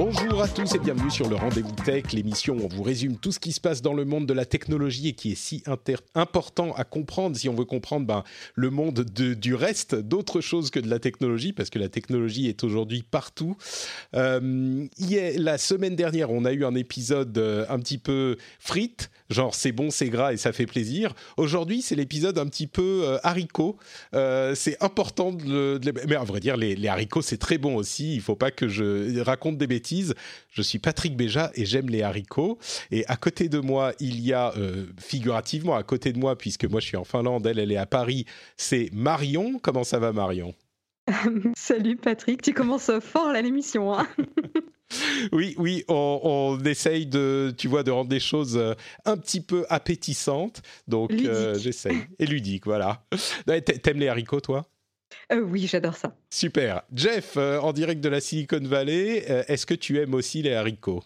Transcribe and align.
Bonjour 0.00 0.40
à 0.40 0.48
tous 0.48 0.74
et 0.74 0.78
bienvenue 0.78 1.10
sur 1.10 1.28
le 1.28 1.36
Rendez-vous 1.36 1.74
Tech, 1.84 2.04
l'émission 2.14 2.56
où 2.56 2.64
on 2.64 2.68
vous 2.68 2.82
résume 2.82 3.18
tout 3.18 3.32
ce 3.32 3.38
qui 3.38 3.52
se 3.52 3.60
passe 3.60 3.82
dans 3.82 3.92
le 3.92 4.06
monde 4.06 4.24
de 4.24 4.32
la 4.32 4.46
technologie 4.46 5.08
et 5.08 5.12
qui 5.12 5.32
est 5.32 5.34
si 5.34 5.62
important 6.14 6.72
à 6.72 6.84
comprendre 6.84 7.36
si 7.36 7.50
on 7.50 7.54
veut 7.54 7.66
comprendre 7.66 8.06
ben, 8.06 8.24
le 8.54 8.70
monde 8.70 8.94
de- 9.04 9.34
du 9.34 9.54
reste, 9.54 9.94
d'autres 9.94 10.40
choses 10.40 10.70
que 10.70 10.80
de 10.80 10.88
la 10.88 11.00
technologie, 11.00 11.52
parce 11.52 11.68
que 11.68 11.78
la 11.78 11.90
technologie 11.90 12.48
est 12.48 12.64
aujourd'hui 12.64 13.02
partout. 13.02 13.58
Euh, 14.14 14.86
hier- 14.96 15.34
la 15.36 15.58
semaine 15.58 15.96
dernière, 15.96 16.30
on 16.30 16.46
a 16.46 16.52
eu 16.54 16.64
un 16.64 16.74
épisode 16.76 17.36
euh, 17.36 17.66
un 17.68 17.78
petit 17.78 17.98
peu 17.98 18.38
frites, 18.58 19.10
genre 19.28 19.54
c'est 19.54 19.72
bon, 19.72 19.90
c'est 19.90 20.08
gras 20.08 20.32
et 20.32 20.38
ça 20.38 20.54
fait 20.54 20.64
plaisir. 20.66 21.12
Aujourd'hui, 21.36 21.82
c'est 21.82 21.94
l'épisode 21.94 22.38
un 22.38 22.46
petit 22.46 22.68
peu 22.68 23.02
euh, 23.04 23.18
haricot. 23.22 23.76
C'est 24.54 24.82
important 24.82 25.30
de, 25.32 25.76
de. 25.76 25.92
Mais 26.08 26.16
à 26.16 26.24
vrai 26.24 26.40
dire, 26.40 26.56
les, 26.56 26.74
les 26.74 26.88
haricots, 26.88 27.20
c'est 27.20 27.36
très 27.36 27.58
bon 27.58 27.76
aussi. 27.76 28.14
Il 28.14 28.22
faut 28.22 28.34
pas 28.34 28.50
que 28.50 28.66
je 28.66 29.20
raconte 29.20 29.58
des 29.58 29.66
bêtises. 29.66 29.89
Je 30.50 30.62
suis 30.62 30.78
Patrick 30.78 31.16
Béja 31.16 31.50
et 31.54 31.64
j'aime 31.64 31.88
les 31.88 32.02
haricots. 32.02 32.58
Et 32.90 33.06
à 33.06 33.16
côté 33.16 33.48
de 33.48 33.58
moi, 33.58 33.92
il 34.00 34.20
y 34.20 34.32
a, 34.32 34.52
euh, 34.56 34.86
figurativement, 34.98 35.76
à 35.76 35.82
côté 35.82 36.12
de 36.12 36.18
moi, 36.18 36.36
puisque 36.36 36.64
moi 36.64 36.80
je 36.80 36.86
suis 36.86 36.96
en 36.96 37.04
Finlande, 37.04 37.46
elle, 37.46 37.58
elle 37.58 37.72
est 37.72 37.76
à 37.76 37.86
Paris, 37.86 38.26
c'est 38.56 38.90
Marion. 38.92 39.58
Comment 39.62 39.84
ça 39.84 39.98
va, 39.98 40.12
Marion? 40.12 40.54
Salut 41.56 41.96
Patrick, 41.96 42.42
tu 42.42 42.52
commences 42.52 42.90
fort 43.00 43.32
là 43.32 43.42
l'émission. 43.42 43.98
Hein 43.98 44.06
Oui, 45.32 45.54
oui, 45.58 45.84
on, 45.88 46.20
on 46.58 46.64
essaye 46.64 47.06
de, 47.06 47.54
tu 47.56 47.68
vois, 47.68 47.82
de 47.82 47.90
rendre 47.90 48.10
des 48.10 48.20
choses 48.20 48.56
euh, 48.56 48.74
un 49.04 49.16
petit 49.16 49.40
peu 49.40 49.64
appétissantes. 49.68 50.62
Donc, 50.88 51.12
euh, 51.12 51.58
j'essaye. 51.58 51.98
Et 52.18 52.26
ludique, 52.26 52.66
voilà. 52.66 53.04
T'aimes 53.82 54.00
les 54.00 54.08
haricots, 54.08 54.40
toi? 54.40 54.66
Euh, 55.32 55.40
oui, 55.40 55.66
j'adore 55.66 55.96
ça. 55.96 56.14
Super. 56.30 56.82
Jeff, 56.94 57.36
euh, 57.36 57.58
en 57.60 57.72
direct 57.72 58.00
de 58.02 58.08
la 58.08 58.20
Silicon 58.20 58.60
Valley, 58.62 59.24
euh, 59.30 59.42
est-ce 59.48 59.66
que 59.66 59.74
tu 59.74 59.98
aimes 59.98 60.14
aussi 60.14 60.42
les 60.42 60.54
haricots? 60.54 61.02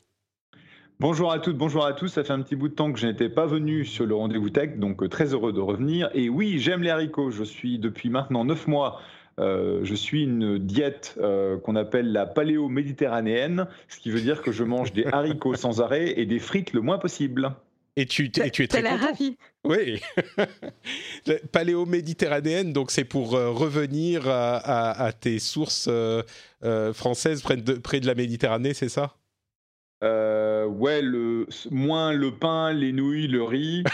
Bonjour 1.01 1.33
à 1.33 1.41
toutes, 1.41 1.57
bonjour 1.57 1.85
à 1.85 1.93
tous. 1.93 2.09
Ça 2.09 2.23
fait 2.25 2.33
un 2.33 2.41
petit 2.41 2.55
bout 2.57 2.69
de 2.69 2.75
temps 2.75 2.93
que 2.93 2.99
je 2.99 3.07
n'étais 3.07 3.29
pas 3.29 3.47
venu 3.47 3.85
sur 3.85 4.07
le 4.07 4.15
rendez-vous 4.15 4.51
tech, 4.51 4.77
donc 4.79 5.03
euh, 5.03 5.09
très 5.09 5.33
heureux 5.35 5.53
de 5.53 5.61
revenir. 5.61 6.09
Et 6.15 6.29
oui, 6.29 6.59
j'aime 6.59 6.83
les 6.83 6.91
haricots. 6.91 7.31
Je 7.31 7.45
suis 7.45 7.79
depuis 7.79 8.11
maintenant 8.11 8.45
neuf 8.45 8.67
mois. 8.69 9.01
euh, 9.41 9.81
je 9.83 9.95
suis 9.97 10.23
une 10.23 10.59
diète 10.59 11.17
euh, 11.21 11.59
qu'on 11.59 11.75
appelle 11.75 12.13
la 12.13 12.25
paléo-méditerranéenne, 12.27 13.67
ce 13.89 13.99
qui 13.99 14.11
veut 14.13 14.21
dire 14.21 14.43
que 14.43 14.53
je 14.53 14.63
mange 14.63 14.93
des 14.93 15.07
haricots 15.07 15.55
sans 15.57 15.81
arrêt 15.81 16.19
et 16.21 16.27
des 16.27 16.39
frites 16.39 16.73
le 16.73 16.81
moins 16.81 16.99
possible. 16.99 17.51
Et 17.97 18.07
tu, 18.07 18.31
et 18.43 18.51
tu 18.51 18.63
es 18.65 18.67
très 18.69 18.83
content. 18.83 18.97
ravi. 18.99 19.37
Oui. 19.65 20.01
Le 21.27 21.39
Paléo-méditerranéenne, 21.53 22.73
donc 22.73 22.91
c'est 22.91 23.05
pour 23.05 23.35
euh, 23.35 23.51
revenir 23.51 24.29
à, 24.29 24.57
à- 24.57 25.05
à 25.07 25.13
tes 25.13 25.39
sources 25.39 25.87
euh, 25.89 26.23
euh, 26.65 26.93
françaises 26.93 27.41
près 27.43 27.57
de, 27.57 27.75
près 27.75 28.01
de 28.01 28.07
la 28.07 28.15
Méditerranée, 28.15 28.75
c'est 28.75 28.89
ça? 28.89 29.15
Euh, 30.03 30.67
ouais, 30.67 31.01
le, 31.01 31.47
moins 31.71 32.13
le 32.13 32.37
pain, 32.37 32.73
les 32.73 32.93
nouilles, 32.93 33.27
le 33.29 33.43
riz 33.43 33.85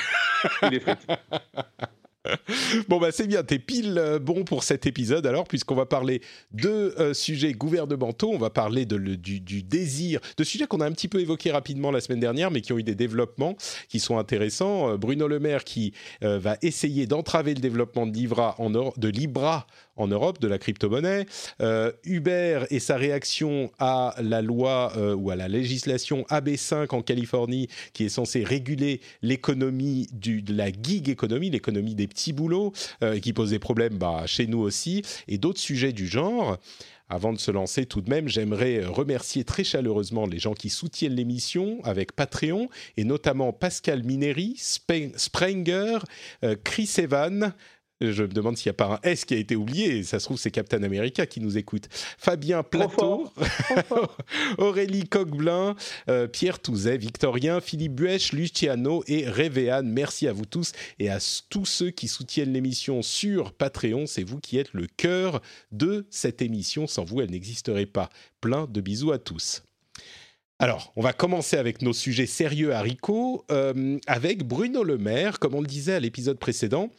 et 0.62 0.71
les 0.71 0.81
frites. 0.81 1.06
Bon, 2.89 2.99
bah 2.99 3.09
c'est 3.13 3.27
bien, 3.27 3.43
t'es 3.43 3.59
pile 3.59 3.99
euh, 3.99 4.19
bon 4.19 4.45
pour 4.45 4.63
cet 4.65 4.87
épisode 4.87 5.27
alors, 5.27 5.45
puisqu'on 5.45 5.75
va 5.75 5.87
parler 5.87 6.21
de 6.53 6.95
euh, 6.99 7.15
sujets 7.15 7.53
gouvernementaux, 7.53 8.31
on 8.33 8.39
va 8.39 8.51
parler 8.51 8.87
de, 8.87 8.97
du, 8.97 9.63
désir, 9.63 10.21
de 10.37 10.45
sujets 10.45 10.67
qu'on 10.67 10.81
a 10.81 10.87
un 10.87 10.93
petit 10.93 11.09
peu 11.09 11.21
évoqués 11.21 11.51
rapidement 11.51 11.91
la 11.91 12.01
semaine 12.01 12.21
dernière, 12.21 12.51
mais 12.51 12.61
qui 12.61 12.73
ont 12.73 12.79
eu 12.79 12.83
des 12.83 12.95
développements 12.95 13.57
qui 13.89 14.01
sont 14.01 14.19
intéressants. 14.19 14.93
Euh, 14.93 14.97
Bruno 14.97 15.29
Le 15.29 15.39
Maire 15.39 15.65
qui 15.65 15.93
va 16.23 16.57
essayer 16.63 17.07
d'entraver 17.07 17.55
le 17.55 17.61
développement 17.61 18.07
de 18.07 18.13
Libra 18.13 18.55
en, 18.59 18.71
Euro- 18.71 18.95
de 18.97 19.09
Libra 19.09 19.67
en 19.97 20.09
Europe, 20.09 20.41
de 20.41 20.49
la 20.49 20.59
crypto-monnaie. 20.59 21.27
Euh, 21.61 21.93
Uber 22.05 22.65
et 22.71 22.81
sa 22.81 22.97
réaction 22.97 23.71
à 23.78 24.15
la 24.21 24.43
loi 24.43 24.93
euh, 24.97 25.15
ou 25.15 25.31
à 25.31 25.37
la 25.37 25.49
législation 25.49 26.23
AB5 26.31 26.95
en 26.95 27.03
Californie, 27.03 27.69
qui 27.93 28.05
est 28.05 28.09
censée 28.09 28.45
réguler 28.45 29.01
l'économie 29.23 30.09
de 30.12 30.55
la 30.55 30.71
gig 30.71 31.09
économie, 31.09 31.51
l'économie 31.51 31.95
des 31.95 32.06
petits 32.06 32.33
boulots, 32.33 32.73
euh, 33.03 33.19
qui 33.19 33.33
pose 33.33 33.51
des 33.51 33.59
problèmes 33.59 33.99
bah, 33.99 34.23
chez 34.27 34.47
nous 34.47 34.61
aussi, 34.61 35.03
et 35.28 35.39
d'autres 35.39 35.61
sujets 35.61 35.93
du 35.93 36.07
genre. 36.07 36.59
Avant 37.12 37.33
de 37.33 37.39
se 37.41 37.51
lancer 37.51 37.87
tout 37.87 38.03
de 38.03 38.09
même, 38.09 38.28
j'aimerais 38.28 38.84
remercier 38.84 39.43
très 39.43 39.65
chaleureusement 39.65 40.27
les 40.27 40.39
gens 40.39 40.55
qui 40.55 40.71
soutiennent 40.71 41.17
l'émission 41.17 41.81
avec 41.83 42.12
Patreon, 42.12 42.69
et 42.97 43.03
notamment 43.03 43.53
Pascal 43.53 44.05
Mineri, 44.05 44.55
Spe- 44.57 45.19
Sprenger, 45.19 45.99
Chris 46.62 46.89
Evan, 46.99 47.53
je 48.00 48.22
me 48.22 48.28
demande 48.28 48.56
s'il 48.56 48.71
n'y 48.71 48.75
a 48.75 48.75
pas 48.75 48.94
un 48.94 48.99
S 49.03 49.25
qui 49.25 49.34
a 49.34 49.37
été 49.37 49.56
oublié, 49.56 49.99
et 49.99 50.03
ça 50.03 50.19
se 50.19 50.25
trouve 50.25 50.38
c'est 50.38 50.50
Captain 50.50 50.83
America 50.83 51.27
qui 51.27 51.41
nous 51.41 51.59
écoute. 51.59 51.88
Fabien 51.91 52.62
Plateau, 52.62 53.31
Aurélie 54.59 55.05
Coqueblin, 55.09 55.77
euh, 56.09 56.27
Pierre 56.27 56.60
Touzet, 56.60 56.97
Victorien, 56.97 57.60
Philippe 57.60 57.94
Buèche, 57.94 58.33
Luciano 58.33 59.05
et 59.06 59.28
Révéane. 59.28 59.89
Merci 59.89 60.28
à 60.28 60.33
vous 60.33 60.47
tous 60.47 60.72
et 60.99 61.10
à 61.10 61.19
tous 61.50 61.66
ceux 61.66 61.91
qui 61.91 62.09
soutiennent 62.09 62.53
l'émission 62.53 63.03
sur 63.03 63.53
Patreon. 63.53 64.06
C'est 64.06 64.25
vous 64.25 64.41
qui 64.41 64.59
êtes 64.59 64.72
le 64.72 64.87
cœur 64.87 65.43
de 65.72 66.06
cette 66.10 66.43
émission. 66.43 66.87
Sans 66.87 67.05
vous, 67.05 67.21
elle 67.21 67.31
n'existerait 67.31 67.87
pas. 67.87 68.09
Plein 68.41 68.66
de 68.66 68.81
bisous 68.81 69.12
à 69.12 69.19
tous. 69.19 69.62
Alors, 70.59 70.93
on 70.94 71.03
va 71.03 71.15
commencer 71.15 71.56
avec 71.56 71.81
nos 71.81 71.94
sujets 71.94 72.27
sérieux 72.27 72.75
haricots, 72.75 73.47
euh, 73.50 73.99
avec 74.06 74.44
Bruno 74.44 74.84
Le 74.84 74.99
Maire, 74.99 75.39
comme 75.39 75.55
on 75.55 75.62
le 75.62 75.66
disait 75.66 75.94
à 75.94 76.00
l'épisode 76.00 76.39
précédent 76.39 76.91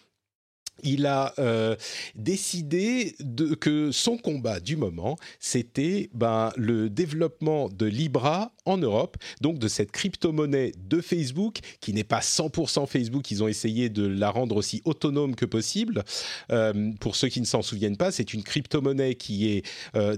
il 0.84 1.06
a 1.06 1.34
euh, 1.40 1.75
décidé 2.16 3.16
que 3.59 3.92
son 3.92 4.18
combat 4.18 4.59
du 4.59 4.75
moment, 4.75 5.18
c'était 5.40 6.09
ben, 6.14 6.52
le 6.56 6.90
développement 6.90 7.69
de 7.69 7.86
Libra 7.86 8.52
en 8.66 8.77
Europe, 8.77 9.17
donc 9.41 9.57
de 9.57 9.67
cette 9.67 9.91
crypto-monnaie 9.91 10.72
de 10.77 11.01
Facebook, 11.01 11.59
qui 11.79 11.94
n'est 11.94 12.03
pas 12.03 12.19
100% 12.19 12.88
Facebook, 12.88 13.31
ils 13.31 13.44
ont 13.44 13.47
essayé 13.47 13.89
de 13.89 14.05
la 14.05 14.29
rendre 14.29 14.55
aussi 14.55 14.81
autonome 14.85 15.35
que 15.35 15.45
possible. 15.45 16.03
Euh, 16.51 16.91
pour 16.99 17.16
ceux 17.16 17.29
qui 17.29 17.41
ne 17.41 17.45
s'en 17.45 17.61
souviennent 17.61 17.97
pas, 17.97 18.11
c'est 18.11 18.33
une 18.33 18.44
crypto-monnaie 18.44 19.16
qui 19.16 19.51
est 19.51 19.66
euh, 19.95 20.16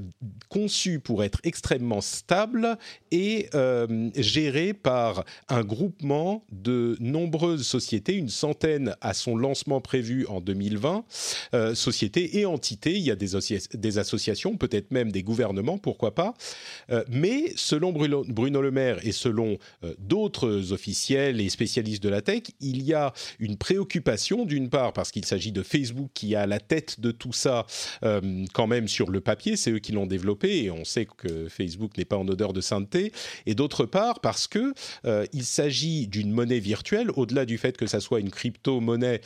conçue 0.50 1.00
pour 1.00 1.24
être 1.24 1.40
extrêmement 1.44 2.02
stable 2.02 2.78
et 3.12 3.50
euh, 3.56 4.10
gérée 4.16 4.74
par 4.74 5.24
un 5.50 5.64
groupement 5.64 6.44
de 6.52 6.98
nombreuses 7.00 7.66
sociétés, 7.66 8.16
une 8.16 8.30
centaine 8.30 8.96
à 9.02 9.14
son 9.14 9.36
lancement 9.38 9.82
prévu 9.82 10.26
en 10.28 10.42
2020, 10.42 11.06
euh, 11.54 11.76
sociétés 11.76 12.40
et 12.40 12.46
entités. 12.46 12.94
Il 12.94 13.04
y 13.04 13.12
a 13.12 13.16
des, 13.16 13.30
des 13.74 13.98
associations, 13.98 14.58
peut-être 14.58 14.92
même 14.92 15.12
des 15.12 15.24
gouvernements, 15.24 15.78
pourquoi 15.78 16.14
pas. 16.14 16.34
Mais 17.10 17.54
selon 17.56 17.92
Bruno, 17.92 18.26
Bruno 18.34 18.62
Le 18.62 18.72
Maire 18.72 19.00
et 19.06 19.12
selon 19.12 19.58
euh, 19.84 19.94
d'autres 20.00 20.72
officiels 20.74 21.40
et 21.40 21.50
spécialistes 21.50 22.04
de 22.04 22.10
la 22.10 22.22
tech, 22.22 22.44
il 22.60 22.82
y 22.82 22.94
a 22.94 23.14
une 23.40 23.58
préoccupation, 23.58 24.46
d'une 24.46 24.70
part 24.70 24.94
parce 24.94 25.12
qu'il 25.12 25.26
s'agit 25.26 25.52
de 25.52 25.64
Facebook 25.64 26.10
qui 26.14 26.36
a 26.36 26.46
la 26.46 26.60
tête 26.60 27.00
de 27.00 27.12
tout 27.12 27.34
ça 27.34 27.66
euh, 28.04 28.46
quand 28.54 28.68
même 28.68 28.88
sur 28.88 29.10
le 29.10 29.22
papier, 29.22 29.56
c'est 29.56 29.72
eux 29.72 29.80
qui 29.80 29.92
l'ont 29.92 30.06
développé 30.06 30.64
et 30.64 30.72
on 30.72 30.84
sait 30.84 31.06
que 31.06 31.48
Facebook 31.48 31.98
n'est 31.98 32.06
pas 32.06 32.18
en 32.18 32.28
odeur 32.28 32.54
de 32.54 32.62
sainteté, 32.62 33.12
et 33.46 33.56
d'autre 33.56 33.86
part 33.86 34.20
parce 34.20 34.48
que 34.48 34.74
euh, 35.06 35.26
il 35.34 35.46
s'agit 35.46 36.08
d'une 36.08 36.32
monnaie 36.32 36.60
virtuelle, 36.60 37.12
au-delà 37.16 37.46
du 37.46 37.58
fait 37.58 37.78
que 37.78 37.88
ça 37.88 38.00
soit 38.00 38.20
une 38.20 38.32
crypto-monnaie 38.32 39.22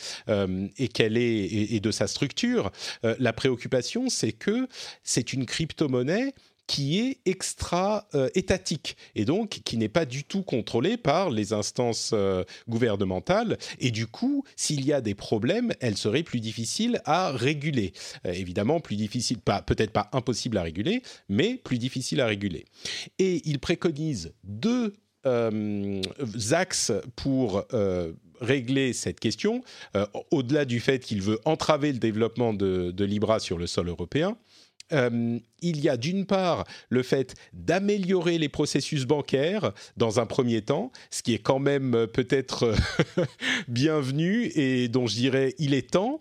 et 0.78 0.88
qu'elle 0.88 1.18
est 1.18 1.28
et, 1.28 1.80
de 1.80 1.92
sa 1.92 2.08
structure, 2.08 2.72
la 3.04 3.34
préoccupation 3.34 4.10
c'est 4.10 4.32
que 4.32 4.68
c'est 5.04 5.34
une 5.34 5.46
crypto-monnaie 5.46 6.34
qui 6.68 7.00
est 7.00 7.20
extra-étatique 7.26 8.98
et 9.16 9.26
donc 9.26 9.62
qui 9.64 9.78
n'est 9.78 9.90
pas 9.90 10.06
du 10.06 10.26
tout 10.26 10.44
contrôlée 10.44 10.98
par 10.98 11.30
les 11.30 11.54
instances 11.54 12.12
euh, 12.14 12.44
gouvernementales. 12.68 13.58
Et 13.80 13.90
du 13.90 14.06
coup, 14.06 14.44
s'il 14.56 14.86
y 14.86 14.94
a 14.94 15.02
des 15.02 15.16
problèmes, 15.16 15.72
elle 15.80 15.98
serait 15.98 16.24
plus 16.24 16.42
difficile 16.42 17.02
à 17.06 17.32
réguler. 17.32 17.94
Euh, 18.26 18.34
évidemment, 18.34 18.82
plus 18.82 18.98
difficile, 18.98 19.40
pas, 19.40 19.62
peut-être 19.62 19.92
pas 19.92 20.10
impossible 20.12 20.58
à 20.58 20.64
réguler, 20.64 21.02
mais 21.30 21.56
plus 21.56 21.80
difficile 21.80 22.20
à 22.22 22.28
réguler. 22.28 22.66
Et 23.18 23.42
il 23.46 23.60
préconise 23.60 24.34
deux 24.44 24.94
euh, 25.26 26.02
axes 26.52 26.92
pour 27.16 27.66
euh, 27.74 28.12
régler 28.40 28.94
cette 28.94 29.20
question, 29.20 29.64
au-delà 30.30 30.66
du 30.66 30.80
fait 30.80 31.00
qu'il 31.00 31.24
veut 31.24 31.40
entraver 31.44 31.92
le 31.92 31.98
développement 31.98 32.54
de, 32.54 33.04
Libra 33.04 33.40
sur 33.40 33.58
le 33.58 33.66
sol 33.66 33.90
européen, 33.90 34.38
euh, 34.94 35.40
il 35.62 35.82
y 35.82 35.90
a 35.90 35.98
d'une 35.98 36.26
part 36.26 36.66
le 36.90 37.04
fait 37.04 37.36
d'améliorer 37.54 38.38
les 38.38 38.50
processus 38.50 39.06
bancaires 39.06 39.72
dans 39.98 40.20
un 40.20 40.26
premier 40.26 40.62
temps, 40.62 40.92
ce 41.10 41.24
qui 41.24 41.34
est 41.34 41.40
quand 41.40 41.60
même 41.60 41.96
euh, 41.96 42.08
peut-être 42.08 42.64
euh, 42.64 43.26
bienvenu 43.68 44.52
et 44.56 44.88
dont 44.88 45.08
je 45.08 45.16
dirais 45.16 45.56
il 45.60 45.74
est 45.74 45.92
temps. 45.92 46.20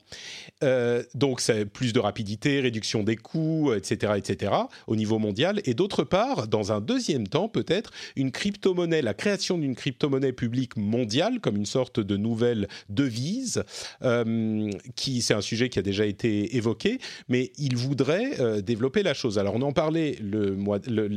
donc 1.15 1.41
c'est 1.41 1.67
plus 1.67 1.93
de 1.93 2.00
rapidité, 2.00 2.61
réduction 2.61 3.03
des 3.03 3.17
coûts, 3.17 3.73
etc., 3.73 4.15
etc. 4.17 4.53
au 4.87 4.97
niveau 4.97 5.19
mondial. 5.19 5.61
Et 5.65 5.75
d'autre 5.75 6.05
part, 6.05 6.49
dans 6.49 6.73
un 6.73 6.81
deuxième 6.81 7.27
temps 7.29 7.49
peut-être, 7.49 7.91
une 8.17 8.31
crypto-monnaie, 8.31 9.03
la 9.03 9.15
création 9.15 9.59
d'une 9.59 9.75
crypto-monnaie 9.75 10.33
publique 10.33 10.77
mondiale 10.77 11.41
comme 11.41 11.56
une 11.56 11.67
sorte 11.67 12.00
de 12.00 12.17
nouvelle 12.17 12.69
devise, 12.88 13.65
qui 14.94 15.23
c'est 15.23 15.35
un 15.35 15.41
sujet 15.41 15.69
qui 15.69 15.79
a 15.79 15.83
déjà 15.83 16.06
été 16.06 16.56
évoqué, 16.56 16.99
mais 17.29 17.53
il 17.59 17.77
voudrait 17.77 18.62
développer 18.62 19.03
la 19.03 19.15
chose. 19.15 19.25
Alors 19.38 19.55
on 19.56 19.62
en 19.62 19.73
parlait 19.73 20.17
le 20.20 20.56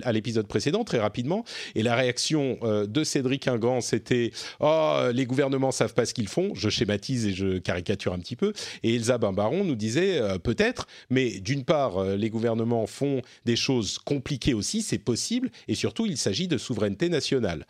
à 0.04 0.12
l'épisode 0.12 0.48
précédent 0.48 0.84
très 0.84 1.00
rapidement, 1.00 1.44
et 1.76 1.84
la 1.84 1.96
réaction 1.96 2.58
euh, 2.64 2.86
de 2.86 3.04
Cédric 3.04 3.48
Ingrand 3.48 3.82
c'était 3.82 4.32
oh 4.60 5.00
les 5.14 5.26
gouvernements 5.26 5.72
savent 5.72 5.94
pas 5.94 6.06
ce 6.06 6.14
qu'ils 6.14 6.28
font. 6.28 6.54
Je 6.56 6.70
schématise 6.70 7.26
et 7.28 7.34
je 7.34 7.58
caricature 7.60 8.14
un 8.14 8.20
petit 8.20 8.36
peu. 8.36 8.54
Et 8.84 8.96
Elsa 8.96 9.18
Bimbaron 9.18 9.64
nous 9.64 9.76
disait 9.76 10.20
euh, 10.20 10.38
peut-être, 10.38 10.88
mais 11.10 11.40
d'une 11.40 11.64
part 11.64 11.98
euh, 11.98 12.16
les 12.16 12.30
gouvernements 12.30 12.88
font 12.88 13.22
des 13.46 13.56
choses 13.56 14.00
compliquées 14.00 14.54
aussi, 14.54 14.82
c'est 14.82 14.98
possible, 14.98 15.52
et 15.68 15.76
surtout 15.76 16.06
il 16.06 16.18
s'agit 16.18 16.48
de 16.48 16.58
souveraineté 16.58 17.10
nationale 17.10 17.66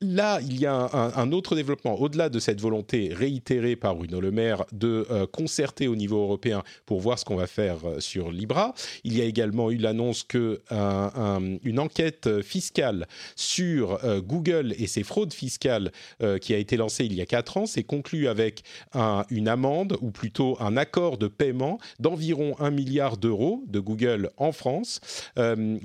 là, 0.00 0.40
il 0.42 0.58
y 0.58 0.66
a 0.66 0.90
un, 1.16 1.32
autre 1.32 1.56
développement, 1.56 1.94
au-delà 2.00 2.28
de 2.28 2.38
cette 2.38 2.60
volonté 2.60 3.10
réitérée 3.12 3.76
par 3.76 3.94
Bruno 3.94 4.20
Le 4.20 4.30
Maire 4.30 4.64
de 4.72 5.06
euh, 5.10 5.26
concerter 5.26 5.88
au 5.88 5.96
niveau 5.96 6.22
européen 6.22 6.62
pour 6.84 7.00
voir 7.00 7.18
ce 7.18 7.24
qu'on 7.24 7.36
va 7.36 7.46
faire 7.46 7.78
euh, 7.84 8.00
sur 8.00 8.30
Libra. 8.30 8.74
Il 9.04 9.16
y 9.16 9.20
a 9.20 9.24
également 9.24 9.70
eu 9.70 9.76
l'annonce 9.76 10.22
que 10.22 10.60
une 11.64 11.78
enquête 11.78 12.42
fiscale 12.42 13.06
sur 13.34 14.04
euh, 14.04 14.20
Google 14.20 14.74
et 14.78 14.86
ses 14.86 15.02
fraudes 15.02 15.32
fiscales 15.32 15.92
qui 16.40 16.54
a 16.54 16.58
été 16.58 16.76
lancée 16.76 17.04
il 17.04 17.14
y 17.14 17.20
a 17.20 17.26
quatre 17.26 17.56
ans 17.56 17.66
s'est 17.66 17.82
conclue 17.82 18.28
avec 18.28 18.62
une 19.30 19.48
amende, 19.48 19.96
ou 20.00 20.10
plutôt 20.10 20.56
un 20.60 20.76
accord 20.76 21.18
de 21.18 21.28
paiement 21.28 21.78
d'environ 22.00 22.56
un 22.58 22.70
milliard 22.70 23.16
d'euros 23.16 23.62
de 23.68 23.80
Google 23.80 24.30
en 24.36 24.52
France 24.52 25.00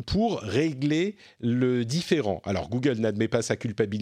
pour 0.06 0.40
régler 0.40 1.16
le 1.40 1.86
différent. 1.86 2.42
Alors 2.46 2.70
Google 2.70 2.98
n'admet 3.00 3.28
pas 3.28 3.42
sa 3.42 3.56
culpabilité 3.56 4.01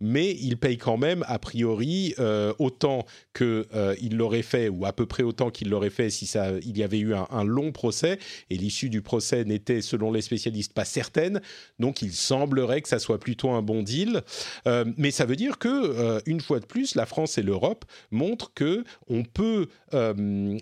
mais 0.00 0.36
il 0.40 0.56
paye 0.56 0.78
quand 0.78 0.96
même 0.96 1.24
a 1.26 1.38
priori 1.38 2.14
euh, 2.18 2.52
autant 2.58 3.04
qu'il 3.34 3.64
euh, 3.74 3.94
l'aurait 4.10 4.42
fait 4.42 4.68
ou 4.68 4.86
à 4.86 4.92
peu 4.92 5.06
près 5.06 5.22
autant 5.22 5.50
qu'il 5.50 5.70
l'aurait 5.70 5.90
fait 5.90 6.10
si 6.10 6.30
il 6.64 6.78
y 6.78 6.82
avait 6.82 6.98
eu 6.98 7.14
un, 7.14 7.44
long 7.44 7.72
procès 7.72 8.18
et 8.50 8.56
l'issue 8.56 8.90
du 8.90 9.00
procès 9.00 9.44
n'était 9.44 9.80
selon 9.80 10.12
les 10.12 10.22
spécialistes 10.22 10.72
pas 10.72 10.84
certaine. 10.84 11.40
Donc 11.78 12.02
il 12.02 12.12
semblerait 12.12 12.82
que 12.82 12.88
ça 12.88 12.98
soit 12.98 13.18
plutôt 13.18 13.50
un 13.50 13.62
bon 13.62 13.82
deal, 13.82 14.22
euh, 14.66 14.84
mais 14.96 15.10
ça 15.10 15.24
veut 15.24 15.36
dire 15.36 15.58
que 15.58 16.20
une 16.26 16.40
fois 16.40 16.60
de 16.60 16.66
plus 16.66 16.94
la 16.94 17.06
France 17.06 17.38
et 17.38 17.42
l'Europe 17.42 17.84
montrent 18.10 18.52
que 18.54 18.84
on 19.08 19.22
peut 19.22 19.68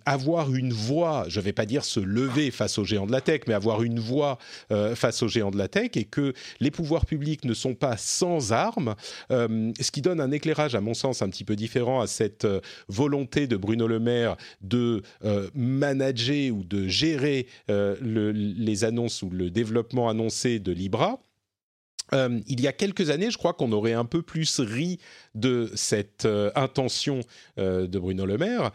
avoir 0.04 0.54
une 0.54 0.72
voix, 0.72 1.24
je 1.28 1.40
ne 1.40 1.44
vais 1.44 1.52
pas 1.52 1.66
dire 1.66 1.84
se 1.84 2.00
lever 2.00 2.50
face 2.50 2.78
aux 2.78 2.84
géants 2.84 3.06
de 3.06 3.12
la 3.12 3.20
tech, 3.20 3.42
mais 3.46 3.54
avoir 3.54 3.82
une 3.82 3.98
voix 3.98 4.38
face 4.94 5.22
aux 5.22 5.28
géants 5.28 5.50
de 5.50 5.58
la 5.58 5.68
tech 5.68 5.90
et 5.94 6.04
que 6.04 6.32
les 6.60 6.70
pouvoirs 6.70 7.06
publics 7.06 7.44
ne 7.44 7.54
sont 7.54 7.74
pas 7.74 7.96
sans 7.96 8.52
armes, 8.56 8.94
euh, 9.30 9.72
ce 9.80 9.90
qui 9.90 10.02
donne 10.02 10.20
un 10.20 10.30
éclairage, 10.30 10.74
à 10.74 10.80
mon 10.80 10.94
sens, 10.94 11.22
un 11.22 11.28
petit 11.28 11.44
peu 11.44 11.56
différent 11.56 12.00
à 12.00 12.06
cette 12.06 12.44
euh, 12.44 12.60
volonté 12.88 13.46
de 13.46 13.56
Bruno 13.56 13.86
Le 13.86 14.00
Maire 14.00 14.36
de 14.60 15.02
euh, 15.24 15.48
manager 15.54 16.52
ou 16.52 16.64
de 16.64 16.88
gérer 16.88 17.46
les 17.68 18.84
annonces 18.84 19.22
ou 19.22 19.30
le 19.30 19.50
développement 19.50 20.08
annoncé 20.08 20.58
de 20.58 20.72
Libra. 20.72 21.18
il 22.12 22.60
y 22.60 22.66
a 22.66 22.72
quelques 22.72 23.10
années, 23.10 23.30
je 23.30 23.38
crois 23.38 23.52
qu'on 23.52 23.72
aurait 23.72 23.92
un 23.92 24.04
peu 24.04 24.22
plus 24.22 24.60
ri 24.60 24.98
de 25.34 25.70
cette 25.74 26.26
intention 26.54 27.20
de 27.56 27.98
Bruno 27.98 28.26
Le 28.26 28.38
Maire. 28.38 28.72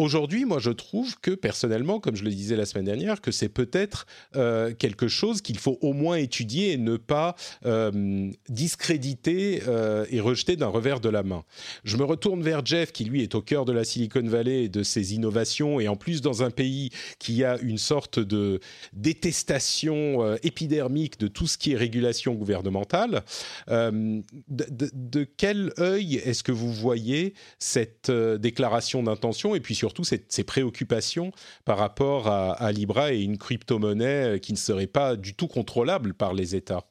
Aujourd'hui, 0.00 0.44
moi, 0.44 0.60
je 0.60 0.70
trouve 0.70 1.18
que 1.20 1.32
personnellement, 1.32 1.98
comme 1.98 2.14
je 2.14 2.22
le 2.22 2.30
disais 2.30 2.54
la 2.54 2.66
semaine 2.66 2.84
dernière, 2.84 3.20
que 3.20 3.32
c'est 3.32 3.48
peut-être 3.48 4.06
euh, 4.36 4.72
quelque 4.72 5.08
chose 5.08 5.42
qu'il 5.42 5.58
faut 5.58 5.76
au 5.80 5.92
moins 5.92 6.18
étudier 6.18 6.70
et 6.70 6.76
ne 6.76 6.96
pas 6.96 7.34
euh, 7.66 8.30
discréditer 8.48 9.64
euh, 9.66 10.06
et 10.10 10.20
rejeter 10.20 10.54
d'un 10.54 10.68
revers 10.68 11.00
de 11.00 11.08
la 11.08 11.24
main. 11.24 11.42
Je 11.82 11.96
me 11.96 12.04
retourne 12.04 12.42
vers 12.42 12.64
Jeff, 12.64 12.92
qui 12.92 13.06
lui 13.06 13.24
est 13.24 13.34
au 13.34 13.42
cœur 13.42 13.64
de 13.64 13.72
la 13.72 13.82
Silicon 13.82 14.22
Valley 14.22 14.66
et 14.66 14.68
de 14.68 14.84
ses 14.84 15.14
innovations, 15.14 15.80
et 15.80 15.88
en 15.88 15.96
plus 15.96 16.20
dans 16.20 16.44
un 16.44 16.50
pays 16.50 16.90
qui 17.18 17.42
a 17.42 17.58
une 17.58 17.78
sorte 17.78 18.20
de 18.20 18.60
détestation 18.92 20.36
épidermique 20.44 21.18
de 21.18 21.26
tout 21.26 21.48
ce 21.48 21.58
qui 21.58 21.72
est 21.72 21.76
régulation 21.76 22.34
gouvernementale. 22.34 23.24
De, 23.68 24.22
de, 24.48 25.24
quel 25.24 25.72
œil 25.80 26.16
est-ce 26.16 26.44
que 26.44 26.52
vous 26.52 26.72
voyez 26.72 27.34
cette 27.58 28.12
déclaration 28.12 29.02
d'intention? 29.02 29.56
Et 29.56 29.60
puis 29.60 29.74
sur 29.74 29.87
surtout 29.88 30.04
ces, 30.04 30.44
préoccupations 30.44 31.32
par 31.64 31.78
rapport 31.78 32.28
à, 32.28 32.72
Libra 32.72 33.12
et 33.14 33.22
une 33.22 33.38
crypto-monnaie 33.38 34.34
euh, 34.34 34.38
qui 34.38 34.52
ne 34.52 34.58
serait 34.58 34.86
pas 34.86 35.16
du 35.16 35.34
tout 35.34 35.48
contrôlable 35.48 36.12
par 36.12 36.34
les 36.34 36.54
États 36.54 36.84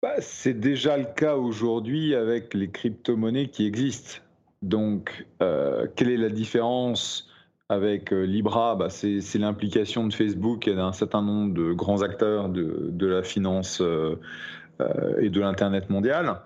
bah, 0.00 0.14
C'est 0.20 0.54
déjà 0.54 0.96
le 0.96 1.06
cas 1.06 1.34
aujourd'hui 1.34 2.14
avec 2.14 2.54
les 2.54 2.70
crypto-monnaies 2.70 3.48
qui 3.48 3.66
existent. 3.66 4.20
Donc, 4.62 5.26
euh, 5.42 5.88
quelle 5.96 6.10
est 6.10 6.16
la 6.16 6.28
différence 6.28 7.28
avec 7.68 8.12
euh, 8.12 8.22
Libra? 8.22 8.76
Bah, 8.76 8.88
C'est 8.88 9.38
l'implication 9.38 10.06
de 10.06 10.14
Facebook 10.14 10.68
et 10.68 10.74
d'un 10.74 10.92
certain 10.92 11.22
nombre 11.22 11.52
de 11.52 11.72
grands 11.72 12.02
acteurs 12.02 12.48
de, 12.48 13.06
la 13.06 13.24
finance 13.24 13.82
et 15.20 15.30
de 15.30 15.40
l'Internet 15.40 15.90
mondial. 15.90 16.40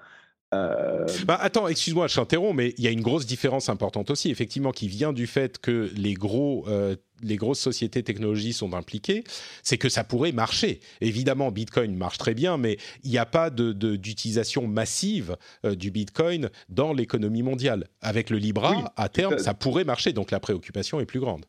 Euh, 0.53 1.07
bah, 1.27 1.39
attends, 1.41 1.69
excuse-moi, 1.69 2.09
je 2.09 2.17
t'interromps, 2.17 2.57
mais 2.57 2.75
il 2.77 2.85
y 2.85 2.89
a 2.89 2.91
une 2.91 3.03
grosse 3.03 3.25
différence 3.25 3.69
importante 3.69 4.11
aussi, 4.11 4.31
effectivement, 4.31 4.73
qui 4.73 4.89
vient 4.89 5.13
du 5.13 5.27
fait 5.27 5.59
que 5.59 5.91
les 5.95 6.15
gros, 6.15 6.65
euh, 6.69 6.97
les 7.23 7.37
grosses 7.37 7.61
sociétés 7.61 8.03
technologiques 8.03 8.55
sont 8.55 8.73
impliquées, 8.75 9.23
c'est 9.63 9.79
que 9.79 9.89
ça 9.89 10.03
pourrait 10.03 10.33
marcher. 10.33 10.81
Évidemment, 11.01 11.53
Bitcoin 11.53 11.95
marche 11.95 12.19
très 12.19 12.35
bien, 12.35 12.57
mais 12.57 12.79
il 13.05 13.11
n'y 13.11 13.19
a 13.19 13.27
pas 13.27 13.51
d'utilisation 13.51 14.63
de, 14.63 14.69
massive 14.69 15.37
euh, 15.65 15.77
du 15.77 15.93
Bitcoin 15.93 16.51
dans 16.69 16.93
l'économie 16.93 17.43
mondiale. 17.43 17.87
Avec 18.01 18.31
le 18.31 18.39
Libra, 18.39 18.93
à 18.97 19.09
terme, 19.09 19.39
ça 19.39 19.55
pourrait 19.55 19.85
marcher, 19.85 20.13
donc 20.13 20.33
la 20.33 20.41
préoccupation 20.41 20.99
est 20.99 21.07
plus 21.07 21.21
grande. 21.21 21.47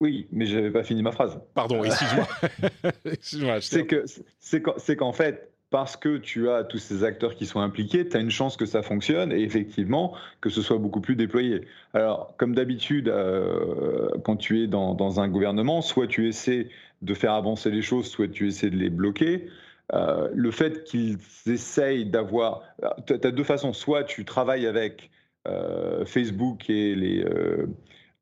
Oui, 0.00 0.28
mais 0.30 0.44
je 0.44 0.56
n'avais 0.56 0.70
pas 0.70 0.84
fini 0.84 1.02
ma 1.02 1.12
phrase. 1.12 1.40
Pardon, 1.54 1.82
excuse-moi. 1.82 3.58
c'est 4.78 4.96
qu'en 4.96 5.12
fait, 5.14 5.55
parce 5.76 5.98
que 5.98 6.16
tu 6.16 6.48
as 6.48 6.64
tous 6.64 6.78
ces 6.78 7.04
acteurs 7.04 7.34
qui 7.34 7.44
sont 7.44 7.60
impliqués, 7.60 8.08
tu 8.08 8.16
as 8.16 8.20
une 8.20 8.30
chance 8.30 8.56
que 8.56 8.64
ça 8.64 8.80
fonctionne 8.80 9.30
et 9.30 9.42
effectivement 9.42 10.14
que 10.40 10.48
ce 10.48 10.62
soit 10.62 10.78
beaucoup 10.78 11.02
plus 11.02 11.16
déployé. 11.16 11.68
Alors, 11.92 12.32
comme 12.38 12.54
d'habitude, 12.54 13.08
euh, 13.08 14.08
quand 14.24 14.36
tu 14.36 14.62
es 14.62 14.68
dans, 14.68 15.20
un 15.20 15.28
gouvernement, 15.28 15.82
soit 15.82 16.06
tu 16.06 16.28
essaies 16.28 16.70
de 17.02 17.12
faire 17.12 17.34
avancer 17.34 17.70
les 17.70 17.82
choses, 17.82 18.06
soit 18.06 18.28
tu 18.28 18.48
essaies 18.48 18.70
de 18.70 18.76
les 18.76 18.88
bloquer. 18.88 19.50
Euh, 19.92 20.30
le 20.34 20.50
fait 20.50 20.82
qu'ils 20.84 21.18
essayent 21.46 22.06
d'avoir... 22.06 22.62
Tu 23.06 23.12
as 23.12 23.30
deux 23.30 23.44
façons. 23.44 23.74
Soit 23.74 24.04
tu 24.04 24.24
travailles 24.24 24.66
avec 24.66 25.10
euh, 25.46 26.06
Facebook 26.06 26.70
et 26.70 26.94
les, 26.94 27.22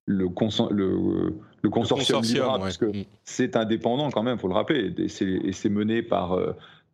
le, 0.07 0.25
le, 0.25 1.71
consortium, 1.71 2.21
parce 2.59 2.79
que 2.79 2.87
mm. 2.87 3.05
c'est 3.23 3.55
indépendant 3.55 4.11
quand 4.11 4.25
même, 4.25 4.39
il 4.39 4.41
faut 4.41 4.49
le 4.49 4.55
rappeler, 4.55 4.93
et 4.99 5.53
c'est 5.53 5.69
mené 5.69 6.03
par 6.03 6.37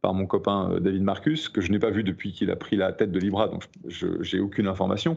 par 0.02 0.14
mon 0.14 0.26
copain 0.26 0.70
euh, 0.72 0.80
David 0.80 1.02
Marcus, 1.02 1.48
que 1.48 1.60
je 1.60 1.70
n'ai 1.70 1.78
pas 1.78 1.90
vu 1.90 2.02
depuis 2.02 2.32
qu'il 2.32 2.50
a 2.50 2.56
pris 2.56 2.76
la 2.76 2.92
tête 2.92 3.12
de 3.12 3.18
Libra, 3.18 3.48
donc 3.48 3.64
je 3.86 4.06
n'ai 4.34 4.42
aucune 4.42 4.66
information. 4.66 5.16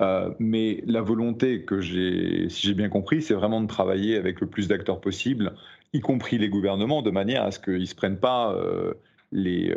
Euh, 0.00 0.30
mais 0.38 0.82
la 0.86 1.00
volonté 1.00 1.62
que 1.62 1.80
j'ai, 1.80 2.48
si 2.48 2.66
j'ai 2.66 2.74
bien 2.74 2.88
compris, 2.88 3.22
c'est 3.22 3.34
vraiment 3.34 3.60
de 3.60 3.66
travailler 3.66 4.16
avec 4.16 4.40
le 4.40 4.46
plus 4.46 4.68
d'acteurs 4.68 5.00
possible, 5.00 5.54
y 5.92 6.00
compris 6.00 6.38
les 6.38 6.48
gouvernements, 6.48 7.02
de 7.02 7.10
manière 7.10 7.44
à 7.44 7.50
ce 7.50 7.60
qu'ils 7.60 7.80
ne 7.80 7.84
se 7.84 7.94
prennent 7.94 8.18
pas 8.18 8.52
euh, 8.54 8.94
les, 9.32 9.74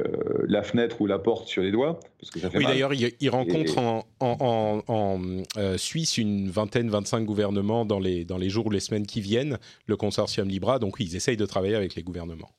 la 0.47 0.63
fenêtre 0.63 1.01
ou 1.01 1.05
la 1.07 1.19
porte 1.19 1.47
sur 1.47 1.61
les 1.61 1.71
doigts. 1.71 1.99
Parce 2.19 2.31
que 2.31 2.39
ça 2.39 2.49
fait 2.49 2.57
oui, 2.57 2.65
d'ailleurs, 2.65 2.93
il, 2.93 3.29
rencontre 3.29 3.77
en, 3.77 4.05
en, 4.19 4.83
en, 4.87 5.77
Suisse 5.77 6.17
une 6.17 6.49
vingtaine, 6.49 6.89
25 6.89 7.25
gouvernements 7.25 7.85
dans 7.85 7.99
les, 7.99 8.25
dans 8.25 8.37
les 8.37 8.49
jours 8.49 8.67
ou 8.67 8.69
les 8.69 8.79
semaines 8.79 9.07
qui 9.07 9.21
viennent, 9.21 9.57
le 9.87 9.97
consortium 9.97 10.47
Libra, 10.47 10.79
donc 10.79 10.97
oui, 10.99 11.07
ils 11.09 11.15
essayent 11.15 11.37
de 11.37 11.45
travailler 11.45 11.75
avec 11.75 11.95
les 11.95 12.03
gouvernements. 12.03 12.51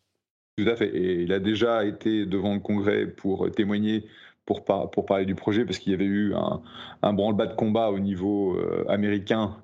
Tout 0.60 0.68
à 0.68 0.76
fait. 0.76 0.94
Et 0.94 1.22
il 1.22 1.32
a 1.32 1.38
déjà 1.38 1.86
été 1.86 2.26
devant 2.26 2.52
le 2.52 2.60
Congrès 2.60 3.06
pour 3.06 3.50
témoigner 3.50 4.04
pour, 4.44 4.62
pour 4.64 5.06
parler 5.06 5.24
du 5.24 5.34
projet 5.34 5.64
parce 5.64 5.78
qu'il 5.78 5.92
y 5.92 5.94
avait 5.94 6.04
eu 6.04 6.34
un, 6.34 7.12
branle-bas 7.14 7.46
de 7.46 7.54
combat 7.54 7.90
au 7.90 7.98
niveau 7.98 8.58
américain 8.88 9.56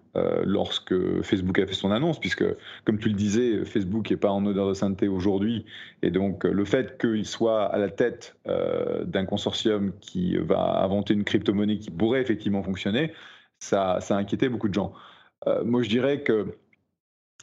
lorsque 0.44 0.94
Facebook 1.22 1.58
a 1.58 1.66
fait 1.66 1.74
son 1.74 1.90
annonce, 1.90 2.18
puisque, 2.18 2.44
comme 2.84 2.98
tu 2.98 3.08
le 3.08 3.14
disais, 3.14 3.64
Facebook 3.66 4.10
n'est 4.10 4.16
pas 4.16 4.30
en 4.30 4.46
odeur 4.46 4.68
de 4.68 4.74
sainteté 4.74 5.08
aujourd'hui. 5.08 5.66
Et 6.00 6.10
donc, 6.10 6.44
le 6.44 6.64
fait 6.64 6.98
qu'il 6.98 7.26
soit 7.26 7.64
à 7.66 7.76
la 7.76 7.90
tête 7.90 8.38
d'un 8.46 9.26
consortium 9.26 9.92
qui 10.00 10.38
va 10.38 10.82
inventer 10.82 11.12
une 11.12 11.24
crypto-monnaie 11.24 11.78
qui 11.78 11.90
pourrait 11.90 12.22
effectivement 12.22 12.62
fonctionner, 12.62 13.12
ça, 13.58 13.98
ça 14.00 14.16
a 14.16 14.18
inquiété 14.18 14.48
beaucoup 14.48 14.68
de 14.68 14.74
gens. 14.74 14.94
moi, 15.64 15.82
je 15.82 15.88
dirais 15.90 16.22
que 16.22 16.56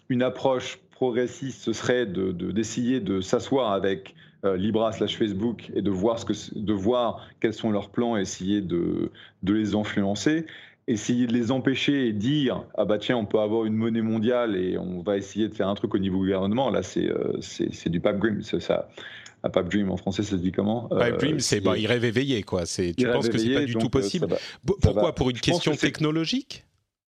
une 0.10 0.24
approche 0.24 0.80
progressiste, 1.04 1.62
ce 1.62 1.74
serait 1.74 2.06
d'essayer 2.06 3.02
de, 3.02 3.16
de 3.16 3.22
s'asseoir 3.22 3.74
avec 3.74 4.16
euh, 4.46 4.56
Libra 4.56 4.94
slash 4.94 5.18
Facebook 5.18 5.70
et 5.76 5.82
de 5.82 5.92
voir, 5.92 6.18
ce 6.18 6.24
que, 6.24 6.34
de 6.56 6.72
voir 6.74 7.28
quels 7.42 7.54
sont 7.54 7.72
leurs 7.72 7.90
plans, 7.90 8.16
essayer 8.16 8.62
de, 8.62 9.12
de 9.44 9.54
les 9.54 9.76
influencer, 9.76 10.46
essayer 10.88 11.28
de 11.28 11.34
les 11.34 11.52
empêcher 11.52 12.08
et 12.08 12.14
dire 12.14 12.64
ah 12.78 12.86
bah 12.86 13.00
tiens 13.00 13.18
on 13.18 13.26
peut 13.26 13.40
avoir 13.40 13.66
une 13.66 13.74
monnaie 13.74 14.02
mondiale 14.02 14.56
et 14.56 14.78
on 14.78 15.02
va 15.02 15.18
essayer 15.18 15.50
de 15.50 15.54
faire 15.54 15.68
un 15.68 15.76
truc 15.76 15.94
au 15.94 16.00
niveau 16.00 16.20
gouvernement. 16.20 16.70
Là 16.70 16.84
c'est 16.84 17.10
euh, 17.10 17.34
c'est 17.42 17.90
du 17.90 18.00
pipe 18.00 18.20
dream, 18.20 18.42
c'est 18.42 18.62
ça. 18.62 18.88
Un 19.44 19.50
pipe 19.50 19.68
dream 19.70 19.92
en 19.92 19.98
français, 19.98 20.24
ça 20.24 20.32
se 20.32 20.42
dit 20.42 20.54
comment? 20.54 20.88
Euh, 20.94 21.18
dream, 21.18 21.40
c'est 21.42 21.60
bah, 21.60 21.78
il 21.78 21.88
rêve 21.88 22.06
éveillé 22.06 22.44
quoi. 22.44 22.66
C'est 22.66 22.94
tu 22.94 23.06
penses 23.06 23.28
que 23.28 23.38
c'est 23.38 23.54
pas 23.54 23.66
du 23.66 23.76
tout 23.76 23.90
possible 23.90 24.28
Pourquoi 24.82 25.14
Pour 25.14 25.30
une 25.30 25.40
question 25.40 25.76
technologique? 25.76 26.64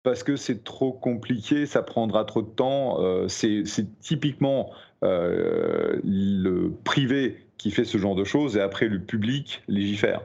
Parce 0.07 0.23
que 0.23 0.37
c'est 0.37 0.63
trop 0.63 0.93
compliqué, 0.93 1.67
ça 1.67 1.83
prendra 1.83 2.25
trop 2.25 2.41
de 2.41 2.47
temps. 2.47 3.03
Euh, 3.03 3.27
c'est 3.27 3.65
typiquement 3.99 4.71
euh, 5.03 5.99
le 6.05 6.71
privé 6.85 7.45
qui 7.59 7.73
fait 7.73 7.85
ce 7.85 7.99
genre 7.99 8.15
de 8.15 8.23
choses 8.23 8.57
et 8.57 8.61
après 8.61 8.87
le 8.87 9.01
public 9.01 9.65
légifère. 9.67 10.21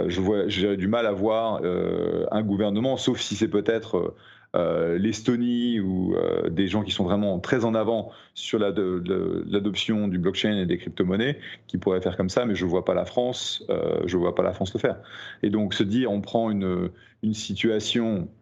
Euh, 0.00 0.48
j'ai 0.48 0.76
du 0.76 0.88
mal 0.88 1.06
à 1.06 1.12
voir 1.12 1.62
un 1.62 2.42
gouvernement, 2.42 2.96
sauf 2.96 3.20
si 3.20 3.36
c'est 3.36 3.46
peut-être 3.46 4.16
l'Estonie 4.52 5.78
ou 5.78 6.16
des 6.50 6.66
gens 6.66 6.82
qui 6.82 6.90
sont 6.90 7.04
vraiment 7.04 7.38
très 7.38 7.64
en 7.64 7.76
avant 7.76 8.10
sur 8.34 8.58
l'adoption 8.58 10.08
du 10.08 10.18
blockchain 10.18 10.58
et 10.58 10.66
des 10.66 10.76
crypto-monnaies 10.76 11.38
qui 11.68 11.78
pourraient 11.78 12.00
faire 12.00 12.16
comme 12.16 12.30
ça, 12.30 12.46
mais 12.46 12.56
je 12.56 12.64
ne 12.64 12.70
vois 12.70 12.84
pas 12.84 12.94
la 12.94 13.04
France, 13.04 13.64
je 14.06 14.16
vois 14.16 14.34
pas 14.34 14.42
la 14.42 14.52
France 14.52 14.74
le 14.74 14.80
faire. 14.80 14.96
Et 15.44 15.50
donc 15.50 15.72
se 15.72 15.84
dire, 15.84 16.10
on 16.10 16.20
prend 16.20 16.50
une, 16.50 16.90
situation 17.32 18.26
euh, 18.26 18.39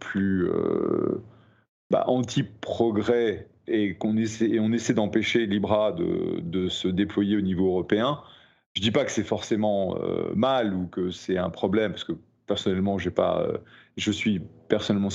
plus 0.00 0.48
euh, 0.48 1.22
bah, 1.90 2.04
anti-progrès 2.06 3.48
et 3.66 3.94
qu'on 3.94 4.16
essaie, 4.16 4.58
on 4.58 4.72
essaie 4.72 4.94
d'empêcher 4.94 5.46
Libra 5.46 5.92
de, 5.92 6.68
se 6.68 6.88
déployer 6.88 7.36
au 7.36 7.40
niveau 7.40 7.68
européen, 7.68 8.20
je 8.74 8.82
dis 8.82 8.90
pas 8.90 9.04
que 9.04 9.10
c'est 9.10 9.24
forcément 9.24 9.96
euh, 9.96 10.32
mal 10.34 10.74
ou 10.74 10.86
que 10.86 11.10
c'est 11.10 11.38
un 11.38 11.50
problème, 11.50 11.92
parce 11.92 12.04
que 12.04 12.12
personnellement, 12.46 12.98
je 12.98 14.10
suis 14.10 14.40
personnellement 14.68 15.08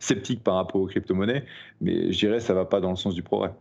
sceptique 0.00 0.42
par 0.42 0.54
rapport 0.54 0.80
aux 0.80 0.86
crypto-monnaies, 0.86 1.44
mais 1.80 2.10
je 2.12 2.18
dirais 2.18 2.38
que 2.38 2.44
ça 2.44 2.54
va 2.54 2.64
pas 2.64 2.80
dans 2.80 2.90
le 2.90 2.96
sens 2.96 3.14
du 3.14 3.22
progrès. 3.22 3.52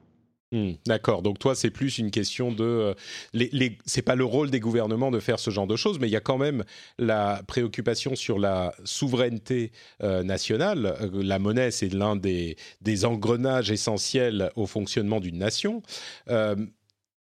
Hmm, 0.54 0.74
d'accord. 0.86 1.24
Donc 1.24 1.40
toi, 1.40 1.56
c'est 1.56 1.72
plus 1.72 1.98
une 1.98 2.10
question 2.10 2.54
de, 2.54 2.64
euh, 2.64 2.94
les, 3.34 3.78
c'est 3.86 4.02
pas 4.02 4.16
le 4.16 4.24
rôle 4.24 4.50
des 4.50 4.62
gouvernements 4.62 5.12
de 5.12 5.20
faire 5.20 5.40
ce 5.40 5.50
genre 5.52 5.68
de 5.68 5.76
choses, 5.76 6.00
mais 6.00 6.08
il 6.08 6.12
y 6.12 6.16
a 6.16 6.22
quand 6.22 6.38
même 6.38 6.64
la 6.98 7.44
préoccupation 7.48 8.16
sur 8.16 8.40
la 8.40 8.74
souveraineté 8.86 9.74
euh, 10.04 10.24
nationale. 10.24 10.96
Euh, 11.02 11.22
la 11.22 11.38
monnaie, 11.38 11.72
c'est 11.72 11.92
l'un 11.92 12.16
des, 12.16 12.56
engrenages 13.04 13.72
essentiels 13.72 14.50
au 14.56 14.66
fonctionnement 14.66 15.20
d'une 15.20 15.38
nation. 15.38 15.84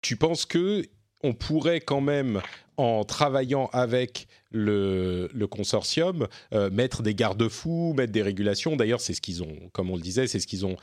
tu 0.02 0.16
penses 0.16 0.44
que 0.44 0.84
on 1.24 1.32
pourrait 1.32 1.80
quand 1.80 2.02
même 2.02 2.42
en 2.76 3.04
travaillant 3.04 3.68
avec 3.72 4.28
le 4.52 5.46
consortium, 5.50 6.28
mettre 6.70 7.02
des 7.02 7.14
garde-fous, 7.14 7.94
mettre 7.96 8.12
des 8.12 8.22
régulations? 8.22 8.76
D'ailleurs, 8.76 9.00
c'est 9.00 9.14
ce 9.14 9.20
qu'ils 9.20 9.42
ont, 9.42 9.56
comme 9.72 9.90
on 9.90 9.96
le 9.96 10.02
disait, 10.02 10.28
c'est 10.28 10.38
ce 10.38 10.46
qu'ils 10.46 10.66
ont 10.66 10.76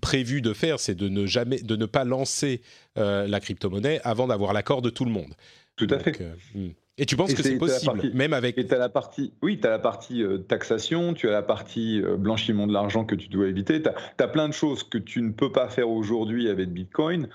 prévu 0.00 0.40
de 0.40 0.52
faire, 0.52 0.80
c'est 0.80 0.94
de 0.94 1.08
ne 1.08 1.26
jamais, 1.26 1.60
de 1.60 1.76
ne 1.76 1.86
pas 1.86 2.04
lancer 2.04 2.62
euh, 2.98 3.26
la 3.26 3.40
crypto-monnaie 3.40 4.00
avant 4.04 4.26
d'avoir 4.26 4.52
l'accord 4.52 4.82
de 4.82 4.90
tout 4.90 5.04
le 5.04 5.10
monde. 5.10 5.34
Tout 5.76 5.88
à 5.90 5.98
fait. 5.98 6.20
Euh, 6.20 6.34
hmm. 6.54 6.70
Et 6.96 7.06
tu 7.06 7.16
penses 7.16 7.34
que 7.34 7.42
c'est 7.42 7.58
possible, 7.58 8.12
même 8.14 8.32
avec. 8.32 8.56
Et 8.56 8.72
as 8.72 8.78
la 8.78 8.88
partie, 8.88 9.32
oui, 9.42 9.58
tu 9.60 9.66
as 9.66 9.70
la 9.70 9.80
partie 9.80 10.22
euh, 10.22 10.38
taxation, 10.38 11.12
tu 11.12 11.28
as 11.28 11.32
la 11.32 11.42
partie 11.42 12.00
blanchiment 12.18 12.68
de 12.68 12.72
l'argent 12.72 13.04
que 13.04 13.16
tu 13.16 13.28
dois 13.28 13.48
éviter. 13.48 13.82
Tu 13.82 13.88
as, 13.88 14.28
plein 14.28 14.48
de 14.48 14.54
choses 14.54 14.84
que 14.84 14.98
tu 14.98 15.20
ne 15.20 15.32
peux 15.32 15.50
pas 15.50 15.68
faire 15.68 15.90
aujourd'hui 15.90 16.48
avec 16.48 16.70
Bitcoin, 16.70 17.28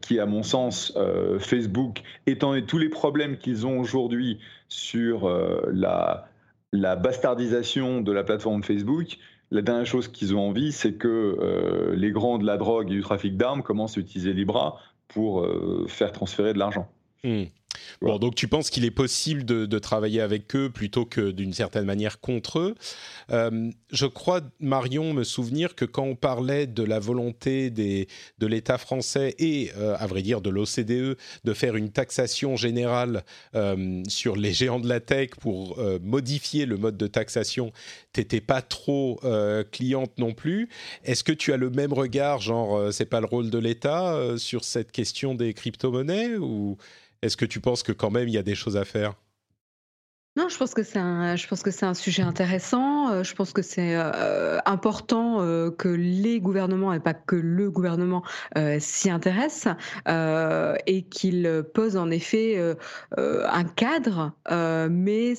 qui, 0.00 0.18
à 0.18 0.26
mon 0.26 0.42
sens, 0.42 0.98
Facebook, 1.38 2.02
étant 2.26 2.50
donné 2.50 2.64
tous 2.64 2.78
les 2.78 2.88
problèmes 2.88 3.36
qu'ils 3.36 3.66
ont 3.66 3.78
aujourd'hui 3.78 4.40
sur 4.68 5.28
la, 5.72 6.28
la 6.72 6.96
bastardisation 6.96 8.00
de 8.00 8.10
la 8.10 8.24
plateforme 8.24 8.64
Facebook, 8.64 9.18
la 9.50 9.62
dernière 9.62 9.86
chose 9.86 10.08
qu'ils 10.08 10.34
ont 10.34 10.48
envie, 10.48 10.72
c'est 10.72 10.94
que 10.94 11.08
euh, 11.08 11.94
les 11.96 12.10
grands 12.10 12.38
de 12.38 12.46
la 12.46 12.56
drogue 12.56 12.90
et 12.90 12.94
du 12.94 13.00
trafic 13.00 13.36
d'armes 13.36 13.62
commencent 13.62 13.96
à 13.96 14.00
utiliser 14.00 14.32
Libra 14.32 14.78
pour 15.08 15.40
euh, 15.40 15.86
faire 15.88 16.12
transférer 16.12 16.52
de 16.52 16.58
l'argent. 16.58 16.88
Hmm. 17.24 17.44
Bon, 18.00 18.18
donc 18.18 18.34
tu 18.34 18.48
penses 18.48 18.70
qu'il 18.70 18.84
est 18.84 18.90
possible 18.90 19.44
de, 19.44 19.78
travailler 19.78 20.20
avec 20.20 20.54
eux 20.56 20.70
plutôt 20.70 21.04
que 21.04 21.30
d'une 21.30 21.52
certaine 21.52 21.84
manière 21.84 22.20
contre 22.20 22.58
eux. 22.58 22.74
Euh, 23.30 23.70
je 23.92 24.06
crois, 24.06 24.40
Marion, 24.58 25.14
me 25.14 25.22
souvenir 25.22 25.76
que 25.76 25.84
quand 25.84 26.02
on 26.02 26.16
parlait 26.16 26.66
de 26.66 26.82
la 26.82 26.98
volonté 26.98 27.70
des, 27.70 28.08
de 28.38 28.46
l'État 28.46 28.76
français 28.76 29.34
et, 29.38 29.70
euh, 29.76 29.96
à 29.98 30.06
vrai 30.06 30.22
dire, 30.22 30.40
de 30.40 30.50
l'OCDE 30.50 31.16
de 31.44 31.54
faire 31.54 31.76
une 31.76 31.90
taxation 31.90 32.56
générale 32.56 33.24
euh, 33.54 34.02
sur 34.08 34.36
les 34.36 34.52
géants 34.52 34.80
de 34.80 34.88
la 34.88 35.00
tech 35.00 35.30
pour 35.40 35.78
modifier 36.02 36.66
le 36.66 36.76
mode 36.76 36.96
de 36.96 37.06
taxation, 37.06 37.72
t'étais 38.12 38.40
pas 38.40 38.62
trop 38.62 39.20
cliente 39.70 40.18
non 40.18 40.34
plus. 40.34 40.68
Est-ce 41.04 41.22
que 41.24 41.32
tu 41.32 41.52
as 41.52 41.56
le 41.56 41.70
même 41.70 41.92
regard, 41.92 42.40
genre 42.40 42.92
c'est 42.92 43.06
pas 43.06 43.20
le 43.20 43.26
rôle 43.26 43.50
de 43.50 43.58
l'État 43.58 44.18
sur 44.36 44.64
cette 44.64 44.92
question 44.92 45.34
des 45.34 45.54
crypto-monnaies 45.54 46.36
ou 46.36 46.76
est-ce 47.22 47.36
que 47.36 47.44
tu 47.44 47.60
penses 47.60 47.82
que 47.82 47.92
quand 47.92 48.10
même 48.10 48.28
il 48.28 48.34
y 48.34 48.38
a 48.38 48.42
des 48.42 48.54
choses 48.54 48.76
à 48.76 48.84
faire? 48.84 49.14
Non, 50.38 50.48
je 50.48 50.56
pense 50.56 50.72
que 50.72 50.84
c'est 50.84 51.00
un, 51.84 51.94
sujet 51.94 52.22
intéressant. 52.22 53.10
Euh, 53.10 53.22
je 53.24 53.34
pense 53.34 53.52
que 53.52 53.60
c'est 53.60 53.96
euh, 53.96 54.58
important 54.66 55.40
euh, 55.40 55.72
que 55.72 55.88
les 55.88 56.38
gouvernements 56.38 56.92
et 56.92 57.00
pas 57.00 57.12
que 57.12 57.34
le 57.34 57.72
gouvernement 57.72 58.22
s'y 58.78 59.10
intéressent 59.10 59.74
et 60.06 61.02
qu'il 61.10 61.64
pose 61.74 61.96
en 61.96 62.10
effet 62.10 62.76
un 63.16 63.64
cadre, 63.64 64.32
mais 64.88 65.34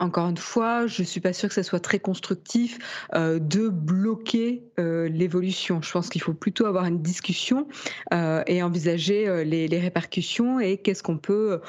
encore 0.00 0.28
une 0.28 0.36
fois, 0.36 0.86
je 0.86 1.02
ne 1.02 1.06
suis 1.06 1.20
pas 1.20 1.32
sûre 1.32 1.48
que 1.48 1.54
ce 1.54 1.62
soit 1.62 1.80
très 1.80 2.00
constructif 2.00 2.78
euh, 3.14 3.38
de 3.38 3.68
bloquer 3.68 4.64
euh, 4.78 5.08
l'évolution. 5.08 5.82
Je 5.82 5.92
pense 5.92 6.08
qu'il 6.08 6.20
faut 6.20 6.34
plutôt 6.34 6.66
avoir 6.66 6.84
une 6.86 7.00
discussion 7.00 7.68
euh, 8.12 8.42
et 8.46 8.62
envisager 8.62 9.44
les, 9.44 9.78
répercussions 9.78 10.60
et 10.60 10.78
qu'est-ce 10.78 11.02
qu'on 11.02 11.18
peut 11.18 11.60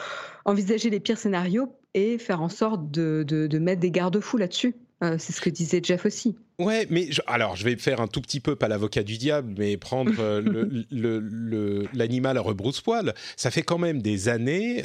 envisager 0.45 0.89
les 0.89 0.99
pires 0.99 1.17
scénarios 1.17 1.75
et 1.93 2.17
faire 2.17 2.41
en 2.41 2.49
sorte 2.49 2.91
de, 2.91 3.57
mettre 3.59 3.81
des 3.81 3.91
garde-fous 3.91 4.37
là-dessus. 4.37 4.75
c'est 5.01 5.31
ce 5.31 5.41
que 5.41 5.49
disait 5.49 5.81
Jeff 5.83 6.05
aussi. 6.05 6.35
Ouais, 6.59 6.87
mais 6.89 7.09
alors 7.27 7.55
je 7.55 7.65
vais 7.65 7.75
faire 7.77 7.99
un 7.99 8.07
tout 8.07 8.21
petit 8.21 8.39
peu, 8.39 8.55
pas 8.55 8.67
l'avocat 8.67 9.03
du 9.03 9.17
diable, 9.17 9.55
mais 9.57 9.77
prendre 9.77 10.11
l'animal 11.93 12.37
à 12.37 12.41
rebrousse-poil. 12.41 13.13
Ça 13.35 13.51
fait 13.51 13.63
quand 13.63 13.79
même 13.79 14.01
des 14.01 14.29
années 14.29 14.83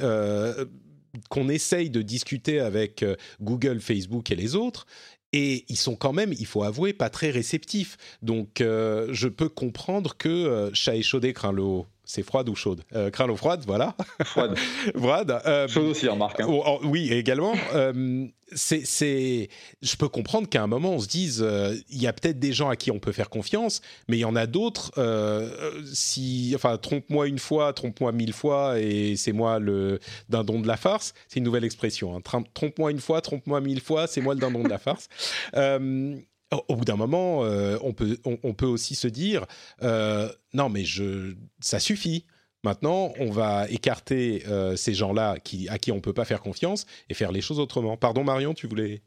qu'on 1.29 1.49
essaye 1.49 1.91
de 1.91 2.03
discuter 2.03 2.61
avec 2.61 3.03
euh, 3.03 3.17
Google, 3.41 3.81
Facebook 3.81 4.31
et 4.31 4.37
les 4.37 4.55
autres, 4.55 4.87
et 5.33 5.65
ils 5.69 5.77
sont 5.77 5.95
quand 5.95 6.13
même, 6.13 6.33
il 6.33 6.47
faut 6.47 6.65
avouer, 6.65 6.93
pas 6.93 7.11
très 7.11 7.31
réceptifs. 7.31 7.97
Donc, 8.23 8.61
euh, 8.61 9.09
je 9.13 9.29
peux 9.29 9.49
comprendre 9.49 10.17
que 10.17 10.29
euh, 10.29 10.71
chat 10.75 10.97
échaudé 10.97 11.33
craint 11.33 11.53
l'eau 11.53 11.87
c'est 12.11 12.25
froide 12.25 12.49
ou 12.49 12.57
chaude? 12.57 12.83
Euh, 12.95 13.11
Crâne 13.11 13.35
froide, 13.37 13.63
voilà. 13.67 13.95
Froide. 14.25 14.59
froide. 14.97 15.41
Euh, 15.47 15.69
chaude 15.69 15.87
aussi, 15.87 16.09
remarque. 16.09 16.41
Hein. 16.41 16.47
Oh, 16.49 16.63
oh, 16.67 16.81
oui, 16.83 17.13
également. 17.13 17.55
euh, 17.75 18.27
c'est, 18.53 19.49
je 19.81 19.97
peux 19.97 20.09
comprendre 20.09 20.49
qu'à 20.49 20.61
un 20.61 20.67
moment, 20.67 20.95
on 20.95 20.99
se 20.99 21.07
dise, 21.07 21.41
euh, 21.41 21.77
il 21.89 22.03
y 22.03 22.09
a 22.09 22.13
peut-être 22.13 22.41
des 22.41 22.53
gens 22.53 22.69
à 22.69 22.75
qui 22.75 22.91
on 22.91 22.99
peut 22.99 23.13
faire 23.13 23.31
confiance, 23.31 23.81
mais 24.09 24.17
il 24.17 24.21
y 24.21 24.25
en 24.25 24.35
a 24.35 24.47
d'autres. 24.47 24.91
Euh, 24.99 25.73
si, 25.93 26.53
enfin, 26.57 26.77
trompe-moi 26.77 27.29
une 27.29 27.39
fois, 27.39 27.73
trompe-moi 27.73 28.11
mille 28.11 28.33
fois, 28.33 28.81
et 28.81 29.15
c'est 29.15 29.33
moi 29.33 29.61
le 29.61 30.01
dindon 30.29 30.59
de 30.59 30.67
la 30.67 30.77
farce. 30.77 31.15
C'est 31.29 31.39
une 31.39 31.45
nouvelle 31.45 31.65
expression. 31.65 32.17
Hein. 32.17 32.43
Trompe-moi 32.55 32.91
une 32.91 33.01
fois, 33.01 33.21
trompe-moi 33.21 33.61
mille 33.61 33.81
fois, 33.81 34.09
c'est 34.09 34.21
moi 34.21 34.35
le 34.35 34.41
dindon 34.41 34.65
de 34.65 34.69
la 34.69 34.79
farce. 34.79 35.09
Au 36.69 36.75
bout 36.75 36.85
d'un 36.85 36.97
moment, 36.97 37.45
euh, 37.45 37.79
on, 37.83 37.93
peut, 37.93 38.19
on, 38.25 38.55
peut 38.55 38.67
aussi 38.67 38.97
se 38.97 39.07
dire 39.07 39.47
euh, 39.83 40.29
non, 40.53 40.69
mais 40.69 40.85
je, 40.85 41.37
ça 41.61 41.79
suffit. 41.79 42.25
Maintenant, 42.65 43.13
on 43.21 43.31
va 43.31 43.69
écarter 43.71 44.43
euh, 44.49 44.75
ces 44.75 44.93
gens-là 44.93 45.39
qui, 45.39 45.69
à 45.69 45.79
qui 45.79 45.93
on 45.93 45.97
ne 45.97 46.01
peut 46.01 46.13
pas 46.13 46.25
faire 46.25 46.41
confiance 46.41 46.87
et 47.09 47.15
faire 47.15 47.31
les 47.31 47.41
choses 47.41 47.61
autrement. 47.61 47.97
Pardon, 47.97 48.25
Marion, 48.25 48.53
tu 48.53 48.67
voulais 48.67 49.03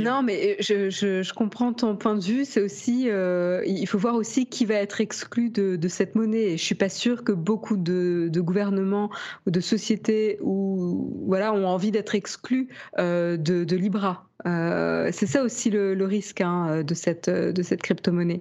Non, 0.00 0.22
mais 0.22 0.56
je, 0.60 0.90
je, 0.90 1.32
comprends 1.32 1.72
ton 1.72 1.96
point 1.96 2.16
de 2.16 2.22
vue. 2.22 2.44
C'est 2.44 2.60
aussi, 2.60 3.08
il 3.08 3.86
faut 3.86 3.98
voir 3.98 4.14
aussi 4.14 4.46
qui 4.46 4.64
va 4.64 4.74
être 4.74 5.00
exclu 5.00 5.50
de, 5.50 5.76
de 5.76 5.88
cette 5.88 6.14
monnaie. 6.14 6.52
Et 6.52 6.56
je 6.56 6.64
suis 6.64 6.74
pas 6.74 6.88
sûre 6.88 7.24
que 7.24 7.32
beaucoup 7.32 7.76
de, 7.76 8.28
de 8.30 8.40
gouvernements 8.40 9.10
ou 9.46 9.50
de 9.50 9.60
sociétés 9.60 10.38
ou 10.42 11.12
voilà 11.26 11.52
ont 11.52 11.66
envie 11.66 11.90
d'être 11.90 12.14
exclus 12.14 12.68
de, 12.98 13.36
de 13.36 13.76
Libra. 13.76 14.28
c'est 14.44 15.26
ça 15.26 15.42
aussi 15.42 15.70
le, 15.70 15.94
le 15.94 16.04
risque 16.04 16.40
hein, 16.40 16.82
de 16.82 16.94
cette 16.94 17.30
de 17.30 17.62
cette 17.62 17.82
crypto-monnaie. 17.82 18.40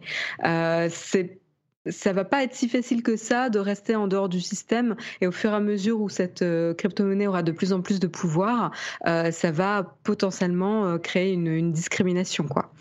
Ça 1.90 2.14
va 2.14 2.24
pas 2.24 2.44
être 2.44 2.56
si 2.56 2.70
facile 2.70 3.04
que 3.04 3.16
ça 3.16 3.50
de 3.50 3.60
rester 3.60 3.96
en 3.96 4.08
dehors 4.08 4.30
du 4.30 4.42
système. 4.42 4.96
Et 5.22 5.28
au 5.28 5.32
fur 5.32 5.52
et 5.52 5.56
à 5.56 5.60
mesure 5.60 6.02
où 6.02 6.10
cette 6.10 6.42
euh, 6.42 6.74
crypto-monnaie 6.74 7.28
aura 7.28 7.44
de 7.44 7.52
plus 7.52 7.74
en 7.74 7.82
plus 7.82 8.00
de 8.00 8.08
pouvoir, 8.08 8.72
euh, 9.08 9.32
ça 9.32 9.52
va 9.52 9.96
potentiellement 10.04 10.88
euh, 10.88 10.98
créer 10.98 11.34
une, 11.34 11.48
une 11.48 11.72
discrimination 11.72 12.46
quoi. 12.48 12.72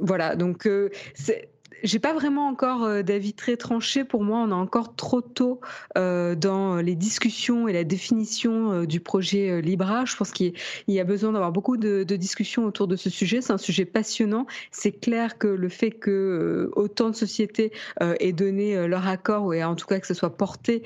Voilà. 0.00 0.36
Donc 0.36 0.68
c'est 1.14 1.48
j'ai 1.84 1.98
pas 1.98 2.14
vraiment 2.14 2.48
encore 2.48 2.84
euh, 2.84 3.02
d'avis 3.02 3.34
très 3.34 3.56
tranché. 3.56 4.04
Pour 4.04 4.24
moi, 4.24 4.38
on 4.38 4.50
est 4.50 4.54
encore 4.54 4.96
trop 4.96 5.20
tôt 5.20 5.60
euh, 5.96 6.34
dans 6.34 6.76
les 6.76 6.96
discussions 6.96 7.68
et 7.68 7.72
la 7.72 7.84
définition 7.84 8.72
euh, 8.72 8.86
du 8.86 9.00
projet 9.00 9.60
Libra. 9.60 10.06
Je 10.06 10.16
pense 10.16 10.32
qu'il 10.32 10.54
y 10.88 10.98
a 10.98 11.04
besoin 11.04 11.32
d'avoir 11.32 11.52
beaucoup 11.52 11.76
de, 11.76 12.02
discussions 12.14 12.64
autour 12.64 12.88
de 12.88 12.96
ce 12.96 13.10
sujet. 13.10 13.42
C'est 13.42 13.52
un 13.52 13.58
sujet 13.58 13.84
passionnant. 13.84 14.46
C'est 14.70 14.92
clair 14.92 15.36
que 15.36 15.46
le 15.46 15.68
fait 15.68 15.90
que 15.90 16.70
autant 16.74 17.10
de 17.10 17.14
sociétés 17.14 17.72
aient 18.00 18.32
donné 18.32 18.86
leur 18.86 19.06
accord, 19.08 19.44
ou 19.44 19.54
en 19.54 19.74
tout 19.74 19.86
cas 19.86 19.98
que 19.98 20.06
ce 20.06 20.14
soit 20.14 20.36
porté 20.36 20.84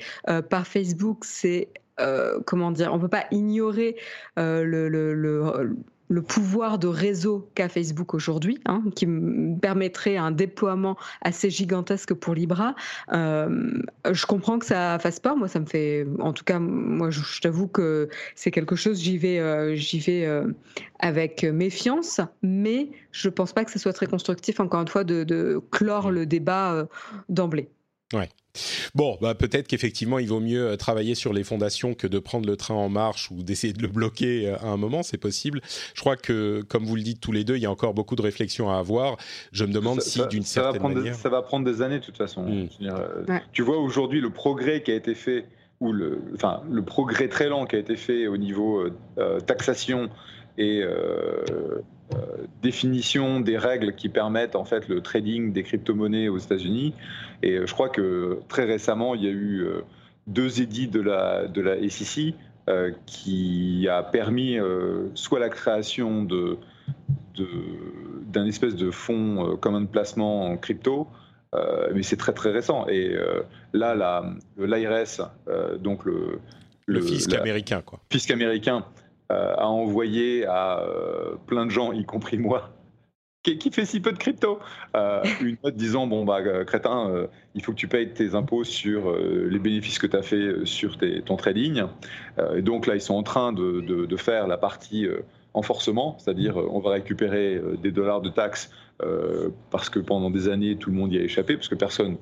par 0.49 0.65
Facebook, 0.65 1.23
c'est 1.23 1.69
comment 2.45 2.71
dire, 2.71 2.91
on 2.93 2.99
peut 2.99 3.07
pas 3.07 3.25
ignorer 3.31 3.95
le 4.37 4.89
le 6.09 6.23
pouvoir 6.23 6.79
de 6.79 6.87
réseau 6.87 7.49
qu'a 7.53 7.69
Facebook 7.69 8.13
aujourd'hui, 8.13 8.59
hein, 8.65 8.83
qui 8.95 9.07
permettrait 9.61 10.17
un 10.17 10.31
déploiement 10.31 10.97
assez 11.21 11.49
gigantesque 11.49 12.15
pour 12.15 12.33
Libra. 12.33 12.75
Euh, 13.13 13.79
je 14.11 14.25
comprends 14.25 14.57
que 14.57 14.65
ça 14.65 14.97
fasse 14.99 15.19
peur. 15.19 15.37
Moi, 15.37 15.47
ça 15.47 15.59
me 15.59 15.67
fait, 15.67 16.07
en 16.19 16.33
tout 16.33 16.43
cas, 16.43 16.59
moi, 16.59 17.11
je, 17.11 17.39
t'avoue 17.41 17.67
que 17.67 18.09
c'est 18.35 18.51
quelque 18.51 18.75
chose. 18.75 18.99
J'y 18.99 19.17
vais, 19.17 19.39
euh, 19.39 19.75
j'y 19.75 19.99
vais 19.99 20.25
euh, 20.25 20.51
avec 20.99 21.43
méfiance, 21.43 22.19
mais 22.41 22.89
je 23.11 23.29
pense 23.29 23.53
pas 23.53 23.63
que 23.63 23.71
ce 23.71 23.79
soit 23.79 23.93
très 23.93 24.07
constructif. 24.07 24.59
Encore 24.59 24.81
une 24.81 24.87
fois, 24.87 25.03
de, 25.03 25.23
de 25.23 25.61
clore 25.71 26.09
le 26.09 26.25
débat 26.25 26.87
d'emblée. 27.29 27.69
Ouais. 28.13 28.29
Bon, 28.95 29.17
bah 29.21 29.35
peut-être 29.35 29.67
qu'effectivement, 29.67 30.19
il 30.19 30.27
vaut 30.27 30.39
mieux 30.39 30.69
euh, 30.69 30.75
travailler 30.75 31.15
sur 31.15 31.33
les 31.33 31.43
fondations 31.43 31.93
que 31.93 32.07
de 32.07 32.19
prendre 32.19 32.47
le 32.47 32.57
train 32.57 32.73
en 32.73 32.89
marche 32.89 33.29
ou 33.31 33.43
d'essayer 33.43 33.73
de 33.73 33.81
le 33.81 33.87
bloquer 33.87 34.49
euh, 34.49 34.57
à 34.57 34.67
un 34.67 34.77
moment, 34.77 35.03
c'est 35.03 35.17
possible. 35.17 35.61
Je 35.93 36.01
crois 36.01 36.15
que, 36.15 36.61
comme 36.67 36.85
vous 36.85 36.95
le 36.95 37.03
dites 37.03 37.21
tous 37.21 37.31
les 37.31 37.43
deux, 37.43 37.57
il 37.57 37.61
y 37.61 37.65
a 37.65 37.71
encore 37.71 37.93
beaucoup 37.93 38.15
de 38.15 38.21
réflexions 38.21 38.69
à 38.69 38.77
avoir. 38.77 39.17
Je 39.51 39.65
me 39.65 39.71
demande 39.71 40.01
si, 40.01 40.25
d'une 40.27 40.43
certaine 40.43 40.81
manière... 40.81 41.15
ça 41.15 41.29
va 41.29 41.41
prendre 41.41 41.65
des 41.65 41.81
années, 41.81 41.99
de 41.99 42.05
toute 42.05 42.17
façon. 42.17 42.43
Hmm. 42.43 42.67
Euh, 42.81 43.39
tu 43.51 43.61
vois 43.61 43.77
aujourd'hui 43.77 44.21
le 44.21 44.31
progrès 44.31 44.81
qui 44.81 44.91
a 44.91 44.95
été 44.95 45.15
fait, 45.15 45.45
ou 45.79 45.91
le, 45.91 46.21
enfin, 46.33 46.63
le 46.69 46.83
progrès 46.83 47.27
très 47.29 47.49
lent 47.49 47.65
qui 47.65 47.75
a 47.75 47.79
été 47.79 47.95
fait 47.95 48.27
au 48.27 48.37
niveau 48.37 48.83
taxation 49.45 50.09
et 50.59 50.81
euh, 50.83 51.81
définition 52.61 53.39
des 53.39 53.57
règles 53.57 53.95
qui 53.95 54.09
permettent 54.09 54.55
en 54.55 54.65
fait 54.65 54.87
le 54.87 55.01
trading 55.01 55.53
des 55.53 55.63
crypto-monnaies 55.63 56.27
aux 56.29 56.37
États-Unis. 56.37 56.93
Et 57.43 57.55
euh, 57.55 57.67
je 57.67 57.73
crois 57.73 57.89
que 57.89 58.39
très 58.47 58.65
récemment, 58.65 59.15
il 59.15 59.23
y 59.23 59.27
a 59.27 59.31
eu 59.31 59.61
euh, 59.61 59.81
deux 60.27 60.61
édits 60.61 60.87
de 60.87 61.01
la, 61.01 61.47
de 61.47 61.61
la 61.61 61.89
SEC 61.89 62.35
qui 63.07 63.87
a 63.89 64.03
permis 64.03 64.59
soit 65.15 65.39
la 65.39 65.49
création 65.49 66.21
de, 66.23 66.59
d'un 68.27 68.45
espèce 68.45 68.75
de 68.75 68.91
fonds 68.91 69.57
commun 69.59 69.81
de 69.81 69.87
placement 69.87 70.45
en 70.45 70.55
crypto, 70.55 71.07
mais 71.95 72.03
c'est 72.03 72.17
très 72.17 72.33
très 72.33 72.51
récent. 72.51 72.85
Et 72.87 73.17
là, 73.73 74.23
l'IRS, 74.59 75.31
donc 75.79 76.05
le, 76.05 76.39
le, 76.85 77.01
fisc 77.01 77.33
américain, 77.33 77.81
quoi. 77.81 77.99
Fisc 78.11 78.29
américain 78.29 78.85
euh, 79.31 79.53
a 79.57 79.67
envoyé 79.67 80.47
à 80.47 80.79
euh, 80.79 81.35
plein 81.45 81.67
de 81.67 81.71
gens, 81.71 81.91
y 81.91 82.03
compris 82.03 82.39
moi, 82.39 82.71
qui, 83.43 83.69
fait 83.71 83.85
si 83.85 83.99
peu 83.99 84.11
de 84.11 84.17
crypto, 84.17 84.59
euh, 84.95 85.23
une 85.41 85.55
note 85.63 85.75
disant 85.75 86.07
bon 86.07 86.25
bah 86.25 86.41
crétin, 86.65 87.27
il 87.53 87.63
faut 87.63 87.71
que 87.71 87.77
tu 87.77 87.87
payes 87.87 88.11
tes 88.11 88.33
impôts 88.33 88.63
sur 88.63 89.15
les 89.15 89.59
bénéfices 89.59 89.99
que 89.99 90.07
tu 90.07 90.17
as 90.17 90.23
fait 90.23 90.65
sur 90.65 90.97
ton 91.25 91.35
trading. 91.35 91.83
et 92.55 92.61
donc 92.61 92.87
là, 92.87 92.95
ils 92.95 93.01
sont 93.01 93.15
en 93.15 93.23
train 93.23 93.53
de, 93.53 93.81
de 93.81 94.17
faire 94.17 94.47
la 94.47 94.57
partie 94.57 95.07
enforcement, 95.53 96.17
c'est-à-dire 96.19 96.57
on 96.57 96.79
va 96.79 96.91
récupérer 96.91 97.61
des 97.81 97.91
dollars 97.91 98.21
de 98.21 98.29
taxes 98.29 98.71
parce 99.71 99.89
que 99.89 99.99
pendant 99.99 100.29
des 100.29 100.49
années 100.49 100.75
tout 100.75 100.89
le 100.89 100.97
monde 100.97 101.13
y 101.13 101.17
a 101.17 101.21
échappé, 101.21 101.55
parce 101.55 101.69
que 101.69 101.75
personne 101.75 102.17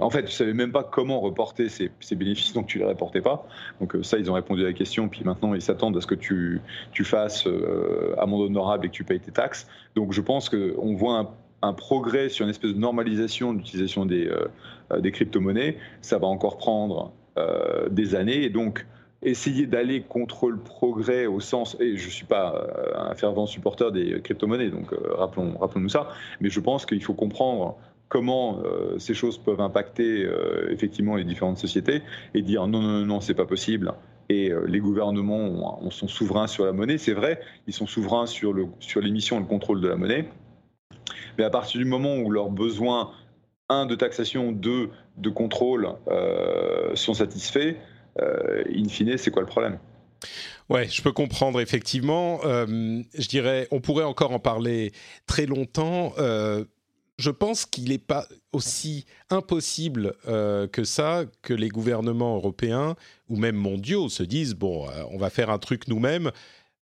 en 0.00 0.10
fait, 0.10 0.24
tu 0.24 0.32
savais 0.32 0.54
même 0.54 0.72
pas 0.72 0.82
comment 0.82 1.20
reporter 1.20 1.68
ces, 1.68 1.90
bénéfices, 2.14 2.52
donc 2.52 2.66
tu 2.66 2.78
les 2.78 2.84
reportais 2.84 3.20
pas. 3.20 3.46
Donc 3.80 3.94
euh, 3.94 4.02
ça, 4.02 4.18
ils 4.18 4.30
ont 4.30 4.34
répondu 4.34 4.62
à 4.62 4.66
la 4.66 4.72
question, 4.72 5.08
puis 5.08 5.22
maintenant 5.24 5.54
ils 5.54 5.62
s'attendent 5.62 5.96
à 5.96 6.00
ce 6.00 6.06
que 6.06 6.14
tu, 6.14 6.60
fasses 7.04 7.46
euh, 7.46 8.14
amende 8.18 8.42
honorable 8.42 8.86
et 8.86 8.88
que 8.88 8.94
tu 8.94 9.04
payes 9.04 9.20
tes 9.20 9.32
taxes. 9.32 9.66
Donc 9.96 10.12
je 10.12 10.20
pense 10.20 10.48
qu'on 10.48 10.94
voit 10.94 11.34
un, 11.62 11.72
progrès 11.72 12.28
sur 12.28 12.44
une 12.44 12.50
espèce 12.50 12.72
de 12.72 12.78
normalisation 12.78 13.52
de 13.52 13.58
l'utilisation 13.58 14.06
des, 14.06 14.28
euh, 14.28 15.10
crypto-monnaies. 15.10 15.78
Ça 16.00 16.18
va 16.18 16.26
encore 16.26 16.58
prendre 16.58 17.12
des 17.90 18.14
années, 18.14 18.44
et 18.44 18.48
donc 18.48 18.86
essayer 19.22 19.66
d'aller 19.66 20.02
contre 20.02 20.50
le 20.50 20.58
progrès 20.58 21.26
au 21.26 21.40
sens, 21.40 21.76
et 21.80 21.96
je 21.96 22.06
ne 22.06 22.10
suis 22.12 22.26
pas 22.26 22.68
un 22.94 23.14
fervent 23.16 23.46
supporter 23.46 23.90
des 23.90 24.20
crypto-monnaies, 24.20 24.68
donc 24.68 24.94
rappelons, 25.16 25.58
rappelons-nous 25.58 25.88
ça, 25.88 26.10
mais 26.40 26.48
je 26.48 26.60
pense 26.60 26.86
qu'il 26.86 27.02
faut 27.02 27.14
comprendre 27.14 27.76
comment 28.14 28.60
euh, 28.64 28.96
ces 29.00 29.12
choses 29.12 29.38
peuvent 29.38 29.60
impacter 29.60 30.24
euh, 30.24 30.70
effectivement 30.70 31.16
les 31.16 31.24
différentes 31.24 31.58
sociétés 31.58 32.00
et 32.32 32.42
dire 32.42 32.68
non, 32.68 32.80
non, 32.80 33.04
non, 33.04 33.20
c'est 33.20 33.34
pas 33.34 33.44
possible. 33.44 33.92
Et 34.28 34.52
euh, 34.52 34.66
les 34.68 34.78
gouvernements 34.78 35.90
sont 35.90 36.06
souverains 36.06 36.46
sur 36.46 36.64
la 36.64 36.72
monnaie, 36.72 36.96
c'est 36.96 37.12
vrai, 37.12 37.40
ils 37.66 37.72
sont 37.72 37.88
souverains 37.88 38.26
sur, 38.26 38.52
le, 38.52 38.66
sur 38.78 39.00
l'émission 39.00 39.38
et 39.38 39.40
le 39.40 39.46
contrôle 39.46 39.80
de 39.80 39.88
la 39.88 39.96
monnaie. 39.96 40.28
Mais 41.38 41.42
à 41.42 41.50
partir 41.50 41.80
du 41.80 41.86
moment 41.86 42.14
où 42.18 42.30
leurs 42.30 42.50
besoins, 42.50 43.10
un, 43.68 43.84
de 43.84 43.96
taxation, 43.96 44.52
deux, 44.52 44.90
de 45.16 45.30
contrôle, 45.30 45.88
sont 46.94 47.14
satisfaits, 47.14 47.74
in 48.20 48.88
fine, 48.88 49.18
c'est 49.18 49.32
quoi 49.32 49.42
le 49.42 49.48
problème? 49.48 49.80
Ouais, 50.68 50.88
je 50.88 51.02
peux 51.02 51.12
comprendre 51.12 51.60
effectivement. 51.60 52.38
je 52.44 53.28
dirais, 53.28 53.66
on 53.72 53.80
pourrait 53.80 54.04
encore 54.04 54.30
en 54.30 54.38
parler 54.38 54.92
très 55.26 55.46
longtemps 55.46 56.12
je 57.18 57.30
pense 57.30 57.66
qu'il 57.66 57.88
n'est 57.88 57.98
pas 57.98 58.26
aussi 58.52 59.04
impossible 59.30 60.14
euh, 60.26 60.66
que 60.66 60.84
ça 60.84 61.24
que 61.42 61.54
les 61.54 61.68
gouvernements 61.68 62.36
européens 62.36 62.96
ou 63.28 63.36
même 63.36 63.56
mondiaux 63.56 64.08
se 64.08 64.22
disent 64.22 64.54
bon, 64.54 64.88
euh, 64.88 65.04
on 65.10 65.18
va 65.18 65.30
faire 65.30 65.50
un 65.50 65.58
truc 65.58 65.88
nous-mêmes. 65.88 66.30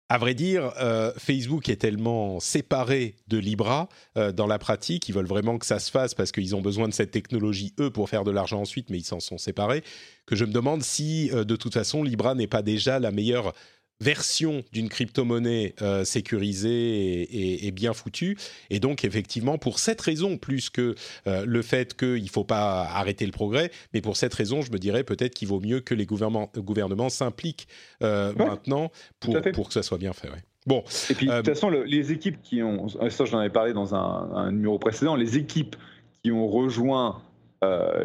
À 0.09 0.19
vrai 0.19 0.35
dire, 0.35 0.73
euh, 0.81 1.13
Facebook 1.19 1.69
est 1.69 1.77
tellement 1.77 2.39
séparé 2.39 3.17
de 3.27 3.39
Libra 3.39 3.89
dans 4.35 4.47
la 4.47 4.59
pratique, 4.61 5.09
ils 5.09 5.13
veulent 5.13 5.27
vraiment 5.27 5.59
que 5.59 5.67
ça 5.67 5.81
se 5.81 5.91
fasse 5.91 6.15
parce 6.15 6.31
qu'ils 6.31 6.55
ont 6.55 6.61
besoin 6.61 6.87
de 6.87 6.95
cette 6.95 7.11
technologie, 7.11 7.75
eux, 7.81 7.91
pour 7.91 8.09
faire 8.09 8.23
de 8.23 8.31
l'argent 8.31 8.61
ensuite, 8.61 8.89
mais 8.89 8.99
ils 8.99 9.05
s'en 9.05 9.19
sont 9.19 9.37
séparés, 9.37 9.83
que 10.25 10.37
je 10.37 10.45
me 10.45 10.53
demande 10.53 10.85
si, 10.85 11.31
de 11.31 11.57
toute 11.57 11.75
façon, 11.75 12.05
Libra 12.05 12.37
n'est 12.37 12.47
pas 12.47 12.63
déjà 12.63 13.01
la 13.01 13.11
meilleure 13.11 13.53
version 14.01 14.63
d'une 14.73 14.89
crypto-monnaie 14.89 15.75
euh, 15.81 16.05
sécurisée 16.05 17.67
et, 17.67 17.71
bien 17.71 17.93
foutue. 17.93 18.37
Et 18.71 18.81
donc, 18.81 19.05
effectivement, 19.05 19.59
pour 19.59 19.79
cette 19.79 20.01
raison, 20.01 20.39
plus 20.39 20.71
que 20.71 20.95
euh, 21.27 21.45
le 21.47 21.63
fait 21.63 21.97
qu'il 21.97 22.23
ne 22.23 22.29
faut 22.29 22.45
pas 22.45 22.83
arrêter 22.83 23.27
le 23.27 23.33
progrès, 23.33 23.71
mais 23.93 24.01
pour 24.01 24.17
cette 24.17 24.35
raison, 24.35 24.63
je 24.63 24.71
me 24.71 24.79
dirais 24.79 25.05
peut-être 25.05 25.35
qu'il 25.35 25.49
vaut 25.49 25.61
mieux 25.61 25.81
que 25.81 25.95
les 25.95 26.07
gouvernements, 26.07 26.51
gouvernements 26.57 27.09
s'impliquent 27.09 27.69
euh, 28.03 28.33
maintenant 28.37 28.91
pour, 29.21 29.37
pour 29.53 29.69
que 29.69 29.75
ça 29.75 29.83
soit 29.83 29.99
bien 29.99 30.13
fait. 30.13 30.29
Bon, 30.67 30.83
et 31.11 31.15
puis, 31.15 31.27
de 31.27 31.37
toute 31.37 31.47
façon, 31.47 31.71
les 31.71 32.13
équipes 32.13 32.43
qui 32.43 32.63
ont, 32.63 32.89
ça 32.89 33.25
j'en 33.25 33.39
avais 33.39 33.51
parlé 33.51 33.73
dans 33.73 33.95
un, 33.95 34.31
un, 34.35 34.53
numéro 34.53 34.79
précédent, 34.79 35.15
les 35.15 35.37
équipes 35.37 35.77
qui 36.23 36.33
ont 36.33 36.49
rejoint 36.49 37.23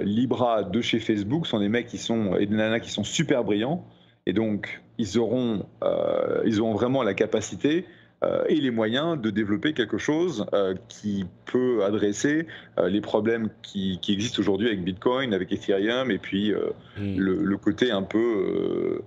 Libra 0.03 0.63
de 0.63 0.81
chez 0.81 0.99
Facebook 0.99 1.45
sont 1.45 1.59
des 1.59 1.69
mecs 1.69 1.87
qui 1.87 1.99
sont, 1.99 2.35
et 2.35 2.45
des 2.47 2.55
nanas 2.55 2.79
qui 2.79 2.89
sont 2.89 3.03
super 3.03 3.43
brillants. 3.43 3.85
Et 4.25 4.33
donc, 4.33 4.80
ils 4.97 5.17
auront, 5.17 5.65
euh, 5.83 6.41
ils 6.45 6.61
auront 6.61 6.73
vraiment 6.73 7.03
la 7.03 7.13
capacité 7.13 7.85
euh, 8.23 8.43
et 8.47 8.55
les 8.55 8.69
moyens 8.69 9.19
de 9.19 9.29
développer 9.31 9.73
quelque 9.73 9.97
chose 9.97 10.45
euh, 10.53 10.75
qui 10.89 11.25
peut 11.45 11.83
adresser 11.83 12.45
les 12.87 13.01
problèmes 13.01 13.49
qui, 13.61 13.99
existent 14.09 14.39
aujourd'hui 14.39 14.67
avec 14.67 14.83
Bitcoin, 14.83 15.33
avec 15.33 15.51
Ethereum, 15.51 16.11
et 16.11 16.19
puis 16.19 16.53
hmm. 16.97 17.17
le, 17.17 17.57
côté 17.57 17.91
un 17.91 18.03
peu 18.03 19.01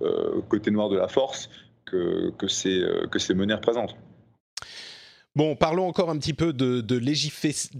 côté 0.49 0.71
noir 0.71 0.89
de 0.89 0.97
la 0.97 1.07
force 1.07 1.49
que, 1.85 2.31
que, 2.37 2.47
ces, 2.47 2.83
que 3.11 3.19
ces 3.19 3.33
monnaies 3.33 3.55
représentent. 3.55 3.95
Bon, 5.35 5.57
parlons 5.57 5.85
encore 5.85 6.09
un 6.09 6.17
petit 6.17 6.33
peu 6.33 6.53
de, 6.53 6.95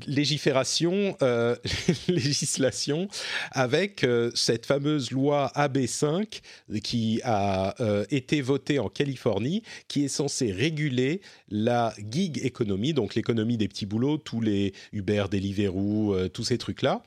légifération, 0.07 1.15
euh, 1.21 1.55
législation, 2.09 3.07
avec 3.51 4.03
euh, 4.03 4.29
cette 4.35 4.65
fameuse 4.65 5.11
loi 5.11 5.53
AB5 5.55 6.41
qui 6.83 7.21
a 7.23 7.73
euh, 7.79 8.03
été 8.09 8.41
votée 8.41 8.77
en 8.77 8.89
Californie, 8.89 9.63
qui 9.87 10.03
est 10.03 10.09
censée 10.09 10.51
réguler 10.51 11.21
la 11.47 11.93
gig 12.11 12.41
économie, 12.43 12.93
donc 12.93 13.15
l'économie 13.15 13.55
des 13.55 13.69
petits 13.69 13.85
boulots, 13.85 14.17
tous 14.17 14.41
les 14.41 14.73
Uber, 14.91 15.27
Deliveroo, 15.31 16.27
tous 16.33 16.43
ces 16.43 16.57
trucs-là 16.57 17.03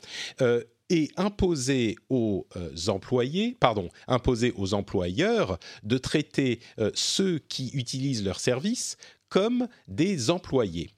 et 0.90 1.10
imposer 1.18 1.96
aux 2.08 2.46
employés, 2.86 3.54
pardon, 3.60 3.90
imposer 4.06 4.54
aux 4.56 4.72
employeurs 4.72 5.58
de 5.82 5.98
traiter 5.98 6.60
ceux 6.94 7.38
qui 7.38 7.70
utilisent 7.74 8.24
leurs 8.24 8.40
services 8.40 8.96
comme 9.28 9.68
des 9.86 10.30
employés. 10.30 10.90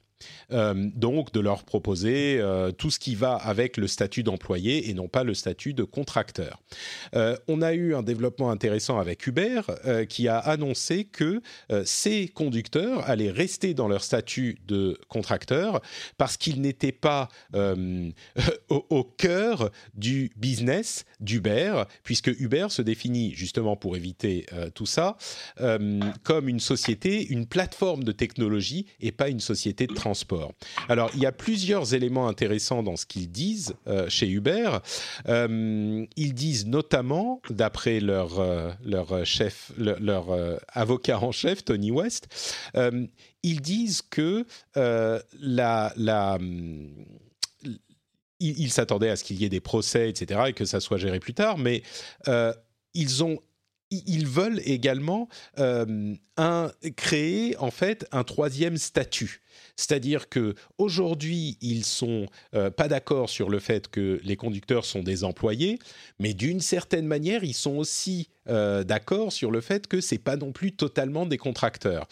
Euh, 0.51 0.89
donc 0.95 1.31
de 1.33 1.39
leur 1.39 1.63
proposer 1.63 2.37
euh, 2.39 2.71
tout 2.71 2.91
ce 2.91 2.99
qui 2.99 3.15
va 3.15 3.35
avec 3.35 3.77
le 3.77 3.87
statut 3.87 4.23
d'employé 4.23 4.89
et 4.89 4.93
non 4.93 5.07
pas 5.07 5.23
le 5.23 5.33
statut 5.33 5.73
de 5.73 5.83
contracteur. 5.83 6.61
Euh, 7.15 7.37
on 7.47 7.61
a 7.61 7.73
eu 7.73 7.95
un 7.95 8.03
développement 8.03 8.51
intéressant 8.51 8.99
avec 8.99 9.25
Uber 9.27 9.61
qui 10.09 10.27
a 10.27 10.37
annoncé 10.37 11.05
que 11.05 11.41
ces 11.85 12.27
conducteurs 12.27 13.09
allaient 13.09 13.31
rester 13.31 13.73
dans 13.73 13.87
leur 13.87 14.03
statut 14.03 14.57
de 14.67 14.97
contracteur 15.07 15.81
parce 16.17 16.37
qu'ils 16.37 16.61
n'étaient 16.61 16.91
pas 16.91 17.29
au, 17.53 18.85
au, 18.89 19.03
cœur 19.03 19.71
du 19.93 20.31
business 20.35 21.05
d'Uber, 21.19 21.83
puisque 22.03 22.27
Uber 22.39 22.67
se 22.69 22.81
définit 22.81 23.33
justement 23.33 23.75
pour 23.75 23.95
éviter 23.95 24.45
tout 24.73 24.85
ça 24.85 25.17
comme 26.23 26.49
une 26.49 26.59
société, 26.59 27.27
une 27.27 27.45
plateforme 27.45 28.03
de 28.03 28.11
technologie 28.11 28.85
et 28.99 29.11
pas 29.11 29.29
une 29.29 29.39
société 29.39 29.87
de 29.87 29.93
transport. 29.93 30.10
Alors, 30.89 31.09
il 31.13 31.21
y 31.21 31.25
a 31.25 31.31
plusieurs 31.31 31.93
éléments 31.93 32.27
intéressants 32.27 32.83
dans 32.83 32.95
ce 32.95 33.05
qu'ils 33.05 33.31
disent 33.31 33.75
euh, 33.87 34.09
chez 34.09 34.27
Uber. 34.27 34.77
Euh, 35.27 36.05
ils 36.15 36.33
disent 36.33 36.65
notamment, 36.67 37.41
d'après 37.49 37.99
leur, 37.99 38.39
euh, 38.39 38.71
leur 38.83 39.25
chef, 39.25 39.71
leur, 39.77 40.27
avocat 40.69 41.19
en 41.19 41.31
chef, 41.31 41.63
Tony 41.65 41.91
West, 41.91 42.27
ils 43.43 43.61
disent 43.61 44.01
que 44.01 44.45
la, 44.75 45.93
ils 48.39 48.71
s'attendaient 48.71 49.09
à 49.09 49.15
ce 49.15 49.23
qu'il 49.23 49.37
y 49.37 49.45
ait 49.45 49.49
des 49.49 49.59
procès, 49.59 50.09
etc., 50.09 50.41
et 50.47 50.53
que 50.53 50.65
ça 50.65 50.79
soit 50.79 50.97
géré 50.97 51.19
plus 51.19 51.33
tard, 51.33 51.57
mais 51.57 51.83
ils 52.93 53.23
ont 53.23 53.39
ils 53.91 54.27
veulent 54.27 54.61
également 54.65 55.27
un, 56.37 56.71
créer 56.95 57.55
en 57.57 57.71
fait 57.71 58.05
un 58.11 58.23
troisième 58.23 58.77
statut. 58.77 59.41
C'est-à-dire 59.75 60.29
que 60.29 60.55
aujourd'hui, 60.77 61.57
ils 61.61 61.85
sont 61.85 62.27
euh, 62.55 62.69
pas 62.69 62.87
d'accord 62.87 63.29
sur 63.29 63.49
le 63.49 63.59
fait 63.59 63.87
que 63.87 64.19
les 64.23 64.35
conducteurs 64.35 64.85
sont 64.85 65.03
des 65.03 65.23
employés, 65.23 65.79
mais 66.19 66.33
d'une 66.33 66.59
certaine 66.59 67.05
manière, 67.05 67.43
ils 67.43 67.53
sont 67.53 67.77
aussi 67.77 68.29
euh, 68.47 68.83
d'accord 68.83 69.31
sur 69.31 69.51
le 69.51 69.61
fait 69.61 69.87
que 69.87 70.01
c'est 70.01 70.17
pas 70.17 70.35
non 70.35 70.51
plus 70.51 70.73
totalement 70.73 71.25
des 71.25 71.37
contracteurs. 71.37 72.07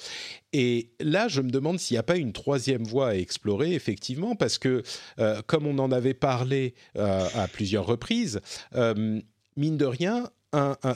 Et 0.54 0.92
là, 1.00 1.28
je 1.28 1.42
me 1.42 1.50
demande 1.50 1.80
s'il 1.80 1.96
n'y 1.96 2.00
a 2.00 2.04
pas 2.04 2.18
une 2.18 2.34
troisième 2.34 2.84
voie 2.84 3.10
à 3.10 3.16
explorer, 3.16 3.74
effectivement, 3.74 4.36
parce 4.36 4.58
que 4.58 4.84
euh, 5.20 5.42
comme 5.46 5.68
on 5.68 5.78
en 5.80 5.92
avait 5.92 6.14
parlé 6.14 6.74
à 6.96 7.48
plusieurs 7.48 7.86
reprises, 7.86 8.42
mine 8.76 9.78
de 9.78 9.86
rien, 9.86 10.30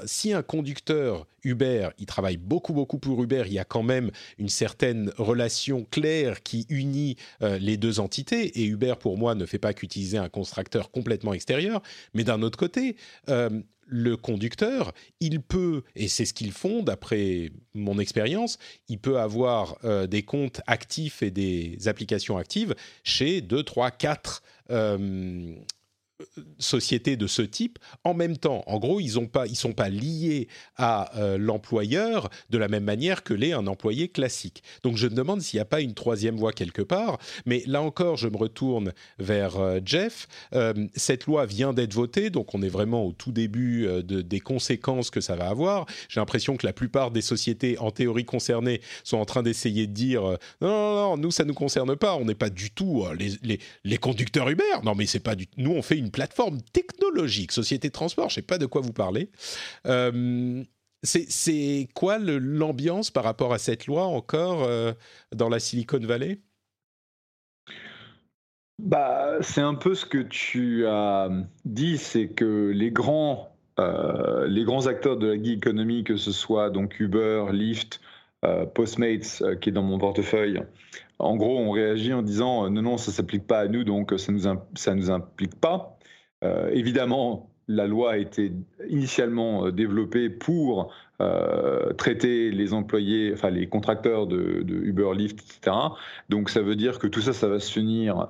si 0.06 0.34
un 0.34 0.42
conducteur 0.42 1.28
Uber, 1.44 1.89
il 2.00 2.06
travaille 2.06 2.38
beaucoup, 2.38 2.74
beaucoup 2.74 2.98
pour 2.98 3.22
Uber, 3.22 3.44
il 3.46 3.54
y 3.54 3.60
a 3.60 3.66
quand 3.66 3.84
même 3.84 4.12
une 4.38 4.50
certaine 4.50 5.12
relation 5.18 5.86
claire 5.89 6.44
qui 6.44 6.66
unit 6.70 7.18
euh, 7.42 7.58
les 7.60 7.78
deux 7.78 8.00
entités. 8.00 8.62
Et 8.62 8.66
Uber, 8.66 8.96
pour 9.00 9.18
moi, 9.18 9.36
ne 9.36 9.46
fait 9.46 9.60
pas 9.60 9.74
qu'utiliser 9.74 10.18
un 10.18 10.30
constructeur 10.30 10.92
complètement 10.92 11.34
extérieur. 11.34 11.82
Mais 12.13 12.24
d'un 12.24 12.42
autre 12.42 12.58
côté, 12.58 12.96
euh, 13.30 13.50
le 13.86 14.16
conducteur, 14.16 14.94
il 15.20 15.42
peut, 15.42 15.84
et 15.96 16.08
c'est 16.08 16.26
ce 16.26 16.34
qu'ils 16.34 16.54
font 16.54 16.84
d'après 16.84 17.52
mon 17.74 18.00
expérience, 18.00 18.58
il 18.88 18.98
peut 18.98 19.20
avoir 19.20 19.78
euh, 19.84 20.08
des 20.08 20.24
comptes 20.24 20.62
actifs 20.68 21.22
et 21.22 21.32
des 21.32 21.78
applications 21.88 22.38
actives 22.38 22.76
chez 23.04 23.42
2, 23.42 23.63
3, 23.63 23.92
4 23.92 24.44
sociétés 26.60 27.17
de 27.17 27.28
ce 27.28 27.41
type 27.41 27.80
en 28.04 28.13
même 28.13 28.38
temps. 28.38 28.63
En 28.67 28.80
gros, 28.80 28.99
ils 28.99 29.17
ne 29.17 29.56
sont 29.56 29.73
pas 29.73 29.89
liés 29.89 30.47
à 30.78 31.15
euh, 31.17 31.38
l'employeur 31.38 32.30
de 32.49 32.58
la 32.58 32.67
même 32.67 32.84
manière 32.84 33.23
que 33.23 33.34
l'est 33.34 33.54
un 33.54 33.67
employé 33.67 34.08
classique. 34.08 34.63
Donc, 34.84 34.97
je 34.97 35.08
me 35.08 35.15
demande 35.15 35.41
s'il 35.41 35.58
n'y 35.58 35.62
a 35.62 35.65
pas 35.65 35.82
une 35.82 35.93
troisième 35.93 36.38
voie 36.38 36.54
quelque 36.54 36.82
part. 36.82 37.19
Mais 37.45 37.63
là 37.65 37.82
encore, 37.82 38.17
je 38.17 38.28
me 38.28 38.38
retourne 38.38 38.93
vers 39.19 39.58
euh, 39.58 39.80
Jeff. 39.84 40.28
Euh, 40.54 40.73
cette 40.95 41.26
loi 41.26 41.45
vient 41.45 41.73
d'être 41.73 41.93
votée, 41.93 42.30
donc 42.30 42.54
on 42.56 42.62
est 42.62 42.69
vraiment 42.69 43.06
au 43.06 43.12
tout 43.12 43.32
début 43.32 43.86
de, 43.86 44.21
des 44.21 44.39
conséquences 44.39 45.10
que 45.10 45.21
ça 45.21 45.36
va 45.36 45.49
avoir. 45.49 45.86
J'ai 46.10 46.19
l'impression 46.19 46.58
que 46.58 46.65
la 46.65 46.73
plupart 46.73 47.12
des 47.12 47.21
sociétés, 47.21 47.78
en 47.80 47.91
théorie 47.91 48.26
concernées, 48.26 48.82
sont 49.04 49.17
en 49.17 49.26
train 49.26 49.43
d'essayer 49.43 49.88
de 49.88 49.93
dire 49.93 50.21
non, 50.62 50.67
non, 50.67 50.95
non, 50.95 51.17
nous 51.17 51.32
ça 51.32 51.43
nous 51.43 51.54
concerne 51.54 51.95
pas. 51.95 52.15
On 52.15 52.26
n'est 52.26 52.36
pas 52.36 52.49
du 52.49 52.71
tout 52.71 53.06
les, 53.17 53.32
les, 53.43 53.60
les, 53.84 53.97
conducteurs 53.97 54.49
Uber. 54.49 54.63
Non, 54.84 54.95
mais 54.95 55.06
c'est 55.06 55.19
pas 55.19 55.36
du. 55.36 55.47
Nous, 55.58 55.71
on 55.71 55.82
fait 55.82 55.97
une 55.97 56.03
plateforme 56.12 56.62
technologique, 56.62 57.52
société 57.52 57.89
de 57.89 57.94
transport, 57.94 58.30
je 58.30 58.34
ne 58.34 58.42
sais 58.42 58.48
pas 58.48 58.58
de 58.58 58.66
quoi 58.66 58.82
vous 58.82 58.94
parlez. 58.94 59.30
Euh, 59.88 60.63
c'est 61.04 61.89
quoi 61.94 62.18
l'ambiance 62.18 63.12
par 63.12 63.26
rapport 63.26 63.54
à 63.54 63.58
cette 63.58 63.88
loi 63.88 64.06
encore 64.06 64.63
euh, 64.63 64.94
dans 65.36 65.50
la 65.50 65.60
Silicon 65.60 66.00
Valley? 66.00 66.39
Bah, 68.80 69.38
C'est 69.42 69.62
un 69.62 69.76
peu 69.76 69.96
ce 69.96 70.06
que 70.06 70.20
tu 70.20 70.88
as 70.88 71.30
dit, 71.66 71.98
c'est 71.98 72.30
que 72.30 72.72
les 72.74 72.92
grands, 72.92 73.56
euh, 73.80 74.48
les 74.48 74.63
grands 74.63 74.88
acteurs 74.88 75.18
de 75.18 75.28
la 75.28 75.36
gig 75.36 75.58
economy, 75.58 76.04
que 76.04 76.16
ce 76.16 76.32
soit 76.32 76.70
donc 76.70 77.00
Uber, 77.00 77.48
Lyft, 77.52 78.00
Postmates, 78.76 79.42
qui 79.62 79.70
est 79.70 79.72
dans 79.72 79.84
mon 79.84 79.98
portefeuille, 79.98 80.62
en 81.20 81.38
gros, 81.38 81.58
on 81.58 81.72
réagit 81.72 82.13
en 82.13 82.22
disant 82.22 82.70
non, 82.70 82.82
non, 82.82 82.98
ça 82.98 83.12
ne 83.12 83.16
s'applique 83.16 83.48
pas 83.48 83.60
à 83.60 83.68
nous, 83.68 83.84
donc 83.84 84.13
ça 84.18 84.32
ne 84.32 84.96
nous 84.96 85.10
implique 85.10 85.56
pas. 85.56 85.92
Euh, 86.43 86.69
évidemment, 86.71 87.49
la 87.67 87.88
loi 87.88 88.13
a 88.13 88.17
été 88.17 88.51
initialement 88.89 89.65
euh, 89.67 89.71
développée 89.71 90.29
pour 90.29 90.93
euh, 91.21 91.93
traiter 91.93 92.51
les 92.51 92.73
employés, 92.73 93.32
enfin 93.34 93.49
les 93.49 93.67
contracteurs 93.67 94.27
de, 94.27 94.63
Uber, 94.67 95.12
Lyft, 95.15 95.39
etc. 95.39 95.77
Donc 96.29 96.49
ça 96.49 96.62
veut 96.62 96.75
dire 96.75 96.99
que 96.99 97.08
tout 97.08 97.21
ça, 97.21 97.34
ça 97.34 97.47
va 97.47 97.60
se 97.60 97.71
finir 97.71 98.27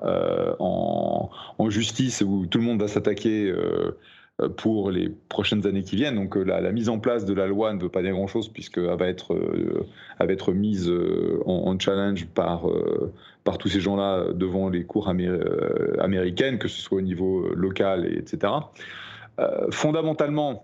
en, 0.60 1.30
justice 1.70 2.22
où 2.22 2.46
tout 2.46 2.60
le 2.60 2.66
monde 2.66 2.82
va 2.82 2.88
s'attaquer 2.88 3.52
pour 4.50 4.92
les 4.92 5.10
prochaines 5.30 5.66
années 5.68 5.84
qui 5.84 5.96
viennent. 5.96 6.16
Donc 6.16 6.38
euh, 6.38 6.44
la, 6.44 6.72
mise 6.72 6.90
en 6.90 7.00
place 7.00 7.26
de 7.26 7.34
la 7.34 7.48
loi 7.48 7.74
ne 7.74 7.82
veut 7.82 7.90
pas 7.90 8.02
dire 8.02 8.14
grand-chose 8.14 8.50
puisqu'elle 8.50 8.96
va 8.98 9.08
être, 9.08 9.34
euh, 9.34 9.88
va 10.20 10.26
être 10.26 10.52
mise 10.54 10.92
en, 11.46 11.78
challenge 11.80 12.28
par, 12.28 12.68
par 13.44 13.58
tous 13.58 13.70
ces 13.70 13.80
gens-là 13.80 14.34
devant 14.34 14.70
les 14.70 14.84
cours 14.84 15.10
américaines, 15.10 16.60
que 16.60 16.68
ce 16.68 16.82
soit 16.82 17.00
au 17.00 17.02
niveau 17.02 17.54
local, 17.54 18.06
et, 18.06 18.18
etc. 18.18 18.54
fondamentalement, 19.72 20.64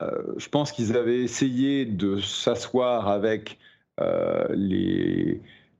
je 0.00 0.48
pense 0.48 0.72
qu'ils 0.72 0.96
avaient 0.96 1.20
essayé 1.20 1.84
de 1.84 2.20
s'asseoir 2.20 3.08
avec 3.08 3.58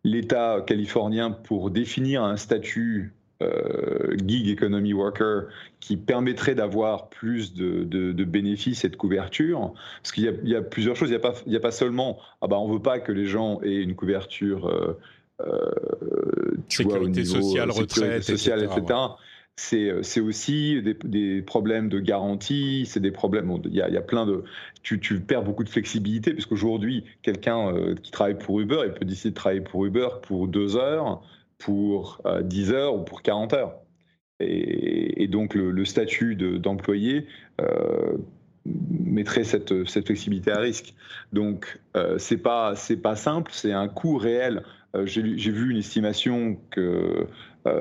l'État 0.05 0.61
californien 0.67 1.31
pour 1.31 1.71
définir 1.71 2.25
un 2.25 2.37
statut 2.37 3.15
euh, 3.41 4.17
gig 4.27 4.49
economy 4.49 4.93
worker 4.93 5.45
qui 5.79 5.97
permettrait 5.97 6.57
d'avoir 6.57 7.09
plus 7.09 7.55
de, 7.55 7.85
de, 7.85 8.25
bénéfices 8.25 8.85
et 8.85 8.89
de 8.89 8.97
couverture. 8.97 9.75
Parce 10.03 10.13
qu'il 10.13 10.25
y, 10.25 10.49
y, 10.51 10.57
a 10.57 10.63
plusieurs 10.63 10.97
choses. 10.97 11.09
Il 11.09 11.13
n'y 11.13 11.17
a, 11.17 11.21
pas, 11.21 11.35
il 11.47 11.55
a 11.55 11.61
pas 11.61 11.71
seulement, 11.71 12.19
ah 12.43 12.49
bah 12.49 12.59
on 12.59 12.69
veut 12.69 12.83
pas 12.83 12.99
que 12.99 13.13
les 13.13 13.27
gens 13.27 13.61
aient 13.63 13.83
une 13.83 13.95
couverture. 13.95 14.67
Euh, 14.67 14.99
euh 15.41 15.71
tu 16.69 16.79
sécurité 16.79 16.99
vois, 16.99 17.07
au 17.07 17.09
niveau, 17.09 17.43
sociale, 17.43 17.71
retraite, 17.71 18.23
sociale, 18.25 18.65
etc. 18.65 18.99
C'est 19.55 20.21
aussi 20.21 20.83
des, 20.83 20.95
des, 20.95 21.43
problèmes 21.43 21.89
de 21.89 22.01
garantie, 22.01 22.87
c'est 22.87 23.01
des 23.01 23.13
problèmes. 23.13 23.57
Il 23.65 23.75
y, 23.75 23.83
a, 23.83 23.89
y, 23.89 23.97
a 23.97 24.03
plein 24.03 24.27
de. 24.27 24.43
Tu, 24.83 24.99
tu, 24.99 25.21
perds 25.21 25.45
beaucoup 25.45 25.65
de 25.65 25.69
flexibilité, 25.69 26.33
parce 26.33 26.47
qu'aujourd'hui, 26.47 27.05
quelqu'un 27.23 27.73
euh, 27.73 27.95
qui 27.95 28.11
travaille 28.11 28.39
pour 28.39 28.61
Uber, 28.61 28.81
il 28.85 28.93
peut 28.93 29.05
décider 29.05 29.31
de 29.31 29.37
travailler 29.37 29.61
pour 29.61 29.87
Uber 29.87 30.09
pour 30.23 30.49
deux 30.49 30.77
heures 30.77 31.23
pour 31.59 32.23
10 32.43 32.71
euh, 32.71 32.75
heures 32.75 32.95
ou 32.95 33.05
pour 33.05 33.23
40 33.23 33.53
heures. 33.53 33.75
Et, 34.41 35.27
donc 35.29 35.55
le, 35.55 35.85
statut 35.85 36.37
d'employé 36.37 37.27
euh, 37.61 38.17
mettrait 38.65 39.43
cette, 39.43 39.85
flexibilité 39.85 40.53
à 40.53 40.61
risque. 40.61 40.95
Donc 41.33 41.81
euh, 41.97 42.19
c'est 42.19 42.39
pas 42.39 42.75
pas 43.03 43.17
simple, 43.17 43.51
c'est 43.53 43.73
un 43.73 43.89
coût 43.89 44.17
réel. 44.17 44.63
J'ai 45.05 45.23
vu 45.23 45.71
une 45.71 45.77
estimation 45.77 46.57
que 46.71 47.27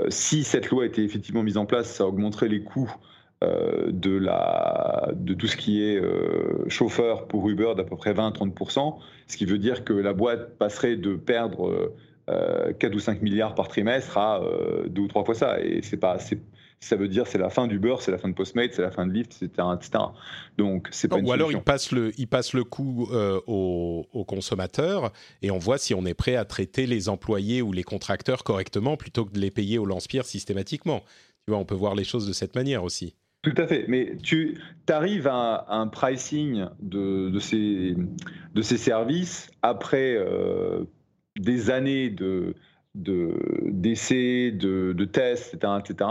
si 0.09 0.43
cette 0.43 0.69
loi 0.69 0.85
était 0.85 1.03
effectivement 1.03 1.43
mise 1.43 1.55
en 1.57 1.65
place, 1.65 1.89
ça 1.89 2.05
augmenterait 2.05 2.49
les 2.49 2.61
coûts 2.61 2.93
de, 3.41 4.17
la, 4.17 5.11
de 5.13 5.33
tout 5.33 5.47
ce 5.47 5.55
qui 5.55 5.81
est 5.81 6.01
chauffeur 6.67 7.27
pour 7.27 7.47
Uber 7.47 7.73
d'à 7.77 7.85
peu 7.85 7.95
près 7.95 8.13
20-30%, 8.13 8.97
ce 9.27 9.37
qui 9.37 9.45
veut 9.45 9.57
dire 9.57 9.85
que 9.85 9.93
la 9.93 10.11
boîte 10.11 10.57
passerait 10.57 10.97
de 10.97 11.15
perdre 11.15 11.93
4 12.27 12.95
ou 12.95 12.99
5 12.99 13.21
milliards 13.21 13.55
par 13.55 13.67
trimestre 13.67 14.17
à 14.17 14.41
deux 14.87 15.03
ou 15.03 15.07
trois 15.07 15.23
fois 15.23 15.35
ça. 15.35 15.59
Et 15.61 15.81
c'est 15.81 15.97
pas, 15.97 16.17
ça 16.79 16.95
veut 16.95 17.07
dire 17.07 17.27
c'est 17.27 17.37
la 17.37 17.49
fin 17.49 17.67
du 17.67 17.79
beurre, 17.79 18.01
c'est 18.01 18.11
la 18.11 18.17
fin 18.17 18.29
de 18.29 18.33
Postmate, 18.33 18.73
c'est 18.73 18.81
la 18.81 18.91
fin 18.91 19.07
de 19.07 19.13
Lyft, 19.13 19.41
etc. 19.41 19.67
etc. 19.75 20.03
Donc 20.57 20.87
c'est 20.91 21.07
pas 21.07 21.17
une 21.17 21.25
Ou 21.27 21.31
alors 21.31 21.51
il 21.51 21.61
passe 21.61 21.91
le, 21.91 22.11
il 22.17 22.27
passe 22.27 22.53
le 22.53 22.63
coût 22.63 23.09
euh, 23.11 23.39
aux, 23.47 24.25
consommateurs 24.27 25.11
et 25.41 25.51
on 25.51 25.57
voit 25.57 25.77
si 25.77 25.93
on 25.93 26.05
est 26.05 26.13
prêt 26.13 26.35
à 26.35 26.45
traiter 26.45 26.85
les 26.85 27.09
employés 27.09 27.61
ou 27.61 27.71
les 27.71 27.83
contracteurs 27.83 28.43
correctement 28.43 28.97
plutôt 28.97 29.25
que 29.25 29.31
de 29.31 29.39
les 29.39 29.51
payer 29.51 29.77
au 29.77 29.85
lance-pierre 29.85 30.25
systématiquement. 30.25 31.01
Tu 31.45 31.51
vois, 31.51 31.57
on 31.57 31.65
peut 31.65 31.75
voir 31.75 31.95
les 31.95 32.03
choses 32.03 32.27
de 32.27 32.33
cette 32.33 32.55
manière 32.55 32.83
aussi. 32.83 33.15
Tout 33.43 33.53
à 33.57 33.67
fait, 33.67 33.85
mais 33.87 34.17
tu 34.21 34.59
arrives 34.89 35.27
à, 35.27 35.65
un 35.69 35.87
pricing 35.87 36.65
de, 36.81 37.29
de, 37.29 37.39
ces, 37.39 37.95
de 38.53 38.61
ces 38.61 38.77
services 38.77 39.49
après 39.61 40.15
euh, 40.17 40.83
des 41.39 41.69
années 41.69 42.09
de 42.09 42.55
d'essais, 42.95 44.51
de, 44.51 45.05
tests, 45.05 45.55
etc.. 45.55 46.09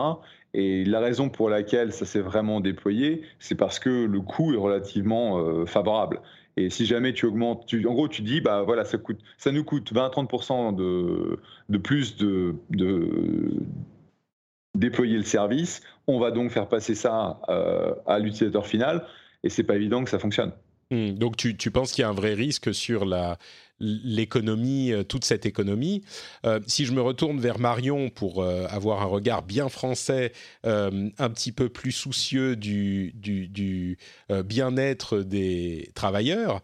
Et 0.55 0.85
la 0.85 1.01
raison 1.01 1.29
pour 1.29 1.51
laquelle 1.51 1.93
ça 1.93 2.07
s'est 2.07 2.21
vraiment 2.21 2.61
déployé, 2.61 3.23
c'est 3.39 3.57
parce 3.57 3.79
que 3.79 4.05
le 4.05 4.21
coût 4.21 4.55
est 4.55 4.59
relativement 4.59 5.39
euh, 5.39 5.67
favorable. 5.67 6.21
Et 6.57 6.71
si 6.71 6.87
jamais 6.87 7.12
tu 7.12 7.27
augmentes, 7.27 7.75
en 7.75 7.93
gros, 7.93 8.09
tu 8.09 8.23
dis, 8.23 8.41
bah 8.41 8.62
voilà, 8.62 8.85
ça, 8.85 8.97
coûte, 8.97 9.19
ça 9.37 9.53
nous 9.53 9.65
coûte 9.65 9.93
20-30% 9.93 10.75
de, 10.75 11.39
de 11.69 11.79
plus 11.79 12.17
de, 12.17 12.55
de, 12.71 13.61
déployer 14.75 15.17
le 15.17 15.25
service, 15.25 15.83
on 16.07 16.19
va 16.19 16.31
donc 16.31 16.51
faire 16.51 16.69
passer 16.69 16.95
ça 16.95 17.41
euh, 17.51 17.95
à 18.07 18.19
l'utilisateur 18.19 18.67
final, 18.67 19.05
et 19.43 19.51
c'est 19.51 19.65
pas 19.65 19.77
évident 19.77 20.05
que 20.05 20.11
ça 20.11 20.19
fonctionne. 20.19 20.53
Hmm, 20.91 21.12
donc 21.12 21.37
tu, 21.37 21.57
tu 21.57 21.71
penses 21.71 21.93
qu'il 21.93 22.03
y 22.03 22.05
a 22.05 22.09
un 22.09 22.15
vrai 22.15 22.35
risque 22.35 22.73
sur 22.73 23.05
la, 23.05 23.39
l'économie, 23.79 24.93
euh, 24.93 25.03
toute 25.03 25.25
cette 25.25 25.47
économie. 25.47 26.03
Euh, 26.45 26.61
si 26.67 26.85
je 26.85 26.93
me 26.93 27.01
retourne 27.01 27.41
vers 27.41 27.59
Marion 27.59 28.09
pour 28.11 28.43
euh, 28.43 28.67
avoir 28.69 29.03
un 29.03 29.07
regard 29.07 29.43
bien 29.43 29.69
français, 29.69 30.33
un 30.65 31.31
petit 31.31 31.53
peu 31.53 31.69
plus 31.69 31.93
soucieux 31.93 32.57
du, 32.57 33.12
du, 33.15 33.99
bien-être 34.45 35.21
des 35.21 35.91
travailleurs, 35.95 36.62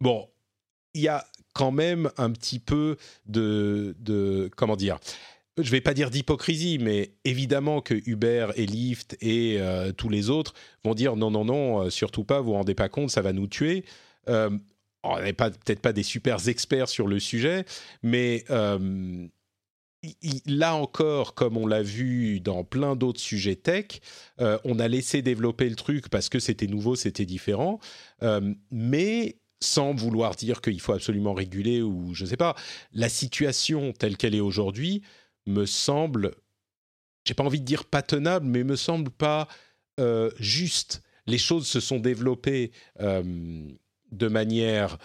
bon, 0.00 0.28
il 0.94 1.00
y 1.00 1.08
a 1.08 1.24
quand 1.54 1.72
même 1.72 2.10
un 2.16 2.30
petit 2.30 2.58
peu 2.58 2.96
de, 3.26 3.96
de 3.98 4.50
comment 4.56 4.76
dire 4.76 4.98
je 5.58 5.70
vais 5.70 5.80
pas 5.80 5.94
dire 5.94 6.10
d'hypocrisie, 6.10 6.78
mais 6.78 7.12
évidemment 7.24 7.80
que 7.80 7.94
Uber 8.06 8.48
et 8.56 8.66
Lyft 8.66 9.16
et 9.20 9.58
tous 9.96 10.08
les 10.08 10.30
autres 10.30 10.54
vont 10.84 10.94
dire 10.94 11.16
non, 11.16 11.30
non, 11.30 11.44
non, 11.44 11.90
surtout 11.90 12.24
pas, 12.24 12.40
vous 12.40 12.46
vous 12.46 12.52
rendez 12.52 12.74
pas 12.74 12.88
compte, 12.88 13.10
ça 13.10 13.22
va 13.22 13.32
nous 13.32 13.46
tuer 13.46 13.84
on 15.02 15.20
n'est 15.20 15.32
peut-être 15.32 15.80
pas 15.80 15.92
des 15.92 16.02
super 16.02 16.48
experts 16.48 16.88
sur 16.88 17.06
le 17.06 17.18
sujet, 17.18 17.64
mais 18.02 18.44
euh, 18.50 19.26
là 20.46 20.74
encore, 20.74 21.34
comme 21.34 21.56
on 21.56 21.66
l'a 21.66 21.82
vu 21.82 22.40
dans 22.40 22.64
plein 22.64 22.96
d'autres 22.96 23.20
sujets 23.20 23.56
tech, 23.56 24.00
euh, 24.40 24.58
on 24.64 24.78
a 24.78 24.88
laissé 24.88 25.22
développer 25.22 25.68
le 25.68 25.76
truc 25.76 26.08
parce 26.08 26.28
que 26.28 26.38
c'était 26.38 26.66
nouveau, 26.66 26.96
c'était 26.96 27.26
différent, 27.26 27.80
euh, 28.22 28.54
mais 28.70 29.38
sans 29.62 29.94
vouloir 29.94 30.34
dire 30.36 30.60
qu'il 30.60 30.80
faut 30.80 30.92
absolument 30.92 31.34
réguler 31.34 31.82
ou 31.82 32.14
je 32.14 32.24
ne 32.24 32.28
sais 32.28 32.36
pas. 32.36 32.54
La 32.92 33.08
situation 33.08 33.92
telle 33.92 34.16
qu'elle 34.16 34.34
est 34.34 34.40
aujourd'hui 34.40 35.02
me 35.46 35.66
semble, 35.66 36.34
j'ai 37.26 37.34
pas 37.34 37.44
envie 37.44 37.60
de 37.60 37.66
dire 37.66 37.84
pas 37.84 38.02
tenable, 38.02 38.46
mais 38.46 38.64
me 38.64 38.76
semble 38.76 39.10
pas 39.10 39.48
juste. 40.38 41.02
Les 41.26 41.36
choses 41.36 41.66
se 41.66 41.78
sont 41.78 41.98
développées 41.98 42.72
de 44.12 44.28
manière 44.28 44.98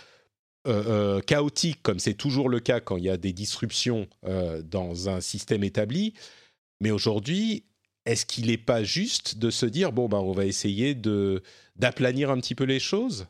euh, 0.67 0.83
euh, 0.87 1.21
chaotique, 1.21 1.83
comme 1.83 1.99
c'est 1.99 2.15
toujours 2.15 2.49
le 2.49 2.59
cas 2.59 2.79
quand 2.79 2.97
il 2.97 3.03
y 3.03 3.09
a 3.09 3.17
des 3.17 3.33
disruptions 3.33 4.07
euh, 4.25 4.63
dans 4.63 5.09
un 5.09 5.21
système 5.21 5.63
établi. 5.63 6.15
Mais 6.81 6.89
aujourd'hui, 6.89 7.65
est-ce 8.07 8.25
qu'il 8.25 8.47
n'est 8.47 8.57
pas 8.57 8.83
juste 8.83 9.37
de 9.37 9.51
se 9.51 9.67
dire, 9.67 9.91
bon, 9.91 10.09
bah, 10.09 10.19
on 10.19 10.31
va 10.31 10.45
essayer 10.45 10.95
d'aplanir 11.75 12.31
un 12.31 12.39
petit 12.39 12.55
peu 12.55 12.63
les 12.63 12.79
choses? 12.79 13.27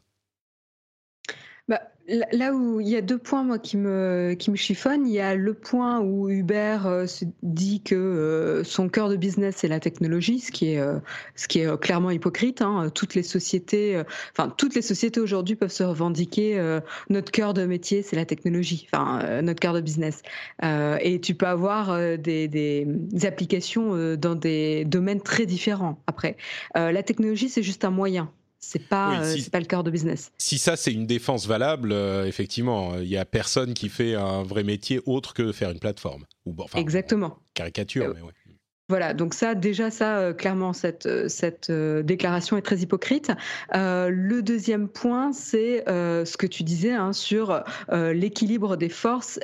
Là 2.08 2.54
où 2.54 2.80
il 2.82 2.88
y 2.88 2.96
a 2.96 3.02
deux 3.02 3.18
points 3.18 3.44
moi 3.44 3.58
qui 3.58 3.78
me 3.78 4.36
qui 4.38 4.52
me 4.52 4.56
chiffonnent, 4.56 5.08
il 5.08 5.13
y 5.13 5.20
a 5.20 5.34
le 5.34 5.56
point 5.56 6.02
où 6.02 6.30
Uber 6.30 6.78
euh, 6.86 7.08
se 7.08 7.26
dit 7.41 7.82
que 7.82 7.96
euh, 7.96 8.63
son 8.63 8.89
cœur 8.89 9.10
de 9.10 9.15
business 9.15 9.56
c'est 9.58 9.68
la 9.68 9.80
technologie, 9.80 10.39
ce 10.39 10.52
qui 10.52 10.74
est 10.74 10.80
euh, 10.80 11.00
ce 11.36 11.48
qui 11.48 11.62
est 11.62 11.80
clairement 11.80 12.12
hypocrite. 12.12 12.62
Hein. 12.62 12.91
Toutes 12.94 13.15
les 13.15 13.24
sociétés, 13.24 14.04
enfin 14.38 14.54
toutes 14.56 14.76
les 14.76 14.84
sociétés 14.84 15.20
aujourd'hui 15.20 15.56
peuvent 15.56 15.72
se 15.72 15.82
revendiquer 15.82 16.80
notre 17.10 17.32
cœur 17.32 17.56
de 17.56 17.65
métier 17.65 18.04
c'est 18.04 18.15
la 18.15 18.26
technologie, 18.26 18.88
enfin 18.94 19.41
notre 19.41 19.60
cœur 19.60 19.74
de 19.74 19.82
business. 19.82 20.22
et 20.62 21.20
tu 21.22 21.34
peux 21.34 21.48
avoir 21.48 21.98
des, 22.20 22.48
des, 22.48 22.86
applications 23.24 24.15
dans 24.15 24.36
des 24.36 24.86
domaines 24.86 25.22
très 25.22 25.48
différents. 25.48 26.00
Après, 26.06 26.38
la 26.76 27.02
technologie 27.02 27.50
c'est 27.50 27.63
juste 27.63 27.84
un 27.84 27.91
moyen. 27.91 28.30
C'est 28.67 28.88
pas, 28.88 29.21
euh, 29.21 29.38
pas 29.51 29.60
le 29.60 29.67
cœur 29.67 29.84
de 29.84 29.91
business. 29.91 30.32
Si 30.39 30.58
ça, 30.58 30.75
c'est 30.75 30.91
une 30.91 31.06
défense 31.06 31.45
valable, 31.45 31.91
euh, 31.91 32.25
effectivement, 32.25 32.95
il 32.97 33.08
n'y 33.08 33.15
a 33.15 33.23
personne 33.23 33.75
qui 33.75 33.89
fait 33.89 34.15
un 34.15 34.41
vrai 34.41 34.63
métier 34.63 34.99
autre 35.06 35.36
que 35.36 35.51
faire 35.51 35.69
une 35.69 35.78
plateforme. 35.78 36.25
Ou, 36.47 36.56
enfin, 36.58 36.80
Exactement. 36.80 37.38
Caricature, 37.54 38.06
euh, 38.06 38.13
mais 38.15 38.21
ouais. 38.21 38.34
Voilà, 38.88 39.15
donc 39.15 39.34
ça, 39.34 39.56
déjà, 39.56 39.89
ça, 39.89 40.19
euh, 40.19 40.34
clairement, 40.34 40.71
cette, 40.71 41.08
euh, 41.08 41.28
cette 41.28 41.71
euh, 41.71 42.04
déclaration 42.04 42.56
est 42.56 42.62
très 42.62 42.78
hypocrite. 42.78 43.32
le 43.74 44.41
deuxième 44.41 44.88
point, 44.88 45.34
c'est 45.34 45.84
ce 45.88 46.38
que 46.38 46.45
tu 46.45 46.63
disais 46.63 46.91
hein, 46.91 47.13
sur 47.13 47.63
l'équilibre 47.91 48.76
des 48.78 48.89
forces 48.89 49.39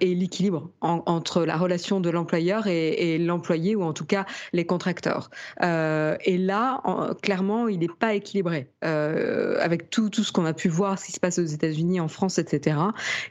et 0.00 0.14
l'équilibre 0.14 0.70
entre 0.80 1.44
la 1.44 1.56
relation 1.56 2.00
de 2.00 2.10
l'employeur 2.10 2.66
et, 2.66 3.18
l'employé, 3.18 3.76
ou 3.76 3.82
en 3.82 3.92
tout 3.92 4.04
cas 4.04 4.24
les 4.52 4.64
contracteurs. 4.64 5.30
et 5.60 6.38
là, 6.38 6.82
clairement, 7.22 7.68
il 7.68 7.80
n'est 7.80 7.88
pas 7.88 8.14
équilibré. 8.14 8.68
avec 8.82 9.90
tout, 9.90 10.08
tout 10.10 10.24
ce 10.24 10.32
qu'on 10.32 10.46
a 10.46 10.54
pu 10.54 10.68
voir, 10.68 10.98
ce 10.98 11.06
qui 11.06 11.12
se 11.12 11.20
passe 11.20 11.38
aux 11.38 11.44
États-Unis, 11.44 12.00
en 12.00 12.08
France, 12.08 12.38
etc., 12.38 12.76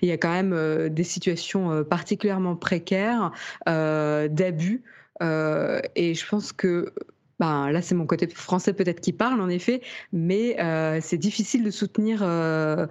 il 0.01 0.09
y 0.09 0.11
a 0.11 0.17
quand 0.17 0.31
même 0.31 0.89
des 0.89 1.03
situations 1.03 1.83
particulièrement 1.83 2.55
précaires 2.55 3.31
d'abus. 3.65 4.83
Euh, 5.21 5.81
et 5.95 6.13
je 6.13 6.27
pense 6.27 6.51
que 6.51 6.93
ben, 7.39 7.71
là, 7.71 7.81
c'est 7.81 7.95
mon 7.95 8.07
côté 8.07 8.27
français 8.27 8.73
peut-être 8.73 8.99
qui 8.99 9.13
parle, 9.13 9.41
en 9.41 9.49
effet, 9.49 9.81
mais 10.11 10.59
euh, 10.59 10.99
c'est 11.01 11.17
difficile 11.17 11.63
de 11.63 11.71
soutenir 11.71 12.19
euh, 12.23 12.87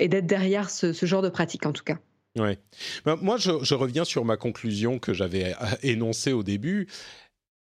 et 0.00 0.08
d'être 0.08 0.26
derrière 0.26 0.70
ce, 0.70 0.92
genre 0.92 1.22
de 1.22 1.28
pratique, 1.28 1.66
en 1.66 1.72
tout 1.72 1.84
cas. 1.84 1.98
Ouais. 2.38 2.58
Ben, 3.04 3.16
moi, 3.22 3.36
je, 3.36 3.74
reviens 3.74 4.04
sur 4.04 4.24
ma 4.24 4.36
conclusion 4.36 4.98
que 4.98 5.12
j'avais 5.12 5.54
énoncée 5.82 6.32
au 6.32 6.42
début. 6.42 6.88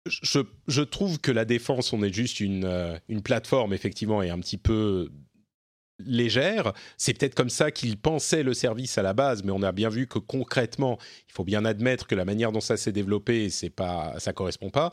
Je, 0.06 0.40
je, 0.66 0.82
trouve 0.82 1.20
que 1.20 1.30
la 1.30 1.44
défense, 1.44 1.92
on 1.92 2.02
est 2.02 2.12
juste 2.12 2.40
une, 2.40 3.00
une 3.08 3.22
plateforme, 3.22 3.72
effectivement, 3.72 4.22
et 4.22 4.30
un 4.30 4.40
petit 4.40 4.58
peu 4.58 5.10
légère. 6.06 6.72
C'est 6.96 7.14
peut-être 7.14 7.34
comme 7.34 7.50
ça 7.50 7.70
qu'ils 7.70 7.96
pensaient 7.96 8.42
le 8.42 8.54
service 8.54 8.98
à 8.98 9.02
la 9.02 9.12
base, 9.12 9.42
mais 9.44 9.52
on 9.52 9.62
a 9.62 9.72
bien 9.72 9.88
vu 9.88 10.06
que 10.06 10.18
concrètement, 10.18 10.98
il 11.28 11.32
faut 11.32 11.44
bien 11.44 11.64
admettre 11.64 12.06
que 12.06 12.14
la 12.14 12.24
manière 12.24 12.52
dont 12.52 12.60
ça 12.60 12.76
s'est 12.76 12.92
développé, 12.92 13.50
c'est 13.50 13.70
pas, 13.70 14.14
ça 14.18 14.32
correspond 14.32 14.70
pas. 14.70 14.92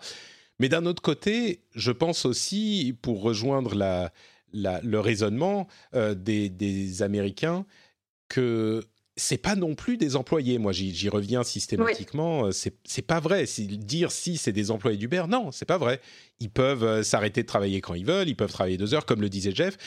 Mais 0.60 0.70
d'un 0.70 0.86
autre 0.86 1.02
côté, 1.02 1.62
je 1.74 1.92
pense 1.92 2.26
aussi, 2.26 2.96
pour 3.02 3.22
rejoindre 3.22 3.76
la, 3.76 4.12
le 4.54 5.00
raisonnement 5.00 5.68
euh, 5.96 6.16
des, 6.16 7.02
Américains, 7.02 7.66
que 8.28 8.84
c'est 9.16 9.38
pas 9.38 9.56
non 9.56 9.76
plus 9.76 9.98
des 9.98 10.16
employés. 10.16 10.58
Moi, 10.60 10.72
j'y 10.72 11.10
reviens 11.10 11.44
systématiquement. 11.44 12.48
Euh, 12.48 12.52
c'est 12.52 13.02
pas 13.02 13.20
vrai. 13.20 13.46
Dire 13.58 14.12
si 14.12 14.38
c'est 14.38 14.52
des 14.52 14.72
employés 14.72 14.98
d'Uber, 14.98 15.26
non, 15.28 15.52
c'est 15.52 15.66
pas 15.66 15.78
vrai. 15.78 16.00
Ils 16.40 16.50
peuvent 16.50 16.84
euh, 16.84 17.04
s'arrêter 17.04 17.42
de 17.42 17.48
travailler 17.48 17.82
quand 17.82 17.94
ils 17.94 18.06
veulent. 18.06 18.30
Ils 18.30 18.36
peuvent 18.36 18.52
travailler 18.52 18.78
deux 18.78 18.94
heures, 18.94 19.06
comme 19.06 19.22
le 19.22 19.30
disait 19.30 19.54
Jeff. 19.54 19.78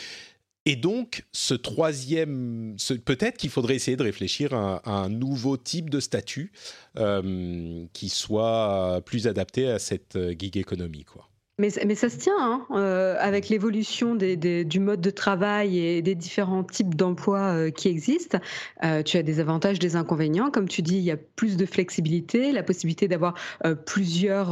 Et 0.64 0.76
donc, 0.76 1.24
ce 1.32 1.54
troisième, 1.54 2.76
peut-être 3.04 3.36
qu'il 3.36 3.50
faudrait 3.50 3.74
essayer 3.74 3.96
de 3.96 4.02
réfléchir 4.04 4.54
à, 4.54 4.80
un 4.84 5.08
nouveau 5.08 5.56
type 5.56 5.90
de 5.90 5.98
statut 5.98 6.52
euh, 6.98 7.84
qui 7.92 8.08
soit 8.08 9.00
plus 9.04 9.26
adapté 9.26 9.68
à 9.68 9.80
cette 9.80 10.14
euh, 10.14 10.34
gig 10.38 10.56
économie, 10.56 11.04
quoi. 11.04 11.31
Mais, 11.58 11.68
mais, 11.86 11.94
ça 11.94 12.08
se 12.08 12.16
tient, 12.16 12.34
hein, 12.38 12.66
euh, 12.70 13.14
avec 13.18 13.50
l'évolution 13.50 14.14
du 14.14 14.80
mode 14.80 15.02
de 15.02 15.10
travail 15.10 15.78
et 15.78 16.00
des 16.00 16.14
différents 16.14 16.64
types 16.64 16.94
d'emplois 16.94 17.52
euh, 17.52 17.70
qui 17.70 17.88
existent. 17.88 18.38
Euh, 18.84 19.02
tu 19.02 19.18
as 19.18 19.22
des 19.22 19.38
avantages, 19.38 19.78
des 19.78 19.94
inconvénients. 19.94 20.50
Comme 20.50 20.66
tu 20.66 20.80
dis, 20.80 20.96
il 20.96 21.02
y 21.02 21.10
a 21.10 21.18
plus 21.18 21.58
de 21.58 21.66
flexibilité, 21.66 22.52
la 22.52 22.62
possibilité 22.62 23.06
d'avoir 23.06 23.34
plusieurs 23.86 24.50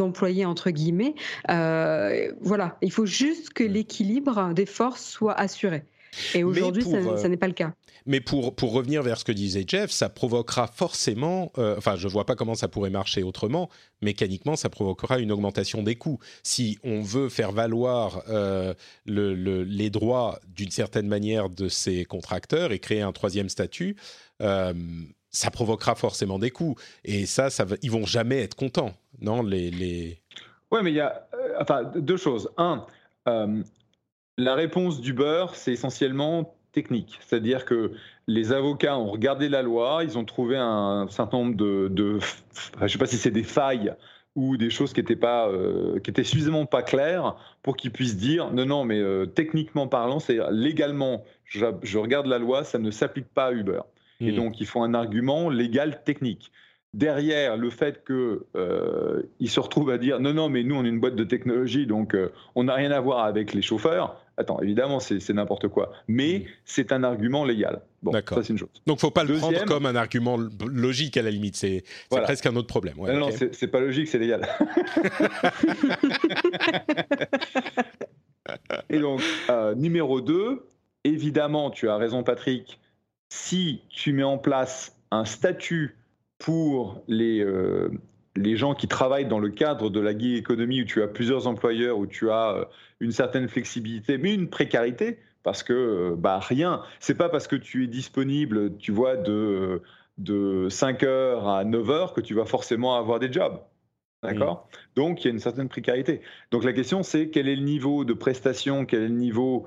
employés, 0.00 0.44
entre 0.44 0.70
guillemets. 0.70 1.14
voilà, 1.48 2.78
il 2.82 2.90
faut 2.90 3.06
juste 3.06 3.52
que 3.52 3.62
l'équilibre 3.62 4.52
des 4.54 4.66
forces 4.66 5.04
soit 5.04 5.34
assuré. 5.34 5.84
Et 6.34 6.44
aujourd'hui, 6.44 6.84
ça, 6.84 7.28
n'est 7.28 7.36
pas 7.36 7.48
le 7.48 7.54
cas. 7.54 7.72
Mais 8.06 8.20
pour, 8.20 8.54
pour 8.54 8.72
revenir 8.72 9.02
vers 9.02 9.18
ce 9.18 9.24
que 9.24 9.32
disait 9.32 9.64
Jeff, 9.66 9.90
ça 9.90 10.08
provoquera 10.08 10.66
forcément, 10.66 11.52
euh, 11.58 11.76
enfin 11.78 11.96
je 11.96 12.06
ne 12.06 12.12
vois 12.12 12.26
pas 12.26 12.36
comment 12.36 12.54
ça 12.54 12.68
pourrait 12.68 12.90
marcher 12.90 13.22
autrement, 13.22 13.68
mécaniquement 14.02 14.56
ça 14.56 14.68
provoquera 14.68 15.18
une 15.18 15.32
augmentation 15.32 15.82
des 15.82 15.96
coûts. 15.96 16.18
Si 16.42 16.78
on 16.84 17.00
veut 17.02 17.28
faire 17.28 17.52
valoir 17.52 18.22
euh, 18.28 18.74
le, 19.06 19.34
les 19.64 19.90
droits 19.90 20.38
d'une 20.48 20.70
certaine 20.70 21.08
manière 21.08 21.50
de 21.50 21.68
ces 21.68 22.04
contracteurs 22.04 22.72
et 22.72 22.78
créer 22.78 23.02
un 23.02 23.12
troisième 23.12 23.48
statut, 23.48 23.96
euh, 24.42 24.74
ça 25.30 25.50
provoquera 25.50 25.94
forcément 25.94 26.38
des 26.38 26.50
coûts. 26.50 26.76
Et 27.04 27.26
ça, 27.26 27.50
ça 27.50 27.66
ils 27.82 27.90
vont 27.90 28.06
jamais 28.06 28.40
être 28.40 28.54
contents, 28.54 28.92
non 29.20 29.42
les, 29.42 29.70
les... 29.70 30.20
Ouais, 30.70 30.82
mais 30.82 30.90
il 30.90 30.96
y 30.96 31.00
a 31.00 31.26
enfin, 31.60 31.84
deux 31.84 32.16
choses. 32.16 32.50
Un, 32.56 32.86
la 34.36 34.54
réponse 34.54 35.00
du 35.00 35.12
beurre, 35.12 35.54
c'est 35.54 35.72
essentiellement 35.72 36.56
technique. 36.74 37.18
C'est-à-dire 37.26 37.64
que 37.64 37.92
les 38.26 38.52
avocats 38.52 38.98
ont 38.98 39.10
regardé 39.10 39.48
la 39.48 39.62
loi, 39.62 40.02
ils 40.04 40.18
ont 40.18 40.24
trouvé 40.24 40.56
un 40.58 41.06
certain 41.08 41.38
nombre 41.38 41.56
de, 41.56 41.90
je 41.94 42.82
ne 42.82 42.88
sais 42.88 42.98
pas 42.98 43.06
si 43.06 43.16
c'est 43.16 43.30
des 43.30 43.42
failles 43.42 43.94
ou 44.36 44.56
des 44.56 44.68
choses 44.68 44.92
qui 44.92 45.00
étaient 45.00 45.16
pas, 45.16 45.48
euh, 45.48 46.00
qui 46.00 46.10
étaient 46.10 46.24
suffisamment 46.24 46.66
pas 46.66 46.82
claires 46.82 47.36
pour 47.62 47.76
qu'ils 47.76 47.92
puissent 47.92 48.16
dire 48.16 48.52
non, 48.52 48.66
non, 48.66 48.84
mais 48.84 48.98
euh, 48.98 49.26
techniquement 49.26 49.86
parlant, 49.86 50.18
c'est 50.18 50.38
légalement, 50.50 51.24
je, 51.44 51.98
regarde 51.98 52.26
la 52.26 52.38
loi, 52.38 52.64
ça 52.64 52.78
ne 52.78 52.90
s'applique 52.90 53.28
pas 53.32 53.46
à 53.46 53.52
Uber. 53.52 53.80
Et 54.20 54.32
hmm. 54.32 54.36
donc, 54.36 54.60
ils 54.60 54.66
font 54.66 54.82
un 54.82 54.94
argument 54.94 55.48
légal 55.48 56.02
technique 56.04 56.50
derrière 56.94 57.56
le 57.56 57.70
fait 57.70 58.04
qu'ils 58.06 58.38
euh, 58.56 59.22
se 59.44 59.60
retrouvent 59.60 59.90
à 59.90 59.98
dire 59.98 60.20
non, 60.20 60.32
non, 60.32 60.48
mais 60.48 60.62
nous, 60.62 60.76
on 60.76 60.84
est 60.84 60.88
une 60.88 61.00
boîte 61.00 61.16
de 61.16 61.24
technologie, 61.24 61.86
donc 61.86 62.14
euh, 62.14 62.32
on 62.54 62.64
n'a 62.64 62.74
rien 62.74 62.92
à 62.92 63.00
voir 63.00 63.24
avec 63.24 63.52
les 63.52 63.62
chauffeurs. 63.62 64.16
Attends, 64.36 64.60
évidemment, 64.60 64.98
c'est 65.00 65.28
n'importe 65.30 65.68
quoi. 65.68 65.92
Mais 66.08 66.40
mm. 66.40 66.44
c'est 66.64 66.92
un 66.92 67.04
argument 67.04 67.44
légal. 67.44 67.82
Bon, 68.02 68.12
ça, 68.12 68.20
c'est 68.42 68.50
une 68.50 68.58
chose. 68.58 68.68
Donc, 68.86 68.98
faut 69.00 69.10
pas 69.10 69.24
le 69.24 69.36
prendre 69.36 69.64
comme 69.64 69.86
un 69.86 69.96
argument 69.96 70.36
logique 70.66 71.16
à 71.16 71.22
la 71.22 71.30
limite. 71.30 71.56
C'est 71.56 71.84
presque 72.10 72.46
un 72.46 72.56
autre 72.56 72.68
problème. 72.68 72.96
non, 72.98 73.18
non, 73.18 73.30
c'est 73.30 73.68
pas 73.68 73.80
logique, 73.80 74.08
c'est 74.08 74.18
légal. 74.18 74.46
Et 78.90 78.98
donc, 78.98 79.22
euh, 79.48 79.74
numéro 79.74 80.20
2, 80.20 80.66
évidemment, 81.04 81.70
tu 81.70 81.88
as 81.88 81.96
raison, 81.96 82.22
Patrick. 82.22 82.78
Si 83.28 83.80
tu 83.88 84.12
mets 84.12 84.22
en 84.22 84.38
place 84.38 84.96
un 85.10 85.24
statut 85.24 85.96
pour 86.38 87.02
les, 87.08 87.40
euh, 87.40 87.88
les 88.36 88.56
gens 88.56 88.74
qui 88.74 88.88
travaillent 88.88 89.26
dans 89.26 89.38
le 89.38 89.50
cadre 89.50 89.90
de 89.90 90.00
la 90.00 90.16
gig 90.16 90.36
économie 90.36 90.82
où 90.82 90.84
tu 90.84 91.02
as 91.02 91.08
plusieurs 91.08 91.46
employeurs, 91.46 91.98
où 91.98 92.06
tu 92.06 92.30
as 92.30 92.54
euh, 92.54 92.64
une 93.04 93.12
certaine 93.12 93.48
flexibilité, 93.48 94.18
mais 94.18 94.34
une 94.34 94.48
précarité, 94.48 95.18
parce 95.42 95.62
que 95.62 95.72
euh, 95.72 96.14
bah, 96.16 96.38
rien, 96.38 96.82
c'est 97.00 97.16
pas 97.16 97.28
parce 97.28 97.46
que 97.46 97.56
tu 97.56 97.84
es 97.84 97.86
disponible, 97.86 98.76
tu 98.78 98.92
vois, 98.92 99.16
de, 99.16 99.82
de 100.18 100.68
5 100.68 101.02
heures 101.02 101.48
à 101.48 101.64
9 101.64 101.90
heures 101.90 102.12
que 102.14 102.20
tu 102.20 102.34
vas 102.34 102.46
forcément 102.46 102.96
avoir 102.96 103.18
des 103.18 103.32
jobs. 103.32 103.60
D'accord? 104.22 104.68
Donc, 104.96 105.22
il 105.22 105.26
y 105.26 105.30
a 105.30 105.32
une 105.32 105.38
certaine 105.38 105.68
précarité. 105.68 106.22
Donc, 106.50 106.64
la 106.64 106.72
question, 106.72 107.02
c'est 107.02 107.28
quel 107.28 107.46
est 107.46 107.56
le 107.56 107.62
niveau 107.62 108.06
de 108.06 108.14
prestation, 108.14 108.86
quel 108.86 109.02
est 109.02 109.08
le 109.08 109.14
niveau, 109.14 109.66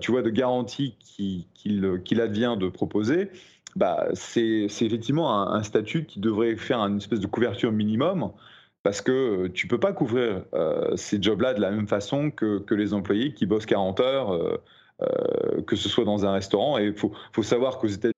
tu 0.00 0.10
vois, 0.10 0.22
de 0.22 0.30
garantie 0.30 0.96
qu'il 0.98 2.20
advient 2.20 2.56
de 2.58 2.68
proposer? 2.68 3.30
Bah, 3.76 4.06
c'est 4.12 4.66
effectivement 4.66 5.48
un, 5.52 5.62
statut 5.62 6.04
qui 6.04 6.20
devrait 6.20 6.56
faire 6.56 6.78
une 6.80 6.98
espèce 6.98 7.20
de 7.20 7.26
couverture 7.26 7.72
minimum 7.72 8.32
parce 8.84 9.00
que 9.00 9.46
euh, 9.46 9.48
tu 9.52 9.66
peux 9.66 9.80
pas 9.80 9.92
couvrir 9.92 10.44
euh, 10.52 10.94
ces 10.96 11.20
jobs-là 11.20 11.54
de 11.54 11.60
la 11.60 11.72
même 11.72 11.88
façon 11.88 12.30
que, 12.30 12.58
que, 12.58 12.74
les 12.74 12.92
employés 12.92 13.32
qui 13.32 13.46
bossent 13.46 13.66
40 13.66 13.98
heures, 14.00 14.32
euh, 14.32 14.62
euh, 15.02 15.62
que 15.66 15.74
ce 15.74 15.88
soit 15.88 16.04
dans 16.04 16.24
un 16.24 16.32
restaurant. 16.32 16.78
Et 16.78 16.84
il 16.88 16.94
faut, 16.94 17.10
faut 17.32 17.42
savoir 17.42 17.78
qu'aux 17.78 17.88
États-Unis. 17.88 18.12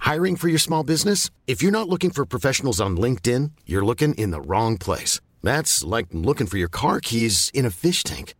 Hiring 0.00 0.36
for 0.36 0.48
your 0.48 0.58
small 0.58 0.82
business? 0.82 1.30
If 1.46 1.62
you're 1.62 1.70
not 1.70 1.88
looking 1.88 2.10
for 2.10 2.24
professionals 2.24 2.80
on 2.80 2.96
LinkedIn, 2.96 3.52
you're 3.66 3.84
looking 3.84 4.14
in 4.14 4.30
the 4.30 4.40
wrong 4.40 4.78
place. 4.78 5.20
That's 5.42 5.84
like 5.84 6.06
looking 6.12 6.46
for 6.46 6.58
your 6.58 6.70
car 6.70 7.00
keys 7.00 7.50
in 7.54 7.66
a 7.66 7.70
fish 7.70 8.02
tank. 8.02 8.34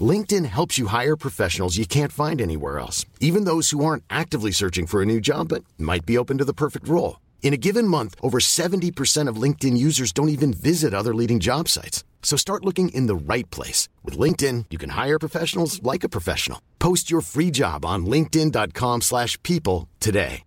LinkedIn 0.00 0.46
helps 0.46 0.78
you 0.78 0.88
hire 0.88 1.16
professionals 1.16 1.76
you 1.76 1.86
can't 1.86 2.12
find 2.12 2.40
anywhere 2.40 2.78
else, 2.78 3.06
even 3.20 3.44
those 3.44 3.70
who 3.70 3.84
aren't 3.84 4.04
actively 4.10 4.52
searching 4.52 4.86
for 4.86 5.00
a 5.02 5.06
new 5.06 5.20
job 5.20 5.48
but 5.48 5.64
might 5.78 6.04
be 6.04 6.18
open 6.18 6.38
to 6.38 6.44
the 6.44 6.52
perfect 6.52 6.88
role. 6.88 7.16
In 7.42 7.54
a 7.54 7.56
given 7.56 7.86
month, 7.86 8.16
over 8.20 8.38
70% 8.40 9.30
of 9.30 9.40
LinkedIn 9.40 9.78
users 9.78 10.12
don't 10.12 10.30
even 10.30 10.52
visit 10.52 10.92
other 10.92 11.14
leading 11.14 11.38
job 11.38 11.68
sites. 11.68 12.04
So 12.22 12.36
start 12.36 12.64
looking 12.64 12.88
in 12.88 13.06
the 13.06 13.14
right 13.14 13.48
place. 13.50 13.88
With 14.04 14.18
LinkedIn, 14.18 14.66
you 14.70 14.78
can 14.78 14.90
hire 14.90 15.18
professionals 15.18 15.80
like 15.82 16.04
a 16.04 16.08
professional. 16.08 16.60
Post 16.80 17.08
your 17.08 17.22
free 17.22 17.52
job 17.52 17.84
on 17.84 18.04
linkedin.com 18.04 19.02
slash 19.02 19.40
people 19.44 19.88
today. 20.00 20.42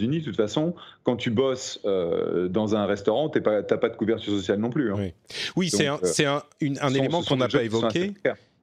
Unis, 0.00 0.20
de 0.20 0.24
toute 0.26 0.36
façon, 0.36 0.74
quand 1.04 1.16
tu 1.16 1.30
bosses 1.30 1.80
euh, 1.86 2.48
dans 2.48 2.74
un 2.74 2.86
restaurant, 2.86 3.30
tu 3.30 3.40
n'as 3.40 3.62
pas, 3.62 3.88
de 3.88 3.96
couverture 3.96 4.32
sociale 4.34 4.58
non 4.58 4.68
plus. 4.70 4.92
Hein. 4.92 4.96
Oui, 4.98 5.12
oui 5.56 5.70
c'est 5.70 5.86
un, 5.86 5.98
euh, 6.02 6.40
un, 6.60 6.74
un 6.80 6.94
élément 6.94 7.22
qu'on 7.22 7.36
n'a 7.36 7.48
pas 7.48 7.62
évoqué. 7.62 8.12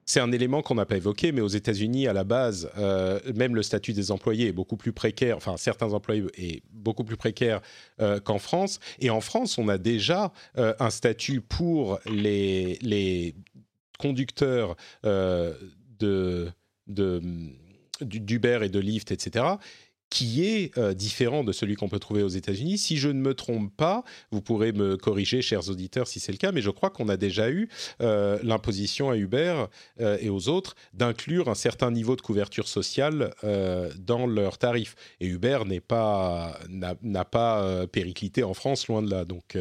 C'est 0.06 0.20
un 0.20 0.32
élément 0.32 0.62
qu'on 0.62 0.74
n'a 0.74 0.84
pas 0.84 0.96
évoqué, 0.96 1.32
mais 1.32 1.40
aux 1.40 1.48
États-Unis, 1.48 2.06
à 2.06 2.12
la 2.12 2.24
base, 2.24 2.70
euh, 2.78 3.18
même 3.34 3.54
le 3.54 3.62
statut 3.62 3.92
des 3.92 4.10
employés 4.10 4.48
est 4.48 4.52
beaucoup 4.52 4.76
plus 4.76 4.92
précaire. 4.92 5.36
Enfin, 5.36 5.56
certains 5.56 5.92
employés 5.92 6.24
est 6.36 6.62
beaucoup 6.72 7.04
plus 7.04 7.16
précaire 7.16 7.60
euh, 8.00 8.20
qu'en 8.20 8.38
France. 8.38 8.80
Et 9.00 9.10
en 9.10 9.20
France, 9.20 9.56
on 9.56 9.68
a 9.68 9.78
déjà 9.78 10.32
euh, 10.58 10.74
un 10.78 10.90
statut 10.90 11.40
pour 11.40 11.98
les, 12.06 12.78
les 12.82 13.34
conducteurs 13.98 14.76
de 15.02 16.52
d'Uber 18.00 18.58
et 18.62 18.68
de 18.68 18.78
Lyft, 18.78 19.12
etc., 19.12 19.46
qui 20.10 20.44
est 20.44 20.76
euh, 20.78 20.94
différent 20.94 21.44
de 21.44 21.52
celui 21.52 21.74
qu'on 21.74 21.88
peut 21.88 21.98
trouver 21.98 22.22
aux 22.22 22.28
États-Unis. 22.28 22.78
Si 22.78 22.96
je 22.96 23.08
ne 23.08 23.20
me 23.20 23.34
trompe 23.34 23.74
pas, 23.76 24.04
vous 24.30 24.40
pourrez 24.40 24.72
me 24.72 24.96
corriger, 24.96 25.42
chers 25.42 25.68
auditeurs, 25.68 26.06
si 26.06 26.20
c'est 26.20 26.32
le 26.32 26.38
cas, 26.38 26.52
mais 26.52 26.62
je 26.62 26.70
crois 26.70 26.90
qu'on 26.90 27.08
a 27.08 27.16
déjà 27.16 27.50
eu 27.50 27.68
euh, 28.00 28.38
l'imposition 28.42 29.10
à 29.10 29.16
Uber 29.16 29.64
euh, 30.00 30.18
et 30.20 30.28
aux 30.28 30.48
autres 30.48 30.76
d'inclure 30.92 31.48
un 31.48 31.54
certain 31.54 31.90
niveau 31.90 32.16
de 32.16 32.20
couverture 32.20 32.68
sociale 32.68 33.34
dans 33.98 34.26
leurs 34.26 34.58
tarifs. 34.58 34.94
Et 35.20 35.26
Uber 35.26 35.60
n'est 35.66 35.80
pas 35.80 36.58
n'a 36.68 37.24
pas 37.24 37.86
périclité 37.86 38.42
en 38.42 38.54
France, 38.54 38.88
loin 38.88 39.02
de 39.02 39.10
là. 39.10 39.24
Donc 39.24 39.56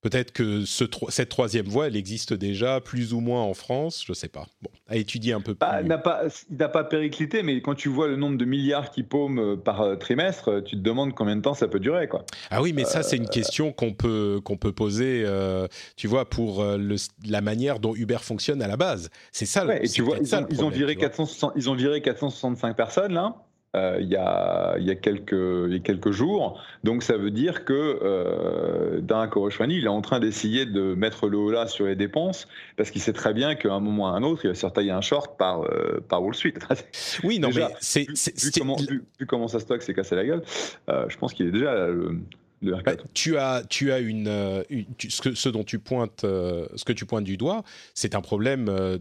Peut-être 0.00 0.30
que 0.30 0.64
ce, 0.64 0.84
cette 1.08 1.28
troisième 1.28 1.66
voie, 1.66 1.88
elle 1.88 1.96
existe 1.96 2.32
déjà 2.32 2.80
plus 2.80 3.12
ou 3.12 3.20
moins 3.20 3.42
en 3.42 3.54
France, 3.54 4.04
je 4.06 4.12
ne 4.12 4.14
sais 4.14 4.28
pas. 4.28 4.46
Bon, 4.62 4.70
à 4.86 4.96
étudier 4.96 5.32
un 5.32 5.40
peu 5.40 5.54
bah, 5.54 5.78
plus. 5.78 5.86
il 5.86 5.88
n'a 5.88 5.98
pas, 5.98 6.68
pas 6.68 6.84
périclité, 6.84 7.42
mais 7.42 7.60
quand 7.60 7.74
tu 7.74 7.88
vois 7.88 8.06
le 8.06 8.14
nombre 8.14 8.38
de 8.38 8.44
milliards 8.44 8.92
qui 8.92 9.02
paument 9.02 9.40
euh, 9.40 9.56
par 9.56 9.80
euh, 9.80 9.96
trimestre, 9.96 10.62
tu 10.62 10.76
te 10.76 10.82
demandes 10.82 11.14
combien 11.14 11.34
de 11.34 11.40
temps 11.40 11.54
ça 11.54 11.66
peut 11.66 11.80
durer. 11.80 12.06
Quoi. 12.06 12.24
Ah 12.50 12.62
oui, 12.62 12.72
mais 12.72 12.84
ça, 12.84 13.02
c'est 13.02 13.16
une 13.16 13.24
euh, 13.24 13.28
question 13.28 13.72
qu'on 13.72 13.92
peut, 13.92 14.40
qu'on 14.44 14.56
peut 14.56 14.72
poser, 14.72 15.24
tu 15.96 16.06
vois, 16.06 16.28
pour 16.28 16.64
le, 16.64 16.94
la 17.26 17.40
manière 17.40 17.80
dont 17.80 17.96
Uber 17.96 18.18
fonctionne 18.20 18.62
à 18.62 18.68
la 18.68 18.76
base. 18.76 19.10
C'est 19.32 19.46
ça, 19.46 19.66
ouais, 19.66 19.84
et 19.84 19.88
tu 19.88 20.02
vois, 20.02 20.18
ils, 20.20 20.34
ont, 20.34 20.46
ils, 20.48 20.64
ont 20.64 20.70
viré 20.70 20.94
400, 20.94 21.52
ils 21.56 21.68
ont 21.68 21.74
viré 21.74 22.00
465 22.02 22.76
personnes, 22.76 23.14
là. 23.14 23.47
Euh, 23.76 23.98
il, 24.00 24.08
y 24.08 24.16
a, 24.16 24.76
il, 24.78 24.86
y 24.86 24.90
a 24.90 24.94
quelques, 24.94 25.32
il 25.32 25.72
y 25.72 25.76
a 25.76 25.80
quelques 25.80 26.10
jours. 26.10 26.58
Donc 26.84 27.02
ça 27.02 27.18
veut 27.18 27.30
dire 27.30 27.66
que 27.66 27.98
euh, 28.02 29.00
Dan 29.02 29.28
il 29.68 29.84
est 29.84 29.88
en 29.88 30.00
train 30.00 30.20
d'essayer 30.20 30.64
de 30.64 30.94
mettre 30.94 31.28
le 31.28 31.36
haut 31.36 31.50
là 31.50 31.66
sur 31.66 31.84
les 31.84 31.94
dépenses 31.94 32.48
parce 32.78 32.90
qu'il 32.90 33.02
sait 33.02 33.12
très 33.12 33.34
bien 33.34 33.56
qu'à 33.56 33.74
un 33.74 33.80
moment 33.80 34.04
ou 34.04 34.06
à 34.06 34.10
un 34.12 34.22
autre, 34.22 34.44
il 34.44 34.48
va 34.48 34.54
se 34.54 34.66
tailler 34.68 34.90
un 34.90 35.02
short 35.02 35.36
par, 35.36 35.64
euh, 35.64 36.00
par 36.08 36.22
Wall 36.22 36.34
Street. 36.34 36.54
Oui, 37.24 37.38
non, 37.38 37.50
mais 37.54 37.66
c'est. 37.80 38.06
Vu, 38.08 38.50
comment, 38.56 38.76
vu, 38.76 39.26
comment 39.26 39.48
ça 39.48 39.60
stock 39.60 39.82
s'est 39.82 39.94
cassé 39.94 40.14
la 40.14 40.24
gueule, 40.24 40.42
euh, 40.88 41.06
je 41.08 41.16
pense 41.18 41.34
qu'il 41.34 41.46
est 41.46 41.50
déjà 41.50 41.88
le, 41.88 42.20
bah, 42.62 42.92
tu 43.12 43.36
as, 43.36 43.62
tu 43.68 43.92
as 43.92 43.98
une, 43.98 44.26
ce, 44.26 45.20
que, 45.20 45.34
ce, 45.34 45.48
dont 45.48 45.64
tu 45.64 45.78
pointes, 45.78 46.20
ce 46.22 46.84
que 46.84 46.92
tu 46.92 47.06
pointes 47.06 47.24
du 47.24 47.36
doigt, 47.36 47.62
c'est 47.94 48.14
un 48.14 48.20
problème 48.20 48.98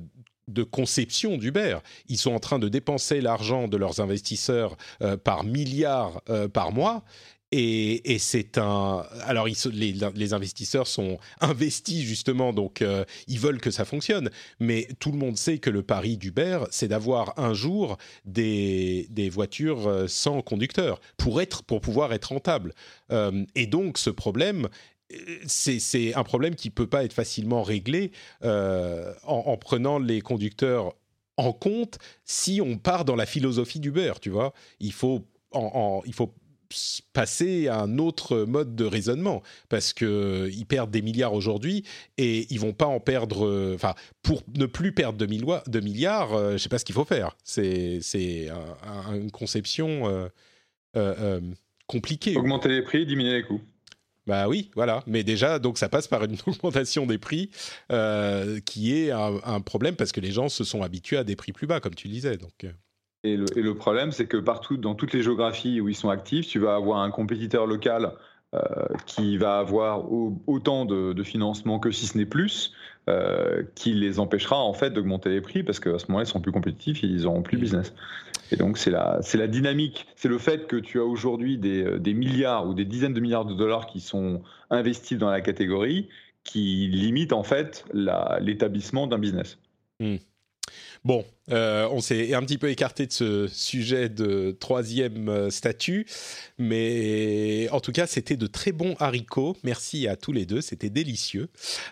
de 0.48 0.64
conception 0.64 1.38
d'Uber. 1.38 1.78
Ils 2.08 2.18
sont 2.18 2.34
en 2.34 2.40
train 2.40 2.60
de 2.60 2.70
dépenser 2.70 3.22
l'argent 3.22 3.68
de 3.68 3.78
leurs 3.78 4.00
investisseurs 4.00 4.78
euh, 5.02 5.18
par 5.18 5.44
milliards 5.44 6.22
euh, 6.30 6.48
par 6.48 6.72
mois. 6.72 7.04
Et, 7.54 8.18
c'est 8.20 8.58
un. 8.58 9.06
Alors, 9.24 9.48
les, 9.48 10.34
investisseurs 10.34 10.86
sont 10.86 11.18
investis 11.40 12.04
justement, 12.04 12.52
donc 12.52 12.82
euh, 12.82 13.06
ils 13.28 13.40
veulent 13.40 13.62
que 13.62 13.72
ça 13.72 13.86
fonctionne. 13.86 14.30
Mais 14.60 14.90
tout 15.00 15.14
le 15.14 15.18
monde 15.18 15.38
sait 15.38 15.58
que 15.58 15.70
le 15.70 15.82
pari 15.82 16.18
d'Uber, 16.18 16.60
c'est 16.72 16.90
d'avoir 16.90 17.40
un 17.40 17.54
jour 17.54 17.98
des, 18.26 19.08
des, 19.12 19.30
voitures 19.30 20.10
sans 20.10 20.42
conducteur 20.42 21.00
pour 21.16 21.40
être, 21.40 21.64
pour 21.64 21.80
pouvoir 21.80 22.12
être 22.12 22.34
rentable. 22.34 22.74
et 23.56 23.66
donc, 23.66 23.98
ce 23.98 24.10
problème, 24.10 24.68
c'est 25.46 26.14
un 26.14 26.24
problème 26.24 26.56
qui 26.56 26.70
peut 26.70 26.88
pas 26.88 27.04
être 27.04 27.14
facilement 27.14 27.64
réglé 27.64 28.12
euh, 28.44 29.14
en, 29.24 29.58
prenant 29.58 30.00
les 30.00 30.22
conducteurs 30.22 30.96
en 31.38 31.54
compte 31.54 32.00
si 32.26 32.62
on 32.64 32.78
part 32.78 33.06
dans 33.06 33.16
la 33.16 33.26
philosophie 33.26 33.80
d'Uber, 33.80 34.14
tu 34.22 34.30
vois. 34.30 34.54
Il 34.80 34.92
faut, 34.92 35.26
passer 37.14 37.70
à 37.70 37.80
un 37.80 37.98
autre 37.98 38.40
mode 38.40 38.76
de 38.76 38.84
raisonnement 38.84 39.42
parce 39.70 39.94
que 39.94 40.50
ils 40.52 40.66
perdent 40.66 40.92
des 40.92 41.02
milliards 41.02 41.34
aujourd'hui 41.34 41.86
et 42.18 42.46
ils 42.50 42.60
vont 42.60 42.74
pas 42.74 42.88
en 42.88 43.00
perdre. 43.00 43.74
Enfin, 43.74 43.96
pour 44.22 44.44
ne 44.54 44.66
plus 44.66 44.92
perdre 44.92 45.18
de, 45.18 45.26
milliards, 45.26 46.38
je 46.38 46.58
je 46.58 46.58
sais 46.58 46.68
pas 46.68 46.78
ce 46.78 46.84
qu'il 46.84 46.96
faut 46.96 47.06
faire. 47.06 47.38
C'est 47.46 48.02
une 49.14 49.32
conception 49.32 50.30
compliquée. 51.88 52.36
Augmenter 52.36 52.68
les 52.68 52.82
prix, 52.82 53.06
diminuer 53.06 53.38
les 53.38 53.44
coûts. 53.44 53.62
Bah 54.28 54.50
oui, 54.50 54.70
voilà. 54.76 55.02
Mais 55.08 55.24
déjà, 55.24 55.58
donc 55.58 55.78
ça 55.78 55.90
passe 55.90 56.08
par 56.08 56.24
une 56.24 56.36
augmentation 56.46 57.06
des 57.06 57.18
prix 57.18 57.50
euh, 57.92 58.60
qui 58.60 58.94
est 58.96 59.12
un, 59.12 59.62
problème 59.62 59.96
parce 59.96 60.12
que 60.12 60.20
les 60.20 60.32
gens 60.32 60.50
se 60.50 60.64
sont 60.64 60.84
habitués 60.84 61.18
à 61.18 61.24
des 61.24 61.36
prix 61.36 61.54
plus 61.54 61.66
bas, 61.66 61.80
comme 61.80 61.96
tu 61.96 62.10
disais. 62.10 62.38
Donc. 62.38 62.66
Euh. 62.66 62.72
Et 63.24 63.36
le, 63.36 63.46
et 63.58 63.62
le 63.62 63.76
problème, 63.76 64.12
c'est 64.12 64.28
que 64.28 64.38
partout, 64.38 64.78
dans 64.78 64.94
toutes 64.94 65.14
les 65.14 65.24
géographies 65.24 65.82
où 65.82 65.90
ils 65.90 65.96
sont 65.96 66.10
actifs, 66.10 66.48
tu 66.48 66.60
vas 66.60 66.76
avoir 66.76 67.00
un 67.00 67.10
compétiteur 67.10 67.66
local 67.66 68.14
euh, 68.56 68.60
qui 69.06 69.36
va 69.38 69.60
avoir 69.60 70.10
autant 70.10 70.86
de, 70.86 71.22
financement 71.22 71.80
que 71.80 71.92
si 71.92 72.08
ce 72.08 72.18
n'est 72.18 72.26
plus, 72.26 72.72
euh, 73.10 73.64
qui 73.76 73.94
les 73.94 74.22
empêchera 74.22 74.56
en 74.56 74.72
fait 74.72 74.92
d'augmenter 74.92 75.28
les 75.28 75.42
prix 75.42 75.64
parce 75.64 75.82
qu'à 75.82 76.00
ce 76.00 76.06
moment-là 76.08 76.24
ils 76.24 76.28
seront 76.28 76.40
plus 76.40 76.54
compétitifs 76.54 77.04
et 77.04 77.08
ils 77.08 77.24
n'auront 77.24 77.42
plus 77.42 77.58
business. 77.58 77.94
Et 78.52 78.56
donc 78.56 78.78
c'est 78.78 78.92
la, 78.92 79.20
c'est 79.22 79.38
la 79.38 79.48
dynamique, 79.48 80.08
c'est 80.16 80.30
le 80.30 80.38
fait 80.38 80.68
que 80.68 80.76
tu 80.76 81.00
as 81.00 81.04
aujourd'hui 81.04 81.58
des, 81.58 81.84
euh, 81.84 82.00
des, 82.00 82.14
milliards 82.14 82.68
ou 82.68 82.74
des 82.74 82.86
dizaines 82.86 83.14
de 83.14 83.20
milliards 83.20 83.46
de 83.46 83.54
dollars 83.54 83.88
qui 83.88 84.00
sont 84.00 84.42
investis 84.70 85.18
dans 85.18 85.30
la 85.30 85.42
catégorie 85.42 86.10
qui 86.44 86.88
limite 86.88 87.34
en 87.34 87.44
fait 87.44 87.86
l'établissement 87.94 89.06
d'un 89.08 89.20
business. 89.20 89.58
Hmm. 90.00 90.16
Bon, 91.08 91.24
euh, 91.54 91.88
on 91.90 92.02
s'est 92.02 92.34
un 92.34 92.42
petit 92.42 92.58
peu 92.58 92.70
écarté 92.70 93.08
de 93.08 93.14
ce 93.14 93.48
sujet 93.48 94.10
de 94.10 94.52
troisième 94.52 95.30
euh, 95.30 95.50
statut, 95.50 96.06
mais 96.58 97.70
en 97.72 97.80
tout 97.80 97.94
cas, 97.94 98.08
c'était 98.08 98.36
de 98.36 98.46
très 98.46 98.74
bons 98.74 98.94
haricots. 99.00 99.56
Merci 99.64 100.10
à 100.10 100.18
tous 100.18 100.34
les 100.34 100.46
deux, 100.46 100.60
c'était 100.60 100.90
délicieux. 100.90 101.48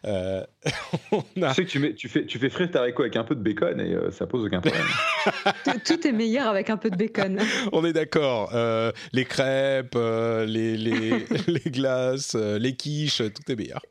Euh, 0.05 0.43
Tu 1.33 1.41
sais 1.53 1.63
que 1.63 1.93
tu, 1.93 2.09
fais, 2.09 2.25
tu 2.25 2.39
fais 2.39 2.49
frire 2.49 2.69
tes 2.69 2.77
haricots 2.77 3.03
avec 3.03 3.15
un 3.15 3.23
peu 3.23 3.35
de 3.35 3.41
bacon 3.41 3.79
et 3.79 3.95
ça 4.11 4.27
pose 4.27 4.43
aucun 4.43 4.59
problème. 4.59 4.83
tout, 5.85 6.05
est 6.05 6.11
meilleur 6.11 6.47
avec 6.49 6.69
un 6.69 6.75
peu 6.75 6.89
de 6.89 6.97
bacon. 6.97 7.39
on 7.71 7.85
est 7.85 7.93
d'accord. 7.93 8.51
les 9.13 9.23
crêpes, 9.23 9.95
les, 9.95 10.75
les, 10.75 11.25
les 11.47 11.71
glaces, 11.71 12.35
les 12.35 12.75
quiches, 12.75 13.19
tout 13.19 13.49
est 13.49 13.55
meilleur. 13.55 13.81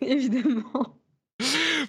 Évidemment. 0.00 1.01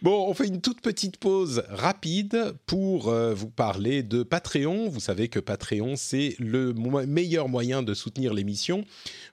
Bon, 0.02 0.28
on 0.28 0.34
fait 0.34 0.48
une 0.48 0.62
toute 0.62 0.82
petite 0.82 1.18
pause 1.18 1.64
rapide 1.70 2.56
pour 2.66 3.10
euh, 3.10 3.34
vous 3.34 3.50
parler 3.50 4.04
de 4.04 4.24
Patreon. 4.24 4.90
Vous 4.90 5.00
savez 5.00 5.28
que 5.28 5.40
Patreon, 5.40 5.96
c'est 5.96 6.36
le 6.40 6.74
meilleur 6.74 7.48
moyen 7.48 7.84
de 7.84 7.94
soutenir 7.94 8.34
l'émission. 8.34 8.86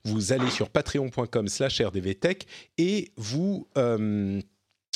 Vous 0.05 0.33
allez 0.33 0.51
sur 0.51 0.69
patreon.com 0.71 1.49
slash 1.49 1.81
rdvtech 1.81 2.47
et 2.79 3.13
vous... 3.17 3.69
Euh, 3.77 4.41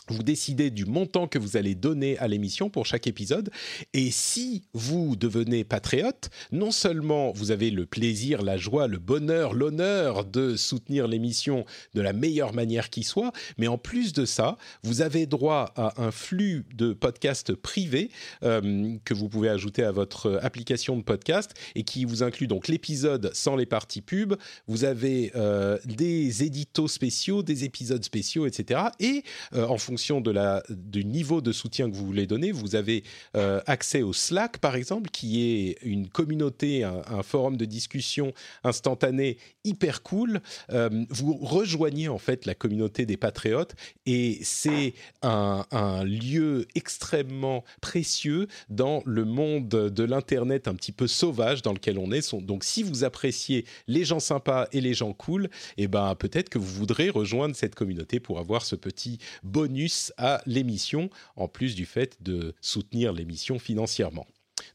vous 0.08 0.22
décidez 0.22 0.70
du 0.70 0.84
montant 0.84 1.26
que 1.26 1.38
vous 1.38 1.56
allez 1.56 1.74
donner 1.74 2.18
à 2.18 2.28
l'émission 2.28 2.68
pour 2.68 2.84
chaque 2.84 3.06
épisode. 3.06 3.50
Et 3.94 4.10
si 4.10 4.62
vous 4.74 5.16
devenez 5.16 5.64
patriote, 5.64 6.28
non 6.52 6.70
seulement 6.70 7.32
vous 7.32 7.50
avez 7.50 7.70
le 7.70 7.86
plaisir, 7.86 8.42
la 8.42 8.58
joie, 8.58 8.86
le 8.86 8.98
bonheur, 8.98 9.54
l'honneur 9.54 10.24
de 10.24 10.56
soutenir 10.56 11.08
l'émission 11.08 11.64
de 11.94 12.02
la 12.02 12.12
meilleure 12.12 12.52
manière 12.52 12.90
qui 12.90 13.02
soit, 13.02 13.32
mais 13.56 13.66
en 13.66 13.78
plus 13.78 14.12
de 14.12 14.26
ça, 14.26 14.58
vous 14.82 15.00
avez 15.00 15.26
droit 15.26 15.72
à 15.76 15.94
un 16.02 16.10
flux 16.10 16.66
de 16.74 16.92
podcasts 16.92 17.54
privés 17.54 18.10
euh, 18.42 18.96
que 19.04 19.14
vous 19.14 19.28
pouvez 19.28 19.48
ajouter 19.48 19.84
à 19.84 19.92
votre 19.92 20.38
application 20.42 20.96
de 20.96 21.02
podcast 21.02 21.54
et 21.74 21.82
qui 21.84 22.04
vous 22.04 22.22
inclut 22.22 22.46
donc 22.46 22.68
l'épisode 22.68 23.30
sans 23.32 23.56
les 23.56 23.66
parties 23.66 24.02
pub. 24.02 24.34
Vous 24.66 24.84
avez 24.84 25.32
euh, 25.34 25.78
des 25.86 26.42
éditos 26.42 26.88
spéciaux, 26.88 27.42
des 27.42 27.64
épisodes 27.64 28.04
spéciaux, 28.04 28.46
etc. 28.46 28.80
Et 29.00 29.22
euh, 29.54 29.66
en 29.66 29.78
fonction 29.78 29.93
fonction 29.94 30.20
du 30.20 31.04
niveau 31.04 31.40
de 31.40 31.52
soutien 31.52 31.88
que 31.88 31.94
vous 31.94 32.04
voulez 32.04 32.26
donner, 32.26 32.50
vous 32.50 32.74
avez 32.74 33.04
euh, 33.36 33.60
accès 33.66 34.02
au 34.02 34.12
Slack, 34.12 34.58
par 34.58 34.74
exemple, 34.74 35.08
qui 35.10 35.44
est 35.44 35.78
une 35.82 36.08
communauté, 36.08 36.82
un, 36.82 37.22
forum 37.22 37.56
de 37.56 37.64
discussion 37.64 38.32
instantané 38.64 39.38
hyper 39.62 40.02
cool. 40.02 40.40
Euh, 40.70 40.90
vous 41.10 41.34
rejoignez 41.34 42.08
en 42.08 42.18
fait 42.18 42.44
la 42.44 42.56
communauté 42.56 43.06
des 43.06 43.16
patriotes 43.16 43.76
et 44.04 44.40
c'est 44.42 44.94
un, 45.22 45.64
un, 45.70 46.02
lieu 46.02 46.66
extrêmement 46.74 47.62
précieux 47.80 48.48
dans 48.68 49.00
le 49.06 49.24
monde 49.24 49.68
de 49.68 50.02
l'Internet 50.02 50.66
un 50.66 50.74
petit 50.74 50.92
peu 50.92 51.06
sauvage 51.06 51.62
dans 51.62 51.72
lequel 51.72 51.98
on 51.98 52.10
est. 52.10 52.34
Donc 52.34 52.64
si 52.64 52.82
vous 52.82 53.04
appréciez 53.04 53.64
les 53.86 54.04
gens 54.04 54.20
sympas 54.20 54.66
et 54.72 54.80
les 54.80 54.92
gens 54.92 55.12
cool, 55.12 55.48
eh 55.76 55.86
ben 55.86 56.16
peut-être 56.16 56.48
que 56.48 56.58
vous 56.58 56.74
voudrez 56.74 57.10
rejoindre 57.10 57.54
cette 57.54 57.76
communauté 57.76 58.18
pour 58.18 58.40
avoir 58.40 58.64
ce 58.64 58.74
petit 58.74 59.18
bonus 59.44 59.83
à 60.16 60.42
l'émission, 60.46 61.10
en 61.36 61.48
plus 61.48 61.74
du 61.74 61.86
fait 61.86 62.16
de 62.22 62.54
soutenir 62.60 63.12
l'émission 63.12 63.58
financièrement. 63.58 64.26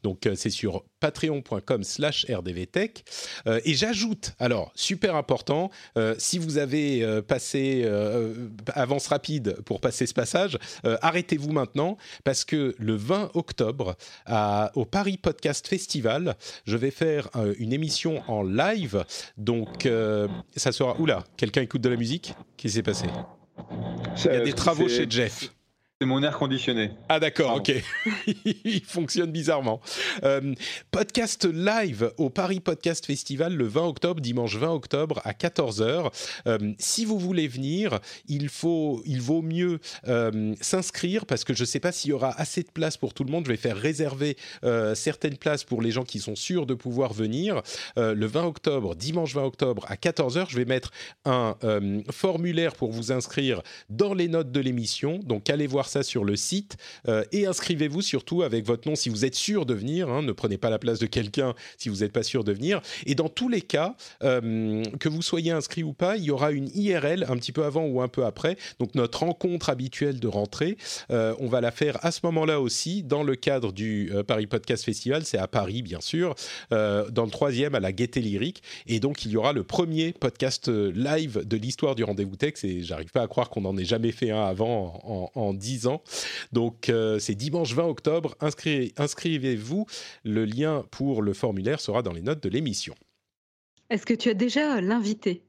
Donc 0.03 0.25
euh, 0.25 0.35
c'est 0.35 0.49
sur 0.49 0.83
patreon.com 0.99 1.83
slash 1.83 2.25
rdvtech. 2.29 3.03
Euh, 3.47 3.59
et 3.65 3.73
j'ajoute, 3.73 4.33
alors 4.39 4.71
super 4.75 5.15
important, 5.15 5.71
euh, 5.97 6.15
si 6.17 6.37
vous 6.37 6.57
avez 6.57 6.79
passé 7.27 7.85
avance 8.73 9.07
rapide 9.07 9.57
pour 9.65 9.81
passer 9.81 10.05
ce 10.05 10.13
passage, 10.13 10.57
arrêtez-vous 10.83 11.51
maintenant 11.51 11.97
parce 12.23 12.45
que 12.45 12.75
le 12.77 12.95
20 12.95 13.31
octobre 13.33 13.95
au 14.75 14.85
Paris 14.85 15.17
Podcast 15.17 15.67
Festival, 15.67 16.35
je 16.65 16.77
vais 16.77 16.91
faire 16.91 17.29
une 17.57 17.73
émission 17.73 18.21
en 18.27 18.43
live. 18.43 19.05
Donc 19.37 19.87
ça 20.55 20.71
sera... 20.71 20.99
Oula, 20.99 21.23
quelqu'un 21.37 21.61
écoute 21.61 21.81
de 21.81 21.89
la 21.89 21.97
musique? 21.97 22.33
Qu'est-ce 22.57 22.73
qui 22.73 22.77
s'est 22.77 22.83
passé? 22.83 23.07
Il 24.25 24.31
y 24.31 24.35
a 24.35 24.39
des 24.41 24.53
travaux 24.53 24.87
chez 24.87 25.05
Jeff. 25.09 25.51
C'est 26.01 26.07
mon 26.07 26.23
air 26.23 26.37
conditionné. 26.37 26.91
Ah 27.09 27.19
d'accord, 27.19 27.55
ok. 27.55 27.73
Il 28.63 28.85
fonctionne 28.85 29.33
bizarrement. 29.33 29.81
Euh, 30.23 30.53
podcast 30.91 31.43
live 31.43 32.13
au 32.17 32.29
Paris 32.29 32.61
Podcast 32.61 33.05
Festival 33.05 33.53
le 33.53 33.67
20 33.67 33.83
octobre, 33.83 34.21
dimanche 34.21 34.55
20 34.55 34.69
octobre 34.69 35.19
à 35.25 35.33
14h. 35.33 36.09
Euh, 36.47 36.57
si 36.79 37.03
vous 37.03 37.19
voulez 37.19 37.49
venir, 37.49 37.99
il, 38.29 38.47
faut, 38.47 39.01
il 39.05 39.19
vaut 39.21 39.41
mieux 39.41 39.79
euh, 40.07 40.55
s'inscrire 40.61 41.25
parce 41.25 41.43
que 41.43 41.53
je 41.53 41.63
ne 41.63 41.65
sais 41.65 41.81
pas 41.81 41.91
s'il 41.91 42.11
y 42.11 42.13
aura 42.13 42.31
assez 42.39 42.63
de 42.63 42.71
place 42.71 42.95
pour 42.95 43.13
tout 43.13 43.25
le 43.25 43.31
monde. 43.33 43.43
Je 43.43 43.51
vais 43.51 43.57
faire 43.57 43.75
réserver 43.75 44.37
certaines 44.93 45.35
places 45.35 45.65
pour 45.65 45.81
les 45.81 45.91
gens 45.91 46.05
qui 46.05 46.19
sont 46.19 46.37
sûrs 46.37 46.65
de 46.65 46.75
pouvoir 46.75 47.11
venir. 47.11 47.61
le 47.97 48.25
20 48.25 48.45
octobre, 48.45 48.95
dimanche 48.95 49.35
20 49.35 49.43
octobre 49.43 49.85
à 49.89 49.95
14h, 49.95 50.45
je 50.47 50.55
vais 50.55 50.63
mettre 50.63 50.91
un 51.25 51.57
formulaire 52.09 52.75
pour 52.75 52.93
vous 52.93 53.11
inscrire 53.11 53.61
dans 53.89 54.13
les 54.13 54.29
notes 54.29 54.53
de 54.53 54.61
l'émission. 54.61 55.19
Donc 55.25 55.49
allez 55.49 55.67
voir 55.67 55.88
ça 55.89 56.03
sur 56.03 56.23
le 56.23 56.35
site 56.35 56.77
euh, 57.07 57.23
et 57.31 57.45
inscrivez-vous 57.45 58.01
surtout 58.01 58.43
avec 58.43 58.65
votre 58.65 58.87
nom 58.87 58.95
si 58.95 59.09
vous 59.09 59.25
êtes 59.25 59.35
sûr 59.35 59.65
de 59.65 59.73
venir. 59.73 60.09
Hein. 60.09 60.21
ne 60.21 60.31
prenez 60.31 60.57
pas 60.57 60.69
la 60.69 60.79
place 60.79 60.99
de 60.99 61.05
quelqu'un 61.05 61.53
si 61.77 61.89
vous 61.89 61.97
n'êtes 61.97 62.11
pas 62.11 62.23
sûr 62.23 62.43
de 62.43 62.51
venir. 62.51 62.81
Et 63.05 63.15
dans 63.15 63.29
tous 63.29 63.49
les 63.49 63.61
cas, 63.61 63.95
euh, 64.23 64.83
que 64.99 65.09
vous 65.09 65.21
soyez 65.21 65.51
inscrit 65.51 65.83
ou 65.83 65.93
pas, 65.93 66.17
il 66.17 66.23
y 66.23 66.31
aura 66.31 66.51
une 66.51 66.69
IRL 66.75 67.25
un 67.27 67.37
petit 67.37 67.51
peu 67.51 67.63
avant 67.63 67.85
ou 67.85 68.01
un 68.01 68.07
peu 68.07 68.25
après. 68.25 68.57
Donc 68.79 68.95
notre 68.95 69.19
rencontre 69.19 69.69
habituelle 69.69 70.19
de 70.19 70.27
rentrée, 70.27 70.77
euh, 71.11 71.35
on 71.39 71.47
va 71.47 71.61
la 71.61 71.71
faire 71.71 71.97
à 72.05 72.11
ce 72.11 72.21
moment-là 72.23 72.61
aussi 72.61 73.03
dans 73.03 73.23
le 73.23 73.35
cadre 73.35 73.71
du 73.71 74.11
Paris 74.27 74.47
Podcast 74.47 74.83
Festival. 74.83 75.25
C'est 75.25 75.37
à 75.37 75.47
Paris, 75.47 75.81
bien 75.81 76.01
sûr, 76.01 76.35
dans 76.71 77.25
le 77.25 77.31
troisième 77.31 77.75
à 77.75 77.79
la 77.79 77.91
Gaieté 77.91 78.21
Lyrique. 78.21 78.63
Et 78.87 78.99
donc 78.99 79.25
il 79.25 79.31
y 79.31 79.37
aura 79.37 79.53
le 79.53 79.63
premier 79.63 80.13
podcast 80.13 80.67
live 80.69 81.43
de 81.45 81.57
l'histoire 81.57 81.95
du 81.95 82.03
rendez-vous 82.03 82.35
tech. 82.35 82.53
Et 82.63 82.83
j'arrive 82.83 83.11
pas 83.11 83.21
à 83.21 83.27
croire 83.27 83.49
qu'on 83.49 83.61
n'en 83.61 83.77
ait 83.77 83.85
jamais 83.85 84.11
fait 84.11 84.31
un 84.31 84.45
avant 84.45 85.01
en, 85.03 85.31
en 85.39 85.53
10 85.53 85.78
ans. 85.87 86.01
Donc 86.51 86.89
euh, 86.89 87.19
c'est 87.19 87.35
dimanche 87.35 87.73
20 87.73 87.85
octobre. 87.85 88.35
Inscrivez-vous. 88.39 89.85
Le 90.23 90.45
lien 90.45 90.83
pour 90.91 91.21
le 91.21 91.33
formulaire 91.33 91.79
sera 91.79 92.01
dans 92.01 92.13
les 92.13 92.21
notes 92.21 92.43
de 92.43 92.49
l'émission. 92.49 92.95
Est-ce 93.89 94.05
que 94.05 94.13
tu 94.13 94.29
as 94.29 94.33
déjà 94.35 94.81
l'invité? 94.81 95.43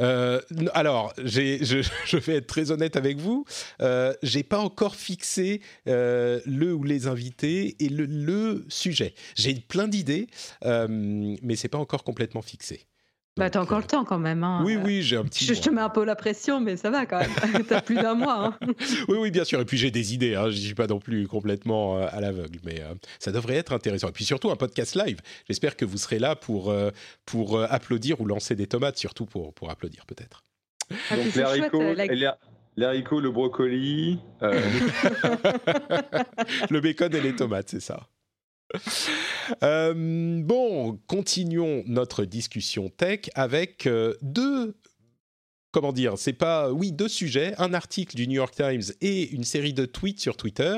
Euh, 0.00 0.40
alors, 0.74 1.12
je, 1.24 2.16
vais 2.16 2.36
être 2.36 2.46
très 2.46 2.70
honnête 2.70 2.96
avec 2.96 3.18
vous. 3.18 3.44
Euh, 3.80 4.12
j'ai 4.22 4.42
pas 4.42 4.58
encore 4.58 4.94
fixé 4.94 5.60
euh, 5.88 6.40
le 6.46 6.74
ou 6.74 6.84
les 6.84 7.06
invités 7.06 7.76
et 7.80 7.88
le, 7.88 8.04
le 8.04 8.64
sujet. 8.68 9.14
J'ai 9.34 9.54
plein 9.54 9.88
d'idées, 9.88 10.28
mais 10.64 11.56
c'est 11.56 11.68
pas 11.68 11.78
encore 11.78 12.04
complètement 12.04 12.42
fixé. 12.42 12.86
Bah, 13.38 13.50
t'as 13.50 13.60
encore 13.60 13.80
le 13.80 13.84
temps 13.84 14.06
quand 14.06 14.18
même. 14.18 14.42
Hein. 14.42 14.62
Oui, 14.64 14.78
oui, 14.82 15.02
j'ai 15.02 15.16
un 15.16 15.24
petit. 15.24 15.44
Je, 15.44 15.52
je, 15.52 15.60
te 15.60 15.68
mets 15.68 15.82
un 15.82 15.90
peu 15.90 16.02
la 16.04 16.16
pression, 16.16 16.58
mais 16.58 16.78
ça 16.78 16.88
va 16.88 17.04
quand 17.04 17.18
même. 17.18 17.64
t'as 17.68 17.82
plus 17.82 17.96
d'un 17.96 18.14
mois. 18.14 18.46
Hein. 18.46 18.58
Oui, 19.08 19.18
oui, 19.18 19.30
bien 19.30 19.44
sûr. 19.44 19.60
Et 19.60 19.66
puis 19.66 19.76
j'ai 19.76 19.90
des 19.90 20.14
idées. 20.14 20.34
Hein. 20.34 20.48
Je 20.48 20.56
suis 20.56 20.74
pas 20.74 20.86
non 20.86 20.98
plus 20.98 21.28
complètement 21.28 21.98
euh, 21.98 22.06
à 22.10 22.22
l'aveugle, 22.22 22.58
mais 22.64 22.80
euh, 22.80 22.94
ça 23.18 23.32
devrait 23.32 23.56
être 23.56 23.74
intéressant. 23.74 24.08
Et 24.08 24.12
puis 24.12 24.24
surtout 24.24 24.50
un 24.50 24.56
podcast 24.56 24.94
live. 24.96 25.20
J'espère 25.48 25.76
que 25.76 25.84
vous 25.84 25.98
serez 25.98 26.18
là 26.18 26.34
pour 26.34 26.70
euh, 26.70 26.90
pour 27.26 27.60
applaudir 27.60 28.22
ou 28.22 28.24
lancer 28.24 28.54
des 28.54 28.66
tomates, 28.66 28.96
surtout 28.96 29.26
pour 29.26 29.52
pour 29.52 29.68
applaudir 29.70 30.06
peut-être. 30.06 30.42
Ah, 31.10 31.16
Donc 31.16 31.34
les 31.34 31.42
haricots, 32.84 33.20
le 33.20 33.30
brocoli, 33.30 34.18
le 36.70 36.80
bacon 36.80 37.14
et 37.14 37.20
les 37.20 37.36
tomates, 37.36 37.68
c'est 37.68 37.80
ça. 37.80 38.08
bon, 39.62 40.98
continuons 41.06 41.84
notre 41.86 42.24
discussion 42.24 42.88
tech 42.88 43.30
avec 43.34 43.88
deux 44.22 44.76
comment 45.76 45.92
dire, 45.92 46.14
c'est 46.16 46.32
pas, 46.32 46.72
oui, 46.72 46.90
deux 46.90 47.06
sujets, 47.06 47.52
un 47.58 47.74
article 47.74 48.16
du 48.16 48.26
New 48.26 48.36
York 48.36 48.54
Times 48.56 48.94
et 49.02 49.28
une 49.28 49.44
série 49.44 49.74
de 49.74 49.84
tweets 49.84 50.20
sur 50.20 50.38
Twitter. 50.38 50.74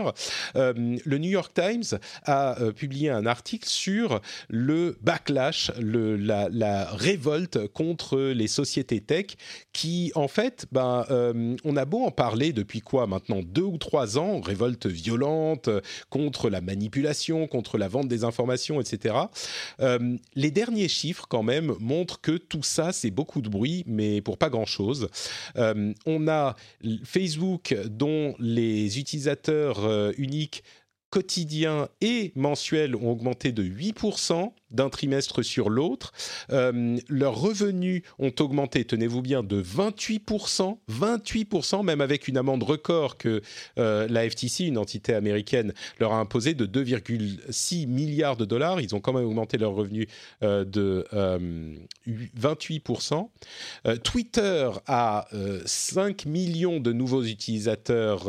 Euh, 0.57 0.97
le 1.05 1.19
New 1.19 1.31
York 1.31 1.53
Times 1.55 2.01
a 2.25 2.61
euh, 2.61 2.73
publié 2.73 3.09
un 3.09 3.25
article 3.25 3.69
sur 3.69 4.21
le 4.49 4.99
backlash, 5.01 5.71
la, 5.79 6.89
révolte 6.91 7.69
contre 7.69 8.19
les 8.19 8.49
sociétés 8.49 9.01
tech 9.01 9.27
qui, 9.73 10.11
en 10.17 10.27
fait, 10.27 10.67
ben, 10.73 11.07
euh, 11.13 11.55
on 11.63 11.77
a 11.77 11.85
beau 11.85 12.03
en 12.05 12.11
parler 12.11 12.53
depuis 12.53 12.81
quoi 12.81 13.07
maintenant 13.07 13.43
deux 13.45 13.63
ou 13.63 13.79
trois 13.79 14.19
ans, 14.19 14.41
révolte 14.41 14.87
violente 14.87 15.71
contre 16.11 16.51
la 16.51 16.61
manipulation, 16.61 17.47
contre 17.47 17.79
la 17.79 17.87
vente 17.87 18.09
des 18.09 18.25
informations, 18.25 18.81
etc. 18.81 19.15
les 20.35 20.51
derniers 20.51 20.89
chiffres, 20.89 21.27
quand 21.29 21.45
même, 21.45 21.77
montrent 21.79 22.21
que 22.21 22.33
tout 22.33 22.65
ça, 22.65 22.93
c'est 22.93 23.13
beaucoup 23.13 23.43
de 23.43 23.49
bruit, 23.49 23.85
mais 23.87 24.21
pour 24.23 24.39
pas 24.39 24.51
grand-chose. 24.51 24.88
Euh, 25.57 25.93
on 26.07 26.29
a 26.29 26.57
Facebook 27.05 27.75
dont 27.87 28.35
les 28.39 28.99
utilisateurs 28.99 29.85
euh, 29.85 30.13
uniques 30.19 30.63
quotidiens 31.11 31.89
et 32.01 32.33
mensuels 32.35 32.95
ont 32.95 33.11
augmenté 33.11 33.53
de 33.53 33.63
8% 33.63 34.53
d'un 34.71 34.89
trimestre 34.89 35.43
sur 35.43 35.71
l'autre. 35.71 36.13
Euh, 36.51 36.99
leurs 37.09 37.37
revenus 37.37 38.03
ont 38.19 38.33
augmenté, 38.41 38.85
tenez-vous 38.85 39.23
bien, 39.23 39.43
de 39.43 39.63
28%, 39.63 40.79
28%, 40.91 41.85
même 41.85 42.01
avec 42.01 42.29
une 42.29 42.37
amende 42.37 42.63
record 42.63 43.17
que 43.17 43.43
euh, 43.79 44.07
la 44.09 44.29
FTC, 44.29 44.65
une 44.65 44.79
entité 44.79 45.15
américaine, 45.15 45.73
leur 45.99 46.13
a 46.13 46.19
imposée 46.19 46.55
de 46.55 46.67
2,6 46.67 47.87
milliards 47.87 48.37
de 48.37 48.45
dollars. 48.45 48.81
Ils 48.81 48.95
ont 48.95 49.01
quand 49.01 49.13
même 49.13 49.25
augmenté 49.25 49.59
leurs 49.59 49.75
revenus 49.75 50.07
euh, 50.43 50.65
de 50.65 51.07
28%. 52.39 53.29
Twitter 54.03 54.71
a 54.87 55.29
5 55.65 56.27
millions 56.27 56.81
de 56.81 56.93
nouveaux 56.93 57.23
utilisateurs 57.23 58.29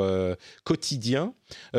quotidiens. 0.63 1.33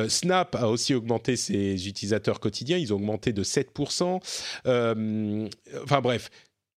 Snap 0.09 0.55
a 0.57 0.69
aussi 0.69 0.95
augmenté 0.95 1.37
ses 1.37 1.89
utilisateurs 1.89 2.41
quotidiens, 2.41 2.77
ils 2.77 2.93
ont 2.93 2.97
augmenté 2.97 3.33
de 3.33 3.45
7%. 3.45 4.21
Euh, 4.67 5.49
enfin 5.83 6.01
bref, 6.01 6.31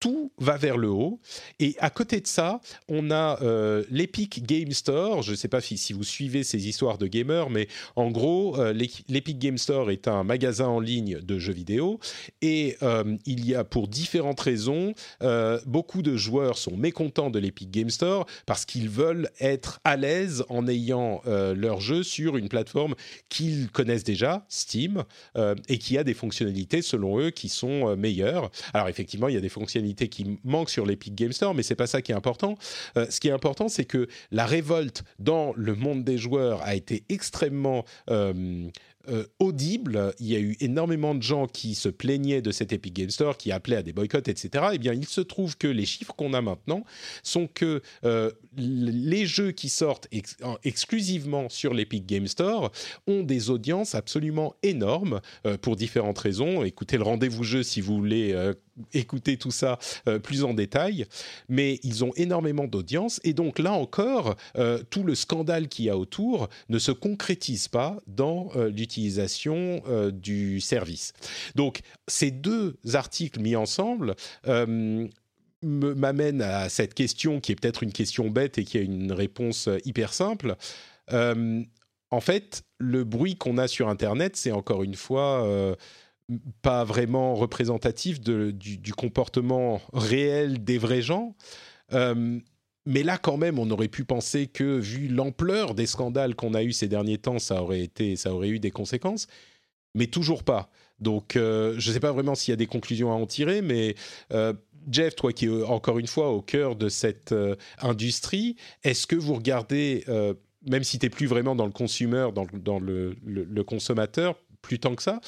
tout 0.03 0.32
va 0.36 0.57
vers 0.57 0.76
le 0.76 0.88
haut. 0.88 1.20
Et 1.61 1.76
à 1.78 1.88
côté 1.88 2.20
de 2.20 2.26
ça, 2.26 2.61
on 2.88 3.12
a 3.12 3.40
euh, 3.40 3.84
l'Epic 3.88 4.44
Game 4.44 4.72
Store. 4.72 5.22
Je 5.22 5.30
ne 5.30 5.36
sais 5.36 5.46
pas 5.46 5.61
si, 5.61 5.92
vous 5.92 6.03
suivez 6.03 6.42
ces 6.42 6.66
histoires 6.66 6.98
de 6.98 7.07
gamers, 7.07 7.50
mais 7.50 7.68
en 7.94 8.11
gros, 8.11 8.59
euh, 8.59 8.72
l'Epic 8.72 9.38
Game 9.38 9.59
Store 9.59 9.92
est 9.92 10.09
un 10.09 10.24
magasin 10.24 10.66
en 10.66 10.80
ligne 10.80 11.20
de 11.20 11.38
jeux 11.38 11.53
vidéo. 11.53 12.00
Et 12.40 12.76
euh, 12.82 13.16
il 13.26 13.46
y 13.46 13.55
a, 13.55 13.62
pour 13.62 13.86
différentes 13.86 14.40
raisons, 14.40 14.92
beaucoup 15.66 16.03
de 16.03 16.16
joueurs 16.16 16.59
sont 16.59 16.76
mécontents 16.76 17.30
de 17.30 17.38
l'Epic 17.38 17.70
Game 17.70 17.90
Store 17.90 18.26
parce 18.44 18.64
qu'ils 18.64 18.88
veulent 18.88 19.30
être 19.38 19.78
à 19.84 19.96
l'aise 19.96 20.44
en 20.48 20.66
ayant 20.66 21.22
leur 21.26 21.80
jeu 21.80 22.03
sur 22.03 22.36
une 22.36 22.48
plateforme 22.48 22.96
qu'ils 23.28 23.70
connaissent 23.70 24.03
déjà, 24.03 24.44
Steam, 24.48 25.05
et 25.68 25.78
qui 25.78 25.96
a 25.96 26.03
des 26.03 26.14
fonctionnalités, 26.14 26.82
selon 26.82 27.20
eux, 27.20 27.30
qui 27.30 27.48
sont 27.48 27.96
meilleures. 27.96 28.50
Alors 28.74 28.88
effectivement, 28.88 29.28
il 29.28 29.34
y 29.34 29.38
a 29.38 29.40
des 29.40 29.48
fonctionnalités 29.48 29.91
qui 29.95 30.38
manque 30.45 30.70
sur 30.70 30.86
l'Epic 30.86 31.14
Game 31.14 31.32
Store, 31.32 31.55
mais 31.55 31.62
c'est 31.62 31.74
pas 31.74 31.86
ça 31.86 32.03
qui 32.03 32.12
est 32.12 32.14
important. 32.14 32.57
Euh, 32.97 33.07
ce 33.11 33.20
qui 33.20 33.28
est 33.28 33.32
important, 33.32 33.68
c'est 33.68 33.84
que 33.84 34.09
la 34.30 34.47
révolte 34.47 35.05
dans 35.18 35.53
le 35.57 35.74
monde 35.74 36.05
des 36.05 36.18
joueurs 36.18 36.62
a 36.62 36.74
été 36.74 37.05
extrêmement 37.09 37.84
euh, 38.11 38.68
euh, 39.09 39.24
audible. 39.38 40.14
Il 40.20 40.26
y 40.26 40.36
a 40.36 40.38
eu 40.38 40.57
énormément 40.61 41.14
de 41.14 41.22
gens 41.22 41.47
qui 41.47 41.74
se 41.74 41.88
plaignaient 41.88 42.40
de 42.43 42.53
cet 42.53 42.72
Epic 42.72 42.95
Game 42.95 43.11
Store, 43.11 43.36
qui 43.36 43.51
appelaient 43.51 43.76
à 43.76 43.82
des 43.82 43.93
boycotts, 43.93 44.28
etc. 44.28 44.66
Eh 44.74 44.78
bien, 44.78 44.93
il 44.93 45.07
se 45.07 45.20
trouve 45.20 45.57
que 45.57 45.66
les 45.66 45.86
chiffres 45.86 46.14
qu'on 46.14 46.34
a 46.34 46.40
maintenant 46.40 46.84
sont 47.22 47.49
que 47.49 47.82
les 48.57 49.26
jeux 49.26 49.51
qui 49.51 49.68
sortent 49.68 50.09
exclusivement 50.62 51.49
sur 51.49 51.74
l'Epic 51.74 52.07
Game 52.07 52.28
Store 52.28 52.70
ont 53.07 53.22
des 53.22 53.51
audiences 53.51 53.95
absolument 53.95 54.55
énormes 54.62 55.20
pour 55.62 55.74
différentes 55.74 56.18
raisons. 56.18 56.62
Écoutez 56.62 56.97
le 56.97 57.05
rendez-vous 57.05 57.43
jeu 57.43 57.62
si 57.62 57.80
vous 57.80 57.97
voulez 57.97 58.53
écouter 58.92 59.36
tout 59.36 59.50
ça 59.50 59.78
plus 60.22 60.44
en 60.44 60.54
détail. 60.54 61.06
Mais 61.48 61.78
ils 61.82 62.04
ont 62.04 62.12
énormément 62.16 62.66
d'audience 62.66 63.20
et 63.24 63.34
donc 63.34 63.58
là 63.58 63.72
encore, 63.72 64.36
tout 64.90 65.02
le 65.02 65.14
scandale 65.14 65.68
qu'il 65.68 65.86
y 65.86 65.90
a 65.90 65.96
autour 65.96 66.48
ne 66.68 66.78
se 66.78 66.92
concrétise 66.92 67.68
pas 67.68 67.98
dans 68.06 68.50
l'utilisation 68.72 69.82
euh, 69.86 70.10
du 70.10 70.60
service. 70.60 71.12
Donc 71.54 71.80
ces 72.08 72.30
deux 72.30 72.76
articles 72.94 73.40
mis 73.40 73.56
ensemble 73.56 74.14
euh, 74.46 75.06
m'amènent 75.62 76.42
à 76.42 76.68
cette 76.68 76.94
question 76.94 77.40
qui 77.40 77.52
est 77.52 77.56
peut-être 77.56 77.82
une 77.82 77.92
question 77.92 78.30
bête 78.30 78.58
et 78.58 78.64
qui 78.64 78.78
a 78.78 78.80
une 78.80 79.12
réponse 79.12 79.68
euh, 79.68 79.78
hyper 79.84 80.12
simple. 80.12 80.56
en 81.10 82.20
fait, 82.20 82.62
le 82.78 83.04
bruit 83.04 83.36
qu'on 83.36 83.58
a 83.58 83.68
sur 83.68 83.88
Internet, 83.88 84.36
c'est 84.36 84.52
encore 84.52 84.82
une 84.82 84.94
fois 84.94 85.76
pas 86.62 86.84
vraiment 86.84 87.34
représentatif 87.34 88.20
du, 88.20 88.92
comportement 88.96 89.80
réel 89.92 90.62
des 90.64 90.78
vrais 90.78 91.02
gens. 91.02 91.34
Mais 92.84 93.02
là, 93.04 93.16
quand 93.16 93.36
même, 93.36 93.58
on 93.58 93.70
aurait 93.70 93.88
pu 93.88 94.04
penser 94.04 94.48
que, 94.48 94.78
vu 94.78 95.06
l'ampleur 95.06 95.74
des 95.74 95.86
scandales 95.86 96.34
qu'on 96.34 96.54
a 96.54 96.62
eu 96.62 96.72
ces 96.72 96.88
derniers 96.88 97.18
temps, 97.18 97.38
ça 97.38 97.62
aurait, 97.62 97.82
été, 97.82 98.16
ça 98.16 98.34
aurait 98.34 98.48
eu 98.48 98.58
des 98.58 98.72
conséquences. 98.72 99.28
Mais 99.94 100.06
toujours 100.06 100.42
pas. 100.42 100.70
Donc, 100.98 101.36
euh, 101.36 101.74
je 101.78 101.88
ne 101.88 101.94
sais 101.94 102.00
pas 102.00 102.12
vraiment 102.12 102.34
s'il 102.34 102.50
y 102.52 102.54
a 102.54 102.56
des 102.56 102.66
conclusions 102.66 103.12
à 103.12 103.14
en 103.14 103.26
tirer, 103.26 103.62
mais 103.62 103.94
euh, 104.32 104.52
Jeff, 104.90 105.14
toi 105.14 105.32
qui 105.32 105.46
es 105.46 105.62
encore 105.64 105.98
une 105.98 106.06
fois 106.06 106.30
au 106.30 106.42
cœur 106.42 106.74
de 106.74 106.88
cette 106.88 107.32
euh, 107.32 107.54
industrie, 107.78 108.56
est-ce 108.82 109.06
que 109.06 109.16
vous 109.16 109.34
regardez, 109.34 110.04
même 110.68 110.82
si 110.82 110.98
tu 110.98 111.06
n'es 111.06 111.10
plus 111.10 111.26
vraiment 111.26 111.54
dans 111.54 111.66
le 111.66 111.72
consumer, 111.72 112.28
dans, 112.34 112.78
le, 112.80 113.62
consommateur, 113.62 114.36
plus 114.60 114.80
tant 114.80 114.94
que 114.96 115.02
ça, 115.02 115.20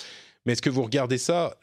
mais 0.44 0.52
est-ce 0.52 0.62
que 0.62 0.70
vous 0.70 0.82
regardez 0.82 1.18
ça 1.18 1.56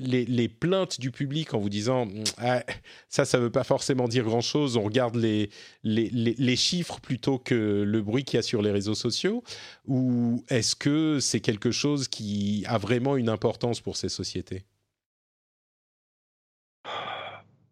les, 0.00 0.48
plaintes 0.48 1.00
du 1.00 1.10
public 1.10 1.54
en 1.54 1.58
vous 1.58 1.68
disant 1.68 2.08
ah, 2.38 2.64
ça, 3.08 3.24
ça 3.24 3.38
ne 3.38 3.44
veut 3.44 3.50
pas 3.50 3.64
forcément 3.64 4.08
dire 4.08 4.24
grand-chose, 4.24 4.76
on 4.76 4.82
regarde 4.82 5.16
les, 5.16 5.50
les, 5.82 6.56
chiffres 6.56 7.00
plutôt 7.00 7.38
que 7.38 7.82
le 7.82 8.02
bruit 8.02 8.24
qu'il 8.24 8.36
y 8.36 8.40
a 8.40 8.42
sur 8.42 8.62
les 8.62 8.70
réseaux 8.70 8.94
sociaux 8.94 9.42
Ou 9.86 10.44
est-ce 10.48 10.74
que 10.74 11.20
c'est 11.20 11.40
quelque 11.40 11.70
chose 11.70 12.08
qui 12.08 12.64
a 12.66 12.78
vraiment 12.78 13.16
une 13.16 13.28
importance 13.28 13.80
pour 13.80 13.96
ces 13.96 14.08
sociétés? 14.08 14.64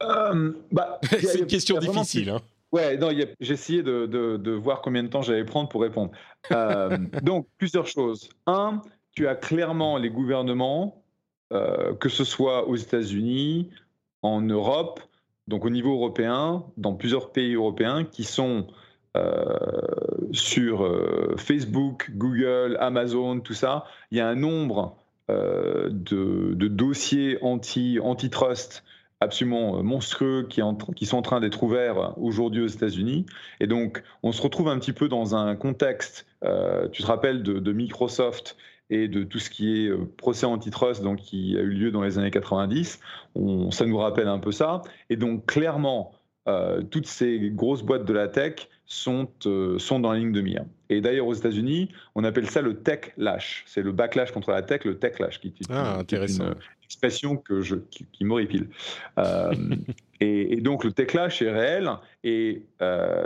Euh, 0.03 0.53
bah, 0.70 1.00
C'est 1.11 1.40
une 1.40 1.46
question 1.46 1.78
difficile. 1.78 2.30
Hein. 2.30 2.40
Ouais, 2.72 2.98
j'ai 3.40 3.53
essayé 3.53 3.82
de, 3.82 4.50
voir 4.53 4.80
combien 4.80 5.03
de 5.03 5.09
temps 5.09 5.22
j'allais 5.22 5.44
prendre 5.44 5.68
pour 5.68 5.82
répondre. 5.82 6.12
Euh, 6.53 6.96
donc, 7.22 7.46
plusieurs 7.59 7.86
choses. 7.86 8.30
Un, 8.46 8.80
tu 9.15 9.29
as 9.29 9.35
clairement 9.35 9.99
les 9.99 10.11
gouvernements 10.11 11.03
euh, 11.53 11.93
que 11.95 12.09
ce 12.09 12.25
soit 12.25 12.67
aux 12.67 12.77
États-Unis, 12.77 13.69
en 14.23 14.41
Europe, 14.41 15.01
donc 15.49 15.67
au 15.67 15.71
niveau 15.71 15.93
européen, 15.93 16.65
dans 16.79 16.95
plusieurs 16.95 17.31
pays 17.31 17.55
européens 17.55 18.05
qui 18.05 18.25
sont 18.25 18.69
euh, 19.19 19.59
sur 20.33 20.83
euh, 20.83 21.35
Facebook, 21.37 22.11
Google, 22.15 22.79
Amazon, 22.81 23.41
tout 23.41 23.53
ça, 23.53 23.85
il 24.11 24.17
y 24.17 24.21
a 24.21 24.29
un 24.29 24.35
nombre 24.35 24.97
de, 25.29 26.69
dossiers 26.69 27.39
anti, 27.43 27.99
antitrust 28.03 28.85
absolument 29.21 29.83
monstrueux 29.83 30.47
qui, 30.47 30.61
sont 31.07 31.17
en 31.17 31.23
train 31.23 31.41
d'être 31.41 31.63
ouverts 31.63 32.13
aujourd'hui 32.19 32.63
aux 32.63 32.67
États-Unis. 32.67 33.25
Et 33.59 33.67
donc, 33.67 34.03
on 34.23 34.33
se 34.33 34.43
retrouve 34.43 34.69
un 34.69 34.79
petit 34.79 34.93
peu 34.93 35.09
dans 35.09 35.35
un 35.35 35.57
contexte, 35.57 36.27
tu 36.93 37.03
te 37.03 37.07
rappelles 37.07 37.43
de 37.43 37.73
Microsoft 37.73 38.57
et 38.93 39.09
de 39.09 39.24
tout 39.24 39.38
ce 39.38 39.49
qui 39.49 39.86
est 39.86 39.88
euh, 39.88 40.05
procès 40.18 40.45
antitrust 40.45 41.03
donc, 41.03 41.18
qui 41.18 41.57
a 41.57 41.62
eu 41.62 41.70
lieu 41.70 41.90
dans 41.90 42.03
les 42.03 42.18
années 42.18 42.30
90. 42.30 43.01
On, 43.34 43.70
ça 43.70 43.86
nous 43.86 43.97
rappelle 43.97 44.28
un 44.28 44.38
peu 44.38 44.53
ça. 44.53 44.82
Et 45.09 45.16
donc, 45.16 45.47
clairement, 45.47 46.12
euh, 46.47 46.82
toutes 46.82 47.07
ces 47.07 47.51
grosses 47.51 47.82
boîtes 47.82 48.05
de 48.05 48.12
la 48.12 48.28
tech 48.28 48.68
sont, 48.84 49.30
euh, 49.47 49.78
sont 49.78 49.99
dans 49.99 50.12
la 50.12 50.18
ligne 50.18 50.32
de 50.32 50.43
mire. 50.43 50.66
Et 50.90 51.01
d'ailleurs, 51.01 51.26
aux 51.26 51.32
États-Unis, 51.32 51.88
on 52.14 52.22
appelle 52.22 52.51
ça 52.51 52.61
le 52.61 52.82
tech 52.82 53.14
lash. 53.16 53.64
C'est 53.66 53.80
le 53.80 53.93
backlash 53.93 54.30
contre 54.30 54.51
la 54.51 54.61
tech, 54.61 54.84
le 54.84 54.99
tech 54.99 55.18
lash, 55.18 55.40
qui, 55.40 55.49
est 55.49 55.70
ah, 55.70 56.03
une 56.11 56.55
expression 56.84 57.38
que 57.38 57.62
je, 57.62 57.76
qui, 57.76 58.05
qui 58.12 58.24
m'horripile. 58.26 58.68
et, 60.20 60.53
et, 60.53 60.61
donc, 60.61 60.84
le 60.84 60.93
tech 60.93 61.14
lash 61.14 61.40
est 61.40 61.51
réel 61.51 61.90
et 62.24 62.66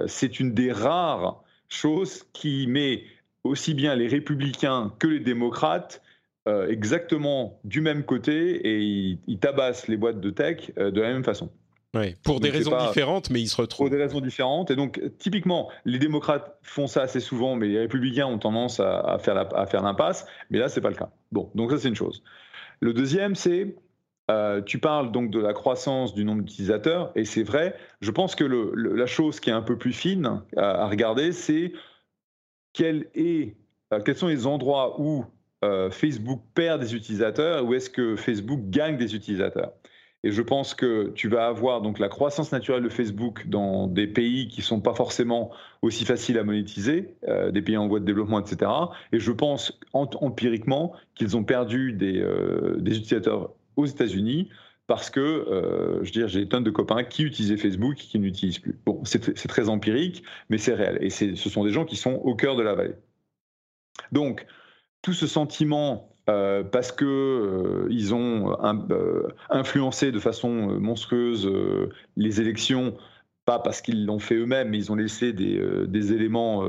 c'est 0.06 0.38
une 0.38 0.54
des 0.54 0.70
rares 0.70 1.42
choses 1.68 2.24
qui 2.32 2.68
met 2.68 3.02
aussi 3.46 3.74
bien 3.74 3.94
les 3.94 4.08
républicains 4.08 4.92
que 4.98 5.06
les 5.06 5.20
démocrates 5.20 6.02
euh, 6.48 6.68
exactement 6.68 7.58
du 7.64 7.80
même 7.80 8.04
côté 8.04 8.66
et 8.66 9.18
ils, 9.26 9.38
tabassent 9.38 9.88
les 9.88 9.96
boîtes 9.96 10.20
de 10.20 10.30
tech 10.30 10.70
euh, 10.78 10.90
de 10.90 11.00
la 11.00 11.12
même 11.12 11.24
façon. 11.24 11.50
Pour 12.22 12.40
des 12.40 12.50
raisons 12.50 12.76
différentes, 12.86 13.30
mais 13.30 13.40
ils 13.40 13.48
se 13.48 13.56
retrouvent. 13.56 13.88
Pour 13.88 13.96
des 13.96 14.02
raisons 14.02 14.20
différentes. 14.20 14.70
Et 14.70 14.76
donc, 14.76 15.00
typiquement, 15.18 15.70
les 15.86 15.98
démocrates 15.98 16.58
font 16.62 16.86
ça 16.86 17.00
assez 17.02 17.20
souvent, 17.20 17.56
mais 17.56 17.68
les 17.68 17.78
républicains 17.78 18.26
ont 18.26 18.38
tendance 18.38 18.80
à, 18.80 19.16
faire, 19.18 19.48
à 19.56 19.64
faire 19.64 19.82
l'impasse. 19.82 20.26
Mais 20.50 20.58
là, 20.58 20.68
c'est 20.68 20.82
pas 20.82 20.90
le 20.90 20.96
cas. 20.96 21.08
Bon, 21.32 21.50
donc 21.54 21.70
ça, 21.70 21.78
c'est 21.78 21.88
une 21.88 21.94
chose. 21.94 22.22
Le 22.80 22.92
deuxième, 22.92 23.34
c'est 23.34 23.76
euh, 24.30 24.60
tu 24.60 24.78
parles 24.78 25.12
donc 25.12 25.30
de 25.30 25.38
la 25.38 25.52
croissance 25.52 26.12
du 26.12 26.24
nombre 26.24 26.42
d'utilisateurs, 26.42 27.12
et 27.14 27.24
c'est 27.24 27.44
vrai. 27.44 27.76
Je 28.00 28.10
pense 28.10 28.34
que 28.34 28.44
la 28.44 29.06
chose 29.06 29.38
qui 29.38 29.50
est 29.50 29.54
un 29.54 29.62
peu 29.62 29.78
plus 29.78 29.92
fine 29.92 30.42
à, 30.56 30.86
regarder, 30.88 31.32
c'est 31.32 31.72
euh, 32.80 34.00
quels 34.04 34.16
sont 34.16 34.28
les 34.28 34.46
endroits 34.46 35.00
où 35.00 35.24
euh, 35.64 35.90
Facebook 35.90 36.42
perd 36.54 36.80
des 36.80 36.94
utilisateurs, 36.94 37.64
où 37.64 37.74
est-ce 37.74 37.90
que 37.90 38.16
Facebook 38.16 38.60
gagne 38.70 38.96
des 38.96 39.14
utilisateurs? 39.14 39.72
Et 40.24 40.32
je 40.32 40.42
pense 40.42 40.74
que 40.74 41.12
tu 41.14 41.28
vas 41.28 41.46
avoir 41.46 41.82
donc 41.82 41.98
la 41.98 42.08
croissance 42.08 42.50
naturelle 42.50 42.82
de 42.82 42.88
Facebook 42.88 43.46
dans 43.48 43.86
des 43.86 44.08
pays 44.08 44.48
qui 44.48 44.60
sont 44.60 44.80
pas 44.80 44.94
forcément 44.94 45.50
aussi 45.82 46.04
faciles 46.04 46.36
à 46.38 46.42
monétiser, 46.42 47.14
des 47.52 47.62
pays 47.62 47.76
en 47.76 47.86
voie 47.86 48.00
de 48.00 48.06
développement, 48.06 48.40
etc. 48.40 48.68
Et 49.12 49.20
je 49.20 49.30
pense 49.30 49.78
empiriquement 49.92 50.94
qu'ils 51.14 51.36
ont 51.36 51.44
perdu 51.44 51.92
des 51.92 52.24
utilisateurs 52.80 53.52
aux 53.76 53.86
États-Unis 53.86 54.48
parce 54.86 55.10
que, 55.10 55.20
euh, 55.20 56.04
je 56.04 56.20
veux 56.20 56.26
j'ai 56.28 56.40
des 56.40 56.48
tonnes 56.48 56.64
de 56.64 56.70
copains 56.70 57.02
qui 57.02 57.24
utilisaient 57.24 57.56
Facebook 57.56 57.96
qui 57.96 58.18
n'utilisent 58.18 58.60
plus. 58.60 58.78
Bon, 58.86 59.02
c'est 59.04 59.48
très 59.48 59.68
empirique, 59.68 60.22
mais 60.48 60.58
c'est 60.58 60.74
réel. 60.74 60.98
Et 61.00 61.10
ce 61.10 61.34
sont 61.34 61.64
des 61.64 61.72
gens 61.72 61.84
qui 61.84 61.96
sont 61.96 62.14
au 62.14 62.34
cœur 62.36 62.56
de 62.56 62.62
la 62.62 62.74
vallée. 62.74 62.94
Donc, 64.12 64.46
tout 65.02 65.12
ce 65.12 65.26
sentiment, 65.26 66.14
euh, 66.28 66.62
parce 66.62 66.92
que 66.92 67.04
euh, 67.04 68.14
ont 68.14 68.56
influencé 69.50 70.12
de 70.12 70.18
façon 70.18 70.50
monstrueuse 70.80 71.50
les 72.16 72.40
élections, 72.40 72.96
pas 73.44 73.58
parce 73.58 73.80
qu'ils 73.80 74.06
l'ont 74.06 74.18
fait 74.18 74.36
eux-mêmes, 74.36 74.68
mais 74.70 74.78
ils 74.78 74.92
ont 74.92 74.96
laissé 74.96 75.32
des, 75.32 75.60
des 75.88 76.12
éléments 76.12 76.64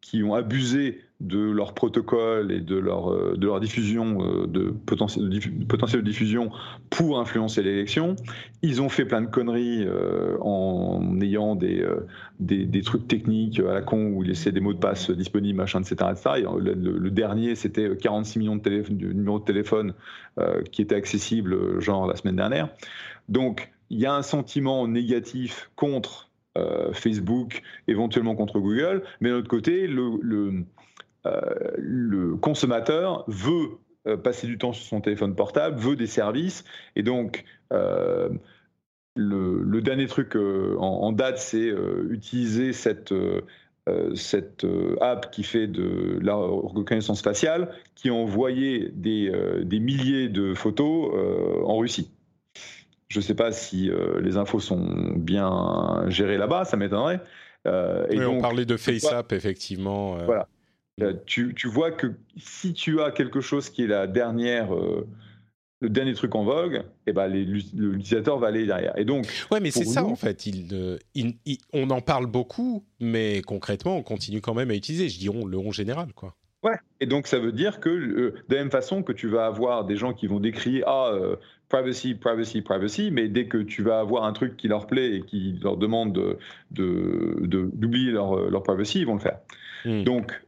qui 0.00 0.22
ont 0.22 0.34
abusé 0.34 1.00
de 1.20 1.38
leur 1.38 1.74
protocole 1.74 2.50
et 2.50 2.60
de 2.60 2.76
leur, 2.76 3.10
euh, 3.10 3.34
de 3.36 3.46
leur 3.46 3.60
diffusion, 3.60 4.18
euh, 4.20 4.46
de 4.46 4.70
potentiel, 4.70 5.28
de 5.28 6.00
diffusion 6.00 6.50
pour 6.90 7.20
influencer 7.20 7.62
l'élection. 7.62 8.16
Ils 8.62 8.82
ont 8.82 8.88
fait 8.88 9.04
plein 9.04 9.22
de 9.22 9.28
conneries 9.28 9.84
euh, 9.86 10.36
en 10.40 11.20
ayant 11.20 11.54
des, 11.54 11.86
des, 12.40 12.82
trucs 12.82 13.06
techniques 13.06 13.60
à 13.60 13.74
la 13.74 13.82
con 13.82 14.12
où 14.12 14.22
ils 14.22 14.28
laissaient 14.28 14.52
des 14.52 14.60
mots 14.60 14.72
de 14.72 14.78
passe 14.78 15.10
disponibles, 15.10 15.56
machin, 15.56 15.80
etc. 15.80 16.10
etc. 16.10 16.46
le, 16.58 17.10
dernier, 17.10 17.54
c'était 17.54 17.96
46 17.96 18.38
millions 18.40 18.56
de, 18.56 18.62
de, 18.62 19.12
numéros 19.12 19.38
de 19.38 19.44
téléphone 19.44 19.94
qui 20.72 20.82
étaient 20.82 20.96
accessibles, 20.96 21.80
genre 21.80 22.06
la 22.06 22.16
semaine 22.16 22.36
dernière. 22.36 22.68
Donc, 23.28 23.72
il 23.90 24.00
y 24.00 24.06
a 24.06 24.14
un 24.14 24.22
sentiment 24.22 24.88
négatif 24.88 25.70
contre 25.76 26.28
Facebook, 26.92 27.62
éventuellement 27.88 28.36
contre 28.36 28.60
Google, 28.60 29.02
mais 29.20 29.30
d'un 29.30 29.36
autre 29.36 29.48
côté, 29.48 29.86
le, 29.86 30.64
euh, 31.26 32.36
consommateur 32.36 33.24
veut 33.28 33.78
euh, 34.06 34.16
passer 34.16 34.46
du 34.46 34.58
temps 34.58 34.72
sur 34.72 34.84
son 34.84 35.00
téléphone 35.00 35.34
portable, 35.34 35.78
veut 35.78 35.96
des 35.96 36.06
services, 36.06 36.64
et 36.96 37.02
donc 37.02 37.44
euh, 37.72 38.28
le, 39.16 39.80
dernier 39.80 40.06
truc 40.06 40.36
en, 40.36 41.12
date, 41.12 41.38
c'est 41.38 41.72
utiliser 42.10 42.72
cette, 42.72 43.14
cette 44.14 44.66
app 45.00 45.30
qui 45.30 45.44
fait 45.44 45.66
de 45.66 46.18
la 46.20 46.34
reconnaissance 46.34 47.22
faciale, 47.22 47.70
qui 47.94 48.08
a 48.08 48.14
envoyé 48.14 48.90
des, 48.92 49.30
des 49.62 49.78
milliers 49.78 50.28
de 50.28 50.52
photos 50.54 51.12
en 51.64 51.76
Russie. 51.76 52.10
Je 53.08 53.18
ne 53.18 53.22
sais 53.22 53.34
pas 53.34 53.52
si 53.52 53.90
les 54.20 54.36
infos 54.36 54.60
sont 54.60 55.12
bien 55.14 56.04
gérées 56.08 56.38
là-bas, 56.38 56.64
ça 56.64 56.76
m'étonnerait. 56.76 57.20
et 57.66 58.24
on 58.24 58.40
parlait 58.40 58.64
de 58.64 58.76
FaceApp, 58.76 59.32
effectivement. 59.32 60.16
Voilà. 60.24 60.48
Euh, 61.02 61.14
tu, 61.26 61.52
vois 61.64 61.90
que 61.90 62.14
si 62.36 62.72
tu 62.72 63.00
as 63.00 63.10
quelque 63.10 63.40
chose 63.40 63.68
qui 63.68 63.82
est 63.82 63.88
la 63.88 64.06
dernière, 64.06 64.74
euh, 64.74 65.06
le 65.80 65.88
dernier 65.88 66.14
truc 66.14 66.34
en 66.36 66.44
vogue, 66.44 66.76
et 66.76 67.10
eh 67.10 67.12
ben 67.12 67.26
l'utilisateur 67.26 68.38
va 68.38 68.48
aller 68.48 68.64
derrière. 68.64 68.96
Et 68.96 69.04
donc, 69.04 69.26
ouais, 69.50 69.58
mais 69.60 69.72
c'est 69.72 69.84
ça 69.84 70.04
en 70.04 70.14
fait. 70.14 70.46
Il, 70.46 71.02
on 71.72 71.90
en 71.90 72.00
parle 72.00 72.26
beaucoup, 72.26 72.84
mais 73.00 73.42
concrètement, 73.42 73.96
on 73.96 74.02
continue 74.02 74.40
quand 74.40 74.54
même 74.54 74.70
à 74.70 74.74
utiliser. 74.74 75.08
Je 75.08 75.18
dis 75.18 75.28
on, 75.28 75.46
le 75.46 75.58
on 75.58 75.72
général, 75.72 76.12
quoi. 76.14 76.36
Ouais. 76.62 76.78
Et 77.00 77.06
donc 77.06 77.26
ça 77.26 77.38
veut 77.38 77.52
dire 77.52 77.80
que 77.80 77.90
euh, 77.90 78.34
de 78.48 78.54
la 78.54 78.62
même 78.62 78.70
façon 78.70 79.02
que 79.02 79.12
tu 79.12 79.28
vas 79.28 79.46
avoir 79.46 79.84
des 79.84 79.96
gens 79.96 80.14
qui 80.14 80.26
vont 80.28 80.40
décrire 80.40 80.84
ah 80.86 81.12
privacy, 81.74 82.14
privacy, 82.14 82.62
privacy, 82.62 83.10
mais 83.10 83.28
dès 83.28 83.46
que 83.46 83.58
tu 83.58 83.82
vas 83.82 83.98
avoir 83.98 84.24
un 84.24 84.32
truc 84.32 84.56
qui 84.56 84.68
leur 84.68 84.86
plaît 84.86 85.16
et 85.16 85.22
qui 85.22 85.58
leur 85.60 85.76
demande 85.76 86.38
d'oublier 86.70 88.10
de, 88.10 88.14
leur, 88.14 88.48
leur 88.48 88.62
privacy, 88.62 89.00
ils 89.00 89.06
vont 89.06 89.14
le 89.14 89.20
faire. 89.20 89.38
Hmm. 89.84 90.04
Donc 90.04 90.40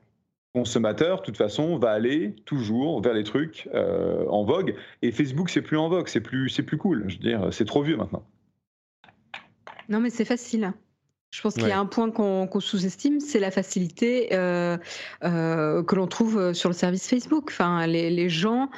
consommateur, 0.54 1.20
de 1.20 1.24
toute 1.24 1.36
façon, 1.36 1.78
va 1.78 1.90
aller 1.90 2.34
toujours 2.44 3.02
vers 3.02 3.12
les 3.12 3.24
trucs 3.24 3.68
euh, 3.74 4.24
en 4.28 4.44
vogue. 4.44 4.74
Et 5.02 5.10
Facebook, 5.10 5.50
c'est 5.50 5.62
plus 5.62 5.76
en 5.76 5.88
vogue, 5.88 6.06
c'est 6.06 6.20
plus, 6.20 6.48
c'est 6.48 6.62
plus 6.62 6.78
cool. 6.78 7.04
Je 7.08 7.16
veux 7.16 7.22
dire, 7.22 7.48
c'est 7.52 7.66
trop 7.66 7.82
vieux 7.82 7.96
maintenant. 7.96 8.24
Non, 9.88 10.00
mais 10.00 10.10
c'est 10.10 10.24
facile. 10.24 10.72
Je 11.30 11.42
pense 11.42 11.54
qu'il 11.54 11.68
y 11.68 11.72
a 11.72 11.78
un 11.78 11.86
point 11.86 12.10
qu'on 12.10 12.60
sous-estime, 12.60 13.18
c'est 13.20 13.40
la 13.40 13.50
facilité 13.50 14.28
euh, 14.32 14.78
euh, 15.24 15.82
que 15.82 15.94
l'on 15.96 16.06
trouve 16.06 16.54
sur 16.54 16.70
le 16.70 16.74
service 16.74 17.06
Facebook. 17.06 17.48
Enfin, 17.48 17.86
les, 17.86 18.10
les 18.10 18.28
gens 18.30 18.70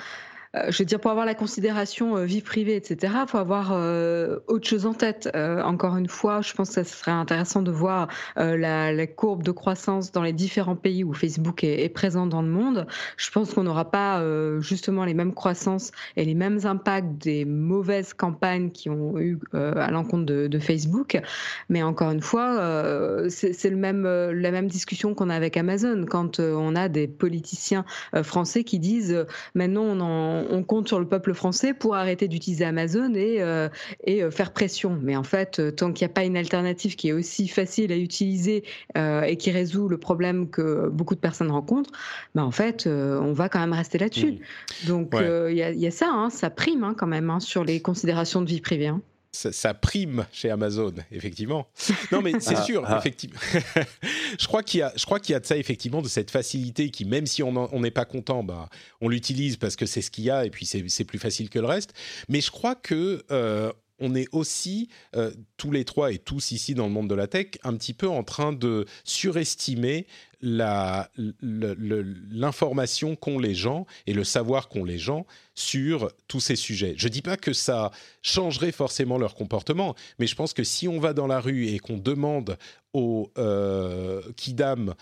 je 0.54 0.78
veux 0.78 0.84
dire, 0.84 1.00
pour 1.00 1.10
avoir 1.10 1.26
la 1.26 1.34
considération 1.34 2.16
euh, 2.16 2.24
vie 2.24 2.40
privée, 2.40 2.76
etc., 2.76 3.12
il 3.22 3.28
faut 3.28 3.38
avoir 3.38 3.72
euh, 3.72 4.38
autre 4.46 4.66
chose 4.66 4.86
en 4.86 4.94
tête. 4.94 5.28
encore 5.34 5.96
une 5.96 6.08
fois, 6.08 6.40
je 6.40 6.52
pense 6.54 6.74
que 6.74 6.82
ce 6.82 6.96
serait 6.96 7.10
intéressant 7.10 7.62
de 7.62 7.70
voir 7.70 8.08
la, 8.36 9.06
courbe 9.06 9.42
de 9.42 9.50
croissance 9.50 10.12
dans 10.12 10.22
les 10.22 10.32
différents 10.32 10.76
pays 10.76 11.04
où 11.04 11.12
Facebook 11.12 11.64
est, 11.64 11.88
présent 11.88 12.26
dans 12.26 12.42
le 12.42 12.48
monde. 12.48 12.86
Je 13.16 13.30
pense 13.30 13.54
qu'on 13.54 13.64
n'aura 13.64 13.90
pas 13.90 14.22
justement 14.60 15.04
les 15.04 15.14
mêmes 15.14 15.34
croissances 15.34 15.90
et 16.16 16.24
les 16.24 16.34
mêmes 16.34 16.60
impacts 16.64 17.18
des 17.18 17.44
mauvaises 17.44 18.14
campagnes 18.14 18.70
qui 18.70 18.90
ont 18.90 19.18
eu 19.18 19.38
à 19.52 19.90
l'encontre 19.90 20.24
de, 20.24 20.58
Facebook. 20.58 21.18
Mais 21.68 21.82
encore 21.82 22.10
une 22.10 22.20
fois, 22.20 23.28
c'est 23.28 23.70
le 23.70 23.76
même, 23.76 24.04
la 24.04 24.50
même 24.50 24.68
discussion 24.68 25.14
qu'on 25.14 25.30
a 25.30 25.34
avec 25.34 25.56
Amazon 25.56 26.04
quand 26.08 26.40
on 26.40 26.74
a 26.74 26.88
des 26.88 27.08
politiciens 27.08 27.84
français 28.22 28.64
qui 28.64 28.78
disent 28.78 29.26
maintenant 29.54 29.82
on 29.82 30.00
en 30.00 30.38
on, 30.50 30.62
compte 30.62 30.88
sur 30.88 30.98
le 30.98 31.06
peuple 31.06 31.34
français 31.34 31.74
pour 31.74 31.94
arrêter 31.94 32.28
d'utiliser 32.28 32.64
Amazon 32.64 33.14
et, 33.14 33.40
euh, 33.40 33.68
et 34.04 34.22
euh, 34.22 34.30
faire 34.30 34.52
pression. 34.52 34.98
Mais 35.02 35.16
en 35.16 35.22
fait, 35.22 35.58
euh, 35.58 35.70
tant 35.70 35.92
qu'il 35.92 36.06
n'y 36.06 36.10
a 36.10 36.14
pas 36.14 36.24
une 36.24 36.36
alternative 36.36 36.96
qui 36.96 37.08
est 37.08 37.12
aussi 37.12 37.48
facile 37.48 37.92
à 37.92 37.96
utiliser 37.96 38.64
et 38.96 39.36
qui 39.36 39.50
résout 39.50 39.88
le 39.88 39.98
problème 39.98 40.48
que 40.48 40.88
beaucoup 40.88 41.14
de 41.14 41.20
personnes 41.20 41.50
rencontrent, 41.50 41.92
ben 42.34 42.42
en 42.42 42.50
fait, 42.50 42.86
on 42.86 43.32
va 43.32 43.48
quand 43.48 43.60
même 43.60 43.72
rester 43.72 43.98
là-dessus. 43.98 44.32
Mmh. 44.32 44.86
Donc 44.86 45.14
il 45.14 45.56
y, 45.56 45.86
a 45.86 45.90
ça, 45.90 46.08
hein, 46.10 46.30
ça 46.30 46.50
prime 46.50 46.84
hein, 46.84 46.94
quand 46.96 47.06
même 47.06 47.30
hein, 47.30 47.40
sur 47.40 47.64
les 47.64 47.80
considérations 47.80 48.42
de 48.42 48.48
vie 48.48 48.60
privée. 48.60 48.90
Ça, 49.30 49.74
prime 49.74 50.26
chez 50.32 50.50
Amazon, 50.50 50.94
effectivement. 51.12 51.68
Non, 52.10 52.22
mais 52.22 52.32
c'est 52.40 52.56
ah, 52.56 52.62
sûr, 52.62 52.84
ah. 52.86 52.98
effectivement. 52.98 53.38
je 54.38 54.46
crois 54.46 54.62
qu'il 54.62 54.80
y 54.80 54.82
a, 54.82 54.92
je 54.96 55.04
crois 55.04 55.20
qu'il 55.20 55.34
y 55.34 55.36
a 55.36 55.40
de 55.40 55.46
ça 55.46 55.56
effectivement, 55.56 56.00
de 56.00 56.08
cette 56.08 56.30
facilité 56.30 56.90
qui, 56.90 57.04
même 57.04 57.26
si 57.26 57.42
on 57.42 57.80
n'est 57.80 57.90
pas 57.90 58.06
content, 58.06 58.42
bah, 58.42 58.68
on 59.00 59.08
l'utilise 59.08 59.56
parce 59.56 59.76
que 59.76 59.86
c'est 59.86 60.02
ce 60.02 60.10
qu'il 60.10 60.24
y 60.24 60.30
a 60.30 60.46
et 60.46 60.50
puis 60.50 60.66
c'est 60.66 61.04
plus 61.04 61.18
facile 61.18 61.50
que 61.50 61.58
le 61.58 61.66
reste. 61.66 61.92
Mais 62.28 62.40
je 62.40 62.50
crois 62.50 62.74
que 62.74 63.24
euh, 63.30 63.72
on 64.00 64.14
est 64.14 64.28
aussi, 64.32 64.88
euh, 65.16 65.32
tous 65.56 65.70
les 65.70 65.84
trois 65.84 66.12
et 66.12 66.18
tous 66.18 66.52
ici 66.52 66.74
dans 66.74 66.86
le 66.86 66.92
monde 66.92 67.08
de 67.08 67.14
la 67.14 67.26
tech, 67.26 67.46
un 67.64 67.74
petit 67.76 67.94
peu 67.94 68.08
en 68.08 68.22
train 68.22 68.52
de 68.52 68.84
surestimer 69.04 70.06
l'information 70.40 73.16
qu'ont 73.16 73.40
les 73.40 73.54
gens 73.54 73.86
et 74.06 74.12
le 74.12 74.22
savoir 74.22 74.68
qu'ont 74.68 74.84
les 74.84 74.98
gens 74.98 75.26
sur 75.54 76.12
tous 76.28 76.38
ces 76.38 76.54
sujets. 76.54 76.94
Je 76.96 77.08
ne 77.08 77.12
dis 77.12 77.22
pas 77.22 77.36
que 77.36 77.52
ça 77.52 77.90
changerait 78.22 78.70
forcément 78.70 79.18
leur 79.18 79.34
comportement, 79.34 79.96
mais 80.20 80.28
je 80.28 80.36
pense 80.36 80.52
que 80.52 80.62
si 80.62 80.86
on 80.86 81.00
va 81.00 81.12
dans 81.12 81.26
la 81.26 81.40
rue 81.40 81.66
et 81.66 81.80
qu'on 81.80 81.98
demande 81.98 82.56
aux 82.92 83.32
euh, 83.36 84.22
kidam 84.36 84.94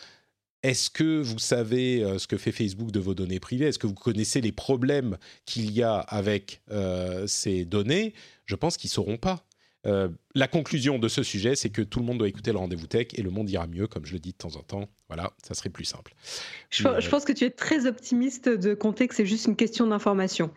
est-ce 0.66 0.90
que 0.90 1.22
vous 1.22 1.38
savez 1.38 2.02
euh, 2.02 2.18
ce 2.18 2.26
que 2.26 2.36
fait 2.36 2.50
Facebook 2.50 2.90
de 2.90 2.98
vos 2.98 3.14
données 3.14 3.38
privées? 3.38 3.66
Est-ce 3.66 3.78
que 3.78 3.86
vous 3.86 3.94
connaissez 3.94 4.40
les 4.40 4.50
problèmes 4.50 5.16
qu'il 5.44 5.70
y 5.70 5.84
a 5.84 5.98
avec 5.98 6.60
euh, 6.72 7.26
ces 7.28 7.64
données? 7.64 8.14
Je 8.46 8.56
pense 8.56 8.76
qu'ils 8.76 8.88
ne 8.88 8.94
sauront 8.94 9.16
pas. 9.16 9.44
Euh, 9.86 10.08
la 10.34 10.48
conclusion 10.48 10.98
de 10.98 11.06
ce 11.06 11.22
sujet, 11.22 11.54
c'est 11.54 11.70
que 11.70 11.82
tout 11.82 12.00
le 12.00 12.04
monde 12.04 12.18
doit 12.18 12.26
écouter 12.26 12.50
le 12.50 12.58
rendez-vous 12.58 12.88
tech 12.88 13.06
et 13.14 13.22
le 13.22 13.30
monde 13.30 13.48
ira 13.48 13.68
mieux, 13.68 13.86
comme 13.86 14.04
je 14.04 14.14
le 14.14 14.18
dis 14.18 14.32
de 14.32 14.36
temps 14.36 14.56
en 14.56 14.62
temps. 14.62 14.88
Voilà, 15.06 15.32
ça 15.46 15.54
serait 15.54 15.70
plus 15.70 15.84
simple. 15.84 16.14
Je, 16.70 16.82
pense 17.08 17.24
que 17.24 17.32
tu 17.32 17.44
es 17.44 17.50
très 17.50 17.86
optimiste 17.86 18.48
de 18.48 18.74
compter 18.74 19.06
que 19.06 19.14
c'est 19.14 19.26
juste 19.26 19.46
une 19.46 19.54
question 19.54 19.86
d'information. 19.86 20.50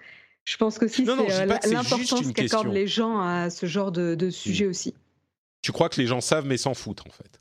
Je 0.43 0.57
pense 0.57 0.79
que 0.79 0.87
si 0.87 1.05
c'est 1.05 1.45
l'importance 1.67 2.31
qu'accordent 2.33 2.73
les 2.73 2.87
gens 2.87 3.19
à 3.19 3.51
ce 3.51 3.67
genre 3.67 3.91
de, 3.91 4.29
sujet 4.31 4.65
hmm. 4.65 4.69
aussi. 4.69 4.95
Tu 5.61 5.71
crois 5.71 5.89
que 5.89 6.01
les 6.01 6.07
gens 6.07 6.21
savent 6.21 6.47
mais 6.47 6.57
s'en 6.57 6.73
foutent 6.73 7.05
en 7.05 7.11
fait 7.11 7.38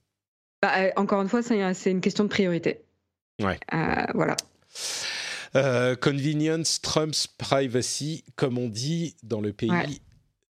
bah, 0.63 0.73
euh, 0.79 0.91
encore 0.97 1.23
une 1.23 1.29
fois, 1.29 1.43
c'est 1.43 1.91
une 1.91 2.01
question 2.01 2.25
de 2.25 2.29
priorité. 2.29 2.83
Ouais. 3.41 3.59
Euh, 3.73 4.05
voilà. 4.15 4.37
Euh, 5.57 5.97
convenience 5.97 6.81
trumps 6.81 7.27
privacy, 7.39 8.25
comme 8.37 8.59
on 8.59 8.69
dit 8.69 9.17
dans 9.23 9.41
le 9.41 9.53
pays 9.53 9.71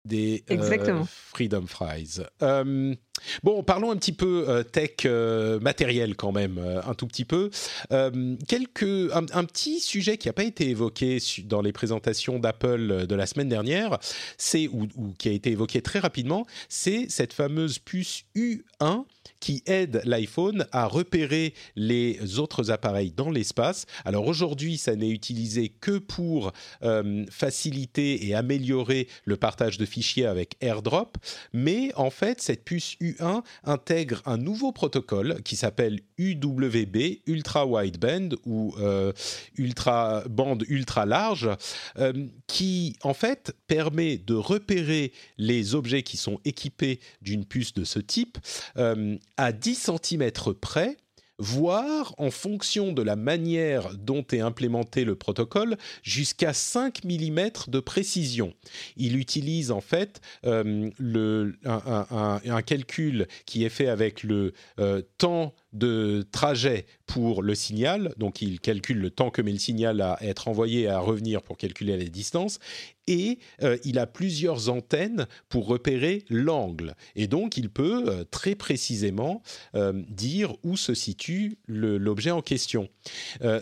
des. 0.04 0.44
Freedom 1.06 1.66
Fries. 1.66 2.20
Bon, 3.42 3.62
parlons 3.62 3.90
un 3.90 3.96
petit 3.96 4.12
peu 4.12 4.64
tech 4.72 5.06
matériel 5.60 6.16
quand 6.16 6.32
même, 6.32 6.58
un 6.58 6.94
tout 6.94 7.06
petit 7.06 7.24
peu. 7.24 7.50
quelques, 8.46 9.12
un, 9.12 9.44
petit 9.44 9.80
sujet 9.80 10.18
qui 10.18 10.28
n'a 10.28 10.32
pas 10.32 10.44
été 10.44 10.68
évoqué 10.68 11.18
dans 11.44 11.62
les 11.62 11.72
présentations 11.72 12.38
d'Apple 12.38 13.06
de 13.06 13.14
la 13.14 13.26
semaine 13.26 13.48
dernière, 13.48 13.98
c'est 14.36 14.68
ou, 14.68 14.88
qui 15.18 15.28
a 15.28 15.32
été 15.32 15.50
évoqué 15.50 15.82
très 15.82 15.98
rapidement, 15.98 16.46
c'est 16.68 17.06
cette 17.08 17.32
fameuse 17.32 17.78
puce 17.78 18.24
U1 18.36 19.04
qui 19.40 19.62
aide 19.66 20.02
l'iPhone 20.04 20.66
à 20.72 20.86
repérer 20.86 21.54
les 21.76 22.38
autres 22.38 22.70
appareils 22.70 23.12
dans 23.12 23.30
l'espace. 23.30 23.86
Alors 24.04 24.26
aujourd'hui, 24.26 24.78
ça 24.78 24.96
n'est 24.96 25.10
utilisé 25.10 25.68
que 25.68 25.98
pour 25.98 26.52
euh, 26.82 27.24
faciliter 27.30 28.26
et 28.26 28.34
améliorer 28.34 29.08
le 29.24 29.36
partage 29.36 29.78
de 29.78 29.84
fichiers 29.84 30.26
avec 30.26 30.56
AirDrop, 30.60 31.18
mais 31.52 31.92
en 31.94 32.10
fait, 32.10 32.40
cette 32.40 32.64
puce 32.64 32.96
U1 33.12 33.42
intègre 33.64 34.22
un 34.26 34.36
nouveau 34.36 34.72
protocole 34.72 35.42
qui 35.42 35.56
s'appelle 35.56 36.00
UWB, 36.18 37.20
Ultra 37.26 37.66
Wideband 37.66 38.30
ou 38.44 38.74
euh, 38.78 39.12
ultra 39.56 40.24
bande 40.28 40.64
ultra 40.68 41.06
large, 41.06 41.50
euh, 41.98 42.12
qui 42.46 42.96
en 43.02 43.14
fait 43.14 43.54
permet 43.66 44.18
de 44.18 44.34
repérer 44.34 45.12
les 45.36 45.74
objets 45.74 46.02
qui 46.02 46.16
sont 46.16 46.40
équipés 46.44 47.00
d'une 47.22 47.44
puce 47.44 47.74
de 47.74 47.84
ce 47.84 47.98
type 47.98 48.38
à 49.36 49.52
10 49.52 49.90
cm 50.02 50.30
près, 50.61 50.96
voire 51.39 52.14
en 52.18 52.30
fonction 52.30 52.93
de 52.93 53.03
la 53.03 53.16
manière 53.16 53.95
dont 53.95 54.24
est 54.32 54.41
implémenté 54.41 55.05
le 55.05 55.14
protocole, 55.14 55.76
jusqu'à 56.03 56.53
5 56.53 57.05
mm 57.05 57.51
de 57.68 57.80
précision. 57.80 58.55
Il 58.97 59.16
utilise 59.16 59.70
en 59.70 59.80
fait 59.80 60.20
euh, 60.45 60.91
un, 61.64 62.62
calcul 62.62 63.28
qui 63.47 63.64
est 63.64 63.68
fait 63.68 63.89
avec 63.89 64.22
le 64.22 64.53
euh, 64.80 65.03
temps 65.18 65.55
de 65.72 66.26
trajet 66.32 66.86
pour 67.06 67.42
le 67.42 67.54
signal, 67.54 68.14
donc 68.16 68.42
il 68.42 68.60
calcule 68.60 68.98
le 68.98 69.10
temps 69.10 69.30
que 69.30 69.42
met 69.42 69.52
le 69.52 69.58
signal 69.58 70.00
à 70.00 70.18
être 70.20 70.48
envoyé 70.48 70.82
et 70.82 70.88
à 70.88 70.98
revenir 70.98 71.42
pour 71.42 71.56
calculer 71.56 71.96
la 71.96 72.04
distance, 72.04 72.58
et 73.08 73.38
euh, 73.62 73.78
il 73.84 73.98
a 73.98 74.06
plusieurs 74.06 74.68
antennes 74.68 75.26
pour 75.48 75.66
repérer 75.66 76.24
l'angle. 76.28 76.94
Et 77.16 77.26
donc, 77.26 77.56
il 77.56 77.70
peut 77.70 78.04
euh, 78.06 78.24
très 78.30 78.54
précisément 78.54 79.42
euh, 79.74 79.92
dire 80.10 80.54
où 80.62 80.76
se 80.76 80.94
situe 80.94 81.58
l'objet 81.66 82.30
en 82.30 82.42
question. 82.42 82.88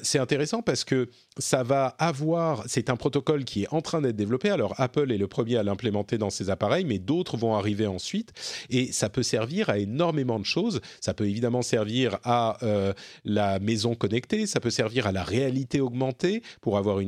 c'est 0.02 0.18
intéressant 0.18 0.62
parce 0.62 0.84
que 0.84 1.08
ça 1.38 1.62
va 1.62 1.86
avoir, 1.98 2.64
c'est 2.66 2.90
un 2.90 2.96
protocole 2.96 3.44
qui 3.44 3.64
est 3.64 3.72
en 3.72 3.80
train 3.80 4.00
d'être 4.00 4.16
développé. 4.16 4.50
Alors 4.50 4.74
Apple 4.78 5.12
est 5.12 5.18
le 5.18 5.28
premier 5.28 5.56
à 5.56 5.62
l'implémenter 5.62 6.18
dans 6.18 6.30
ses 6.30 6.50
appareils, 6.50 6.84
mais 6.84 6.98
d'autres 6.98 7.36
vont 7.36 7.54
arriver 7.54 7.86
ensuite. 7.86 8.32
Et 8.70 8.90
ça 8.92 9.08
peut 9.08 9.22
servir 9.22 9.70
à 9.70 9.78
énormément 9.78 10.40
de 10.40 10.44
choses. 10.44 10.80
Ça 11.00 11.14
peut 11.14 11.28
évidemment 11.28 11.62
servir 11.62 11.95
à 12.04 12.58
euh, 12.62 12.92
la 13.24 13.58
maison 13.58 13.94
connectée, 13.94 14.46
ça 14.46 14.60
peut 14.60 14.70
servir 14.70 15.06
à 15.06 15.12
la 15.12 15.22
réalité 15.22 15.80
augmentée 15.80 16.42
pour 16.60 16.78
avoir 16.78 17.00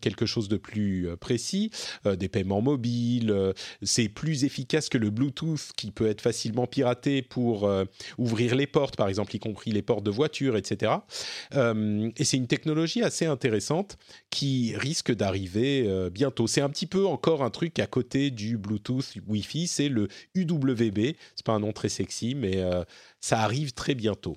quelque 0.00 0.26
chose 0.26 0.48
de 0.48 0.56
plus 0.56 1.08
euh, 1.08 1.16
précis, 1.16 1.70
euh, 2.06 2.16
des 2.16 2.28
paiements 2.28 2.62
mobiles. 2.62 3.52
c'est 3.82 4.08
plus 4.08 4.44
efficace 4.44 4.88
que 4.88 4.98
le 4.98 5.10
Bluetooth 5.10 5.72
qui 5.76 5.90
peut 5.90 6.06
être 6.06 6.20
facilement 6.20 6.66
piraté 6.66 7.22
pour 7.22 7.68
ouvrir 8.18 8.54
les 8.54 8.66
portes, 8.66 8.96
par 8.96 9.08
exemple, 9.08 9.34
y 9.34 9.38
compris 9.38 9.70
les 9.70 9.82
portes 9.82 10.04
de 10.04 10.10
voiture, 10.10 10.56
etc. 10.56 10.92
et 11.54 12.24
c'est 12.24 12.36
une 12.36 12.46
technologie 12.46 13.02
assez 13.02 13.26
intéressante 13.26 13.96
qui 14.30 14.74
risque 14.76 15.14
d'arriver 15.14 16.08
bientôt. 16.10 16.46
C'est 16.46 16.60
un 16.60 16.68
petit 16.68 16.86
peu 16.86 17.06
encore 17.06 17.42
un 17.42 17.50
truc 17.50 17.78
à 17.78 17.86
côté 17.86 18.30
du 18.30 18.56
Bluetooth 18.56 19.14
Wi-Fi, 19.26 19.66
c'est 19.66 19.88
le 19.88 20.08
UWB. 20.34 21.14
C'est 21.34 21.46
pas 21.46 21.52
un 21.52 21.60
nom 21.60 21.72
très 21.72 21.88
sexy, 21.88 22.34
mais 22.34 22.62
ça 23.26 23.40
arrive 23.40 23.72
très 23.72 23.94
bientôt. 23.94 24.36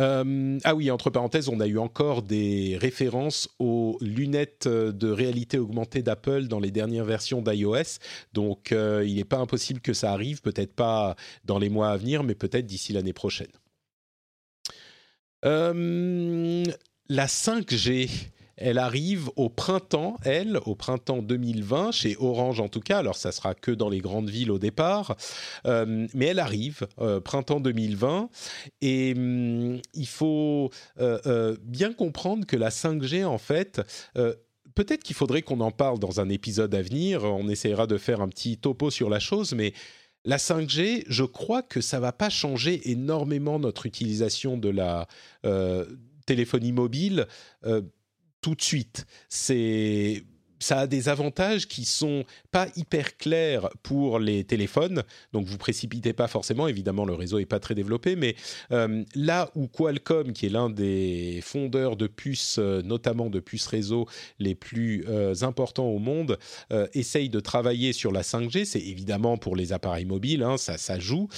Euh, 0.00 0.58
ah 0.64 0.74
oui, 0.74 0.90
entre 0.90 1.10
parenthèses, 1.10 1.48
on 1.48 1.60
a 1.60 1.66
eu 1.66 1.78
encore 1.78 2.22
des 2.22 2.76
références 2.80 3.48
aux 3.58 3.96
lunettes 4.00 4.66
de 4.66 5.10
réalité 5.10 5.58
augmentée 5.58 6.02
d'Apple 6.02 6.48
dans 6.48 6.58
les 6.58 6.70
dernières 6.70 7.04
versions 7.04 7.42
d'iOS. 7.42 7.98
Donc, 8.32 8.72
il 8.72 9.14
n'est 9.14 9.24
pas 9.24 9.38
impossible 9.38 9.80
que 9.80 9.92
ça 9.92 10.12
arrive, 10.12 10.42
peut-être 10.42 10.74
pas 10.74 11.14
dans 11.44 11.58
les 11.58 11.68
mois 11.68 11.90
à 11.90 11.96
venir, 11.96 12.24
mais 12.24 12.34
peut-être 12.34 12.66
d'ici 12.66 12.92
l'année 12.92 13.12
prochaine. 13.12 13.52
Euh, 15.44 16.64
la 17.08 17.26
5G, 17.26 18.08
elle 18.56 18.78
arrive 18.78 19.30
au 19.36 19.48
printemps, 19.48 20.16
elle, 20.24 20.58
au 20.66 20.74
printemps 20.74 21.22
2020, 21.22 21.92
chez 21.92 22.16
Orange 22.18 22.60
en 22.60 22.68
tout 22.68 22.80
cas. 22.80 22.98
Alors, 22.98 23.16
ça 23.16 23.32
sera 23.32 23.54
que 23.54 23.70
dans 23.70 23.88
les 23.88 24.00
grandes 24.00 24.30
villes 24.30 24.50
au 24.50 24.58
départ, 24.58 25.16
euh, 25.66 26.06
mais 26.14 26.26
elle 26.26 26.38
arrive, 26.38 26.86
euh, 27.00 27.20
printemps 27.20 27.60
2020. 27.60 28.28
Et 28.80 29.14
hum, 29.16 29.80
il 29.94 30.08
faut 30.08 30.70
bien 31.62 31.92
comprendre 31.92 32.46
que 32.46 32.56
la 32.56 32.70
5G, 32.70 33.24
en 33.24 33.38
fait, 33.38 33.80
peut-être 34.74 35.02
qu'il 35.02 35.16
faudrait 35.16 35.42
qu'on 35.42 35.60
en 35.60 35.70
parle 35.70 35.98
dans 35.98 36.20
un 36.20 36.28
épisode 36.28 36.74
à 36.74 36.82
venir. 36.82 37.24
On 37.24 37.48
essaiera 37.48 37.86
de 37.86 37.98
faire 37.98 38.20
un 38.20 38.28
petit 38.28 38.58
topo 38.58 38.90
sur 38.90 39.10
la 39.10 39.20
chose, 39.20 39.54
mais 39.54 39.72
la 40.24 40.38
5G, 40.38 41.04
je 41.06 41.24
crois 41.24 41.62
que 41.62 41.80
ça 41.80 42.00
va 42.00 42.12
pas 42.12 42.30
changer 42.30 42.90
énormément 42.90 43.58
notre 43.58 43.86
utilisation 43.86 44.56
de 44.56 44.70
la 44.70 45.06
euh, 45.44 45.84
téléphonie 46.26 46.72
mobile 46.72 47.26
euh, 47.66 47.82
tout 48.44 48.54
de 48.54 48.62
suite. 48.62 49.06
C'est 49.30 50.22
ça 50.64 50.80
a 50.80 50.86
des 50.86 51.10
avantages 51.10 51.68
qui 51.68 51.84
sont 51.84 52.24
pas 52.50 52.68
hyper 52.74 53.18
clairs 53.18 53.68
pour 53.82 54.18
les 54.18 54.44
téléphones, 54.44 55.02
donc 55.34 55.44
vous 55.44 55.58
précipitez 55.58 56.14
pas 56.14 56.26
forcément. 56.26 56.68
Évidemment, 56.68 57.04
le 57.04 57.12
réseau 57.12 57.38
est 57.38 57.44
pas 57.44 57.60
très 57.60 57.74
développé, 57.74 58.16
mais 58.16 58.34
euh, 58.72 59.04
là 59.14 59.50
où 59.54 59.68
Qualcomm, 59.68 60.32
qui 60.32 60.46
est 60.46 60.48
l'un 60.48 60.70
des 60.70 61.40
fondeurs 61.42 61.96
de 61.96 62.06
puces, 62.06 62.56
euh, 62.58 62.80
notamment 62.80 63.28
de 63.28 63.40
puces 63.40 63.66
réseau 63.66 64.06
les 64.38 64.54
plus 64.54 65.04
euh, 65.06 65.34
importants 65.42 65.88
au 65.88 65.98
monde, 65.98 66.38
essaye 66.94 67.28
de 67.28 67.40
travailler 67.40 67.92
sur 67.92 68.10
la 68.10 68.22
5G, 68.22 68.64
c'est 68.64 68.80
évidemment 68.80 69.36
pour 69.36 69.56
les 69.56 69.72
appareils 69.72 70.06
mobiles, 70.06 70.42
hein, 70.42 70.56
ça, 70.56 70.98
joue, 70.98 71.28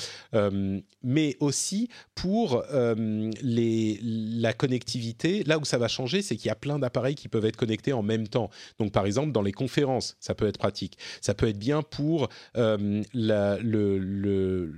mais 1.02 1.36
aussi 1.40 1.88
pour 2.14 2.62
la 2.72 4.52
connectivité. 4.52 5.42
Là 5.44 5.58
où 5.58 5.64
ça 5.64 5.78
va 5.78 5.88
changer, 5.88 6.22
c'est 6.22 6.36
qu'il 6.36 6.46
y 6.46 6.50
a 6.50 6.54
plein 6.54 6.78
d'appareils 6.78 7.14
qui 7.16 7.28
peuvent 7.28 7.44
être 7.44 7.56
connectés 7.56 7.92
en 7.92 8.02
même 8.02 8.28
temps. 8.28 8.50
Donc, 8.78 8.92
par 8.92 9.04
exemple 9.06 9.15
exemple, 9.16 9.32
dans 9.32 9.42
les 9.42 9.52
conférences, 9.52 10.16
ça 10.20 10.34
peut 10.34 10.46
être 10.46 10.58
pratique. 10.58 10.98
Ça 11.20 11.34
peut 11.34 11.48
être 11.48 11.58
bien 11.58 11.82
pour 11.82 12.28
euh, 12.56 13.02
le, 13.14 14.72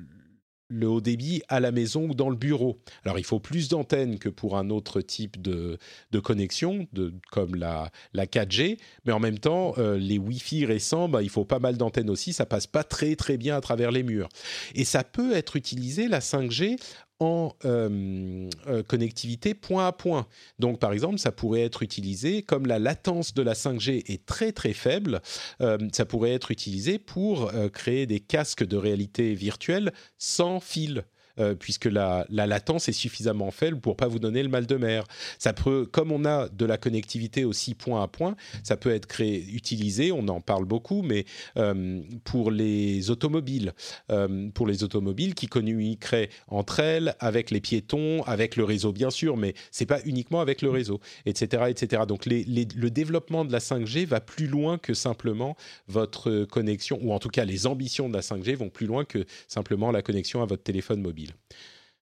haut 0.86 1.00
débit 1.00 1.42
à 1.48 1.60
la 1.60 1.72
maison 1.72 2.10
ou 2.10 2.14
dans 2.14 2.30
le 2.30 2.36
bureau. 2.36 2.78
Alors 3.04 3.18
il 3.18 3.24
faut 3.24 3.40
plus 3.40 3.68
d'antennes 3.68 4.18
que 4.18 4.28
pour 4.28 4.56
un 4.56 4.70
autre 4.70 5.00
type 5.00 5.40
de, 5.42 5.78
connexion, 6.22 6.86
de, 6.92 7.14
comme 7.32 7.56
la, 7.56 7.90
la 8.12 8.26
4G, 8.26 8.78
mais 9.04 9.12
en 9.12 9.18
même 9.18 9.38
temps, 9.38 9.74
euh, 9.78 9.98
les 9.98 10.18
Wi-Fi 10.18 10.66
récents, 10.66 11.08
bah, 11.08 11.22
il 11.22 11.30
faut 11.30 11.44
pas 11.44 11.58
mal 11.58 11.76
d'antennes 11.76 12.10
aussi, 12.10 12.32
ça 12.32 12.46
passe 12.46 12.66
pas 12.66 12.84
très 12.84 13.16
très 13.16 13.36
bien 13.36 13.56
à 13.56 13.60
travers 13.60 13.90
les 13.90 14.02
murs. 14.02 14.28
Et 14.74 14.84
ça 14.84 15.02
peut 15.02 15.34
être 15.34 15.56
utilisé, 15.56 16.06
la 16.06 16.20
5G, 16.20 16.76
en 17.20 17.54
euh, 17.64 18.48
euh, 18.68 18.82
connectivité 18.82 19.54
point 19.54 19.88
à 19.88 19.92
point. 19.92 20.26
Donc 20.58 20.78
par 20.78 20.92
exemple, 20.92 21.18
ça 21.18 21.32
pourrait 21.32 21.62
être 21.62 21.82
utilisé, 21.82 22.42
comme 22.42 22.66
la 22.66 22.78
latence 22.78 23.34
de 23.34 23.42
la 23.42 23.54
5G 23.54 24.04
est 24.10 24.24
très 24.24 24.52
très 24.52 24.72
faible, 24.72 25.20
euh, 25.60 25.78
ça 25.92 26.04
pourrait 26.04 26.32
être 26.32 26.50
utilisé 26.50 26.98
pour 26.98 27.50
créer 27.72 28.06
des 28.06 28.20
casques 28.20 28.64
de 28.64 28.76
réalité 28.76 29.34
virtuelle 29.34 29.92
sans 30.18 30.60
fil. 30.60 31.04
Euh, 31.40 31.54
puisque 31.54 31.84
la, 31.84 32.26
latence 32.30 32.88
est 32.88 32.92
suffisamment 32.92 33.50
faible 33.50 33.80
pour 33.80 33.96
pas 33.96 34.08
vous 34.08 34.18
donner 34.18 34.42
le 34.42 34.48
mal 34.48 34.66
de 34.66 34.76
mer. 34.76 35.04
Ça 35.38 35.52
peut, 35.52 35.86
comme 35.86 36.10
on 36.10 36.24
a 36.24 36.48
de 36.48 36.64
la 36.64 36.78
connectivité 36.78 37.44
aussi 37.44 37.74
point 37.74 38.02
à 38.02 38.08
point, 38.08 38.34
ça 38.62 38.76
peut 38.76 38.90
être 38.90 39.06
créé, 39.06 39.44
utilisé, 39.52 40.10
on 40.10 40.26
en 40.28 40.40
parle 40.40 40.64
beaucoup, 40.64 41.02
mais 41.02 41.26
euh, 41.56 42.00
pour 42.24 42.50
les 42.50 43.10
automobiles, 43.10 43.72
euh, 44.10 44.48
pour 44.50 44.66
les 44.66 44.82
automobiles 44.82 45.34
qui 45.34 45.46
communiqueraient 45.46 46.28
entre 46.48 46.80
elles, 46.80 47.14
avec 47.20 47.50
les 47.50 47.60
piétons, 47.60 48.22
avec 48.24 48.56
le 48.56 48.64
réseau 48.64 48.92
bien 48.92 49.10
sûr, 49.10 49.36
mais 49.36 49.54
c'est 49.70 49.86
pas 49.86 50.00
uniquement 50.04 50.40
avec 50.40 50.62
le 50.62 50.70
réseau, 50.70 51.00
etc., 51.26 51.64
etc. 51.68 52.02
Donc 52.08 52.26
le 52.26 52.88
développement 52.88 53.44
de 53.44 53.52
la 53.52 53.60
5G 53.60 54.06
va 54.06 54.20
plus 54.20 54.46
loin 54.46 54.78
que 54.78 54.94
simplement 54.94 55.56
votre 55.86 56.44
connexion, 56.44 56.98
ou 57.02 57.12
en 57.12 57.18
tout 57.18 57.28
cas 57.28 57.44
les 57.44 57.66
ambitions 57.66 58.08
de 58.08 58.14
la 58.14 58.22
5G 58.22 58.56
vont 58.56 58.70
plus 58.70 58.86
loin 58.86 59.04
que 59.04 59.24
simplement 59.46 59.92
la 59.92 60.02
connexion 60.02 60.42
à 60.42 60.46
votre 60.46 60.62
téléphone 60.62 61.00
mobile. 61.00 61.27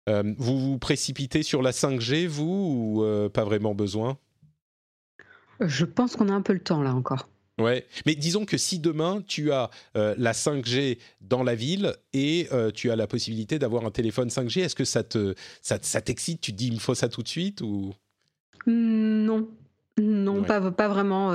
Euh, 0.09 0.23
vous 0.37 0.59
vous 0.59 0.79
précipitez 0.79 1.43
sur 1.43 1.61
la 1.61 1.71
5G, 1.71 2.27
vous, 2.27 2.43
ou 2.97 3.03
euh, 3.03 3.29
pas 3.29 3.43
vraiment 3.43 3.75
besoin? 3.75 4.17
Je 5.59 5.85
pense 5.85 6.15
qu'on 6.15 6.29
a 6.29 6.33
un 6.33 6.41
peu 6.41 6.53
le 6.53 6.59
temps 6.59 6.81
là 6.81 6.95
encore. 6.95 7.29
Ouais, 7.59 7.85
mais 8.05 8.15
disons 8.15 8.45
que 8.45 8.55
si 8.57 8.79
demain 8.79 9.21
tu 9.27 9.51
as 9.51 9.69
euh, 9.97 10.15
la 10.17 10.31
5G 10.31 10.97
dans 11.19 11.43
la 11.43 11.55
ville 11.55 11.93
et 12.13 12.47
tu 12.73 12.89
as 12.89 12.95
la 12.95 13.05
possibilité 13.05 13.59
d'avoir 13.59 13.85
un 13.85 13.91
téléphone 13.91 14.29
5G, 14.29 14.61
est-ce 14.61 14.75
que 14.75 14.85
ça 14.85 15.03
te 15.03 15.35
ça, 15.61 15.77
t'excite? 15.77 16.39
Tu 16.39 16.53
te 16.53 16.57
dis 16.57 16.67
il 16.67 16.75
me 16.75 16.79
faut 16.79 16.95
ça 16.95 17.09
tout 17.09 17.21
de 17.21 17.27
suite 17.27 17.59
ou? 17.59 17.93
Non, 18.65 19.49
non, 19.99 20.43
pas, 20.43 20.71
pas 20.71 20.87
vraiment. 20.87 21.33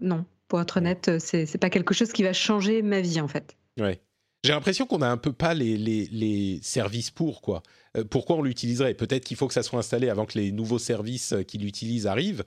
non. 0.00 0.24
Pour 0.48 0.60
être 0.60 0.78
honnête, 0.78 1.18
c'est 1.20 1.46
c'est 1.46 1.58
pas 1.58 1.70
quelque 1.70 1.94
chose 1.94 2.10
qui 2.12 2.22
va 2.24 2.32
changer 2.32 2.82
ma 2.82 3.02
vie 3.02 3.20
en 3.20 3.28
fait. 3.28 3.56
Ouais. 3.78 4.00
J'ai 4.42 4.52
l'impression 4.52 4.86
qu'on 4.86 4.98
n'a 4.98 5.10
un 5.10 5.16
peu 5.18 5.32
pas 5.32 5.52
les, 5.54 5.76
les, 5.76 6.06
les 6.06 6.60
services 6.62 7.10
pour, 7.10 7.42
quoi. 7.42 7.62
Euh, 7.96 8.04
pourquoi 8.04 8.36
on 8.36 8.42
l'utiliserait? 8.42 8.94
Peut-être 8.94 9.24
qu'il 9.24 9.36
faut 9.36 9.46
que 9.48 9.54
ça 9.54 9.62
soit 9.62 9.78
installé 9.78 10.08
avant 10.08 10.24
que 10.24 10.38
les 10.38 10.50
nouveaux 10.52 10.78
services 10.78 11.32
euh, 11.32 11.42
qui 11.42 11.58
l'utilisent 11.58 12.06
arrivent. 12.06 12.44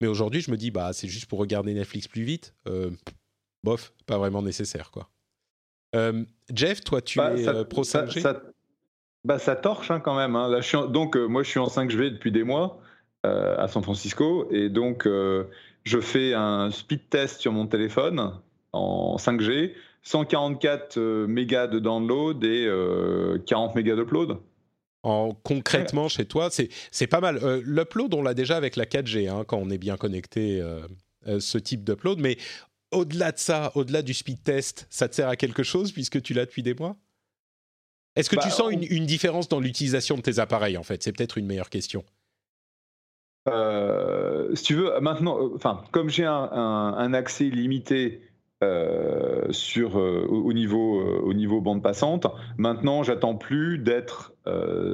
Mais 0.00 0.08
aujourd'hui, 0.08 0.40
je 0.40 0.50
me 0.50 0.56
dis, 0.56 0.70
bah, 0.70 0.92
c'est 0.92 1.08
juste 1.08 1.26
pour 1.26 1.38
regarder 1.38 1.74
Netflix 1.74 2.08
plus 2.08 2.22
vite. 2.22 2.54
Euh, 2.66 2.90
bof, 3.62 3.92
pas 4.06 4.18
vraiment 4.18 4.42
nécessaire, 4.42 4.90
quoi. 4.90 5.08
Euh, 5.94 6.24
Jeff, 6.52 6.82
toi, 6.82 7.00
tu 7.00 7.18
Bah, 7.18 7.34
es 7.34 7.44
ça- 7.44 7.64
pro 7.64 7.84
ça- 7.84 8.04
5G 8.06 8.20
ça- 8.20 8.42
bah, 9.24 9.38
ça 9.38 9.56
torche 9.56 9.90
hein, 9.90 10.00
quand 10.00 10.16
même. 10.16 10.34
hein. 10.36 10.48
Là, 10.48 10.60
je 10.60 10.66
suis 10.66 10.76
en- 10.76 10.86
donc, 10.86 11.16
moi, 11.16 11.42
je 11.44 11.50
suis 11.50 11.60
en 11.60 11.68
5G 11.68 12.10
depuis 12.10 12.32
des 12.32 12.42
mois 12.44 12.80
à 13.24 13.66
San 13.68 13.82
Francisco. 13.82 14.48
Et 14.52 14.68
donc, 14.70 15.06
je 15.06 16.00
fais 16.00 16.34
un 16.34 16.70
speed 16.70 17.08
test 17.10 17.40
sur 17.40 17.52
mon 17.52 17.66
téléphone 17.66 18.32
en 18.72 19.18
5G, 19.18 19.74
144 20.02 20.96
euh, 20.98 21.26
mégas 21.26 21.66
de 21.66 21.78
download 21.78 22.42
et 22.44 22.64
euh, 22.66 23.38
40 23.46 23.74
mégas 23.74 23.96
d'upload. 23.96 24.38
en, 25.02 25.34
concrètement 25.42 26.08
chez 26.08 26.24
toi, 26.26 26.48
c'est 26.50 27.06
pas 27.06 27.20
mal. 27.20 27.38
Euh, 27.42 27.60
L'upload, 27.64 28.14
on 28.14 28.22
l'a 28.22 28.34
déjà 28.34 28.56
avec 28.56 28.76
la 28.76 28.84
4G 28.84 29.28
hein, 29.28 29.44
quand 29.46 29.58
on 29.58 29.70
est 29.70 29.78
bien 29.78 29.96
connecté, 29.96 30.60
euh, 30.60 30.80
euh, 31.26 31.40
ce 31.40 31.58
type 31.58 31.84
d'upload. 31.84 32.18
Mais 32.20 32.36
au-delà 32.90 33.32
de 33.32 33.38
ça, 33.38 33.70
au-delà 33.74 34.02
du 34.02 34.14
speed 34.14 34.42
test, 34.42 34.86
ça 34.90 35.08
te 35.08 35.14
sert 35.14 35.28
à 35.28 35.36
quelque 35.36 35.62
chose 35.62 35.92
puisque 35.92 36.22
tu 36.22 36.32
l'as 36.34 36.46
depuis 36.46 36.62
des 36.62 36.74
mois? 36.74 36.96
Est-ce 38.16 38.30
que 38.30 38.36
Bah, 38.36 38.42
tu 38.42 38.50
sens 38.50 38.68
on- 38.68 38.70
une, 38.70 38.84
une 38.90 39.06
différence 39.06 39.48
dans 39.48 39.60
l'utilisation 39.60 40.16
de 40.16 40.22
tes 40.22 40.38
appareils 40.38 40.76
en 40.78 40.82
fait? 40.82 41.02
C'est 41.02 41.12
peut-être 41.12 41.38
une 41.38 41.46
meilleure 41.46 41.70
question. 41.70 42.04
Euh, 43.48 44.54
si 44.54 44.62
tu 44.64 44.74
veux, 44.74 44.98
maintenant, 45.00 45.38
euh, 45.42 45.50
enfin, 45.54 45.82
comme 45.92 46.10
j'ai 46.10 46.24
un, 46.24 46.32
un- 46.52 46.94
un 46.98 47.14
accès 47.14 47.44
limité 47.44 48.20
euh, 48.64 49.52
sur 49.52 50.00
euh, 50.00 50.26
au 50.28 50.48
au 50.48 50.52
niveau 50.52 51.00
euh, 51.00 51.20
au 51.22 51.32
niveau 51.32 51.60
bande 51.60 51.80
passante, 51.80 52.26
maintenant, 52.56 53.04
j'attends 53.04 53.36
plus 53.36 53.78
d'être 53.78 54.32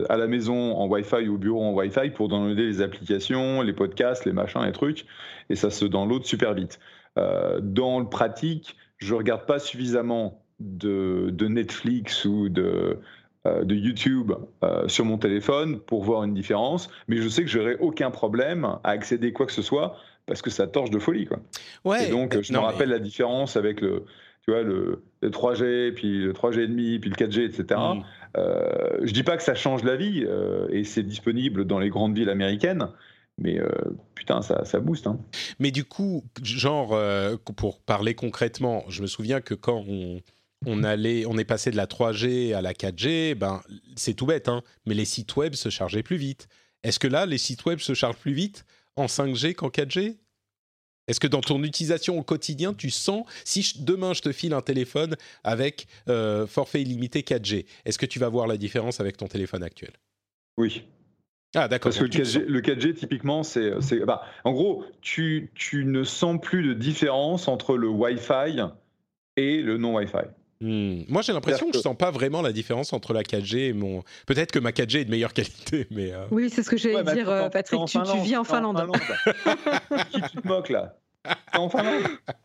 à 0.09 0.17
la 0.17 0.27
maison 0.27 0.75
en 0.75 0.89
Wi-Fi 0.89 1.29
ou 1.29 1.37
au 1.37 1.39
bureau 1.39 1.63
en 1.63 1.73
Wi-Fi 1.75 2.11
pour 2.11 2.27
downloader 2.27 2.67
les 2.67 2.83
applications, 2.83 3.63
les 3.63 3.73
podcasts, 3.73 4.25
les 4.25 4.33
machins, 4.33 4.65
les 4.65 4.73
trucs, 4.73 5.07
et 5.49 5.55
ça 5.55 5.71
se 5.71 5.85
download 5.85 6.25
super 6.25 6.55
vite. 6.55 6.81
Dans 7.15 8.01
le 8.01 8.09
pratique, 8.09 8.77
je 8.99 9.15
regarde 9.15 9.47
pas 9.47 9.61
suffisamment 9.61 10.43
de, 10.59 11.31
de 11.31 11.47
Netflix 11.47 12.25
ou 12.25 12.49
de 12.49 12.99
de 13.45 13.75
YouTube 13.77 14.33
sur 14.89 15.05
mon 15.05 15.19
téléphone 15.19 15.79
pour 15.79 16.03
voir 16.03 16.25
une 16.25 16.35
différence, 16.35 16.91
mais 17.07 17.19
je 17.19 17.29
sais 17.29 17.43
que 17.43 17.49
j'aurai 17.49 17.77
aucun 17.77 18.11
problème 18.11 18.65
à 18.65 18.91
accéder 18.91 19.33
quoi 19.33 19.47
que 19.47 19.53
ce 19.53 19.63
soit 19.63 19.97
parce 20.27 20.43
que 20.43 20.51
ça 20.51 20.67
torche 20.67 20.91
de 20.91 20.99
folie 20.99 21.27
quoi. 21.27 21.39
Ouais. 21.85 22.09
et 22.09 22.11
donc 22.11 22.35
mais- 22.35 22.43
je 22.43 22.53
me 22.53 22.59
mais- 22.59 22.65
rappelle 22.65 22.89
la 22.91 22.99
différence 22.99 23.57
avec 23.57 23.81
le 23.81 24.05
tu 24.45 24.51
vois 24.51 24.63
le, 24.63 25.03
le 25.23 25.31
3G 25.31 25.93
puis 25.93 26.19
le 26.19 26.33
3G 26.33 26.61
et 26.65 26.69
demi 26.69 26.99
puis 26.99 27.11
le 27.11 27.17
4G 27.17 27.45
etc. 27.45 27.81
Mm. 27.81 28.03
Euh, 28.37 28.99
je 29.03 29.13
dis 29.13 29.23
pas 29.23 29.37
que 29.37 29.43
ça 29.43 29.55
change 29.55 29.85
la 29.85 29.97
vie 29.97 30.25
euh, 30.27 30.67
et 30.71 30.85
c'est 30.85 31.03
disponible 31.03 31.65
dans 31.67 31.79
les 31.79 31.89
grandes 31.89 32.17
villes 32.17 32.29
américaines, 32.31 32.89
mais 33.39 33.59
euh, 33.61 33.69
putain 34.15 34.43
ça, 34.43 34.65
ça 34.65 34.81
booste. 34.81 35.07
Hein. 35.07 35.19
Mais 35.61 35.71
du 35.71 35.85
coup, 35.85 36.25
genre, 36.43 36.93
euh, 36.95 37.37
pour 37.57 37.81
parler 37.81 38.15
concrètement, 38.15 38.85
je 38.89 39.03
me 39.03 39.07
souviens 39.07 39.41
que 39.41 39.55
quand 39.55 39.85
on, 39.89 40.21
on, 40.67 40.83
allait, 40.83 41.25
on 41.27 41.39
est 41.39 41.45
passé 41.45 41.71
de 41.71 41.77
la 41.77 41.87
3G 41.87 42.55
à 42.55 42.61
la 42.61 42.73
4G, 42.73 43.35
ben, 43.35 43.63
c'est 43.97 44.15
tout 44.15 44.27
bête, 44.27 44.49
hein, 44.49 44.63
mais 44.85 44.95
les 44.95 45.05
sites 45.05 45.37
web 45.37 45.55
se 45.55 45.69
chargeaient 45.69 46.03
plus 46.03 46.17
vite. 46.17 46.49
Est-ce 46.83 46.99
que 46.99 47.09
là, 47.09 47.25
les 47.27 47.39
sites 47.39 47.65
web 47.65 47.79
se 47.79 47.95
chargent 47.95 48.19
plus 48.19 48.33
vite? 48.35 48.65
En 48.97 49.07
5G 49.07 49.55
qu'en 49.55 49.69
4G 49.69 50.17
Est-ce 51.07 51.21
que 51.21 51.27
dans 51.27 51.43
ton 51.43 51.63
utilisation 51.63 52.19
au 52.19 52.23
quotidien, 52.23 52.73
tu 52.73 52.89
sens, 52.89 53.27
si 53.45 53.61
je- 53.63 53.83
demain 53.83 54.15
je 54.15 54.23
te 54.23 54.33
file 54.33 54.55
un 54.55 54.63
téléphone 54.63 55.17
avec 55.43 55.87
euh, 56.09 56.47
forfait 56.47 56.81
illimité 56.81 57.21
4G, 57.23 57.67
est-ce 57.85 57.99
que 57.99 58.07
tu 58.07 58.19
vas 58.19 58.31
voir 58.31 58.47
la 58.47 58.57
différence 58.57 59.01
avec 59.01 59.19
ton 59.19 59.27
téléphone 59.27 59.63
actuel? 59.63 59.93
Oui. 60.57 60.85
Ah 61.55 61.69
d'accord. 61.69 61.91
Parce 61.93 61.99
que 61.99 62.05
le 62.05 62.09
donc 62.09 62.23
tu 62.27 62.39
le 62.41 62.41
4G, 62.41 62.47
le 62.47 62.61
4G, 62.63 62.95
typiquement, 62.95 63.43
c'est. 63.43 63.81
c'est- 63.83 64.01
bah, 64.07 64.23
en 64.45 64.53
gros, 64.53 64.85
tu, 65.03 65.51
tu 65.55 65.85
ne 65.85 66.05
sens 66.05 66.41
plus 66.41 66.67
de 66.67 66.73
différence 66.73 67.49
entre 67.49 67.77
le 67.77 67.89
Wi-Fi 67.89 68.63
et 69.37 69.61
le 69.61 69.77
non-Wi-Fi. 69.77 70.29
Hmm. 70.61 71.03
Moi, 71.09 71.23
j'ai 71.23 71.33
l'impression 71.33 71.67
que 71.67 71.73
je 71.73 71.79
C'est-à-dire 71.79 71.91
sens 71.93 71.99
pas 71.99 72.11
vraiment 72.11 72.41
la 72.43 72.53
différence 72.53 72.93
entre 72.93 73.13
la 73.13 73.23
4G 73.23 73.57
et 73.69 73.73
mon. 73.73 74.03
Peut-être 74.27 74.53
que 74.53 74.59
ma 74.59 74.71
4G 74.71 75.01
est 75.01 75.05
de 75.05 75.11
meilleure 75.11 75.33
qualité, 75.35 75.87
mais. 75.91 76.13
euh, 76.13 76.27
Oui, 76.31 76.49
c'est 76.51 76.63
ce 76.63 76.71
que 76.71 76.77
j'allais 76.77 76.97
Ouais, 76.97 77.03
bah, 77.03 77.15
dire, 77.15 77.29
en- 77.29 77.33
euh, 77.33 77.49
Patrick. 77.51 77.81
en 77.81 77.85
Tu, 77.87 77.99
tu 77.99 78.05
Finlande, 78.05 78.25
vis 78.27 78.37
en 78.37 78.43
t'es 78.45 78.49
Finlande. 78.51 78.77
Qui 80.13 80.21
tu 80.23 80.41
te 80.43 80.47
moques 80.49 80.69
là? 80.71 80.97
En 81.55 81.69
Finlande 81.69 82.03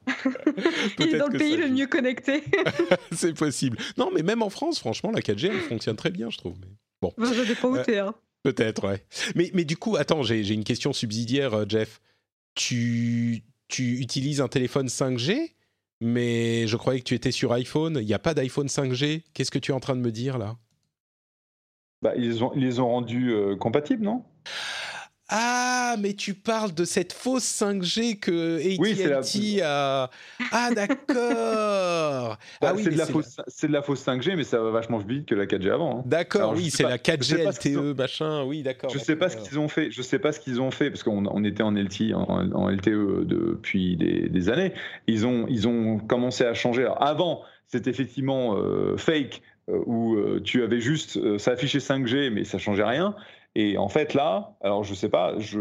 Il 0.99 1.15
est 1.15 1.17
dans 1.17 1.27
que 1.27 1.33
le 1.33 1.39
pays 1.39 1.57
le 1.57 1.67
mieux 1.69 1.87
connecté. 1.87 2.43
c'est 3.11 3.33
possible. 3.33 3.77
Non, 3.97 4.09
mais 4.13 4.23
même 4.23 4.41
en 4.41 4.49
France, 4.49 4.79
franchement, 4.79 5.11
la 5.11 5.19
4G, 5.21 5.49
elle 5.51 5.59
fonctionne 5.59 5.95
très 5.97 6.11
bien, 6.11 6.29
je 6.29 6.37
trouve. 6.37 6.55
Mais 6.61 6.67
bon, 7.01 7.13
ça 7.25 7.45
dépend 7.45 7.69
où 7.69 7.75
Euh, 7.77 7.83
t'es. 7.83 7.99
Hein. 7.99 8.13
peut-être, 8.43 8.87
ouais. 8.87 9.03
Mais, 9.35 9.51
mais 9.53 9.65
du 9.65 9.75
coup, 9.77 9.97
attends, 9.97 10.23
j'ai 10.23 10.43
j'ai 10.43 10.53
une 10.53 10.63
question 10.63 10.93
subsidiaire, 10.93 11.53
euh, 11.53 11.65
Jeff. 11.67 11.99
Tu, 12.55 13.43
tu 13.67 13.99
utilises 13.99 14.41
un 14.41 14.47
téléphone 14.47 14.87
5G, 14.87 15.51
mais 16.01 16.67
je 16.67 16.77
croyais 16.77 16.99
que 16.99 17.05
tu 17.05 17.15
étais 17.15 17.31
sur 17.31 17.51
iPhone. 17.53 17.97
Il 17.99 18.05
n'y 18.05 18.13
a 18.13 18.19
pas 18.19 18.33
d'iPhone 18.33 18.67
5G. 18.67 19.23
Qu'est-ce 19.33 19.51
que 19.51 19.59
tu 19.59 19.71
es 19.71 19.73
en 19.73 19.79
train 19.79 19.95
de 19.95 20.01
me 20.01 20.11
dire 20.11 20.37
là? 20.37 20.55
Bah, 22.01 22.13
ils, 22.15 22.43
ont, 22.43 22.51
ils 22.55 22.61
les 22.61 22.79
ont 22.79 22.87
rendus 22.87 23.31
euh, 23.31 23.55
compatibles, 23.57 24.03
non? 24.03 24.23
Ah, 25.31 25.95
mais 25.99 26.13
tu 26.13 26.33
parles 26.33 26.73
de 26.73 26.85
cette 26.85 27.13
fausse 27.13 27.43
5G 27.45 28.19
que 28.19 28.57
Oui, 28.79 28.95
c'est 28.97 29.07
la- 29.09 29.17
AT&T 29.19 29.61
a... 29.61 30.09
Ah, 30.51 30.69
d'accord 30.73 32.37
Bah, 32.61 32.69
Ah 32.69 32.73
oui, 32.75 32.83
c'est 32.83 32.89
de, 32.91 32.97
la 32.97 33.05
fausse- 33.05 33.37
de 33.61 33.67
la 33.71 33.81
fausse 33.83 34.03
5G, 34.05 34.35
mais 34.35 34.43
ça 34.43 34.59
va 34.59 34.71
vachement 34.71 34.99
plus 35.01 35.17
vite 35.19 35.27
que 35.27 35.35
la 35.35 35.45
4G 35.45 35.69
avant. 35.71 35.99
hein. 35.99 36.03
D'accord, 36.05 36.53
oui, 36.55 36.69
c'est 36.71 36.83
la 36.83 36.97
je 36.97 37.23
sais 37.23 37.35
4G 37.37 37.43
pas 37.43 37.51
ce 37.51 37.59
qu'ils 37.59 37.75
LTE, 37.77 37.97
machin, 37.97 38.43
oui, 38.43 38.63
d'accord. 38.63 38.89
Je 38.89 38.97
sais 38.97 39.15
pas 39.15 39.29
ce 39.29 39.37
qu'ils 39.37 39.59
ont 39.59 39.67
fait. 39.67 39.91
Je 39.91 40.01
sais 40.01 40.19
pas 40.19 40.31
ce 40.31 40.39
qu'ils 40.39 40.61
ont 40.61 40.71
fait 40.71 40.89
parce 40.89 41.03
qu'on 41.03 41.25
on 41.27 41.43
était 41.43 41.63
en 41.63 41.71
LTE, 41.75 42.13
en, 42.15 42.51
en 42.51 42.69
LTE 42.69 43.23
depuis 43.25 43.97
des, 43.97 44.29
des 44.29 44.49
années. 44.49 44.73
Ils 45.07 45.25
ont, 45.27 45.45
ils 45.47 45.67
ont 45.67 45.99
commencé 45.99 46.43
à 46.43 46.53
changer. 46.53 46.83
Alors, 46.83 47.03
avant, 47.03 47.41
c'était 47.67 47.89
effectivement 47.91 48.55
euh, 48.57 48.97
fake 48.97 49.41
euh, 49.69 49.77
où 49.85 50.15
euh, 50.15 50.41
tu 50.43 50.63
avais 50.63 50.79
juste 50.81 51.17
euh, 51.17 51.37
ça 51.37 51.51
affichait 51.51 51.77
5G 51.77 52.31
mais 52.31 52.43
ça 52.43 52.57
changeait 52.57 52.83
rien. 52.83 53.15
Et 53.59 53.77
en 53.77 53.89
fait 53.89 54.13
là, 54.13 54.55
alors 54.61 54.85
je 54.85 54.93
sais 54.93 55.09
pas, 55.09 55.37
je 55.37 55.59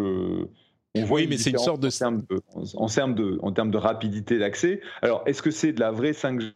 on 0.94 1.05
voit 1.05 1.20
Oui, 1.20 1.26
mais 1.28 1.36
c'est 1.36 1.51
une 1.51 1.59
sorte 1.59 1.80
de- 1.80 1.88
en 1.88 1.90
termes 1.90 2.22
de, 2.30 2.40
en 2.76 2.86
termes 2.86 3.14
de, 3.14 3.38
en 3.42 3.51
termes 3.53 3.70
de 3.72 3.76
rapidité 3.78 4.38
d'accès. 4.38 4.80
Alors 5.03 5.22
est-ce 5.26 5.42
que 5.42 5.51
c'est 5.51 5.72
de 5.72 5.80
la 5.80 5.90
vraie 5.90 6.12
5G 6.12 6.53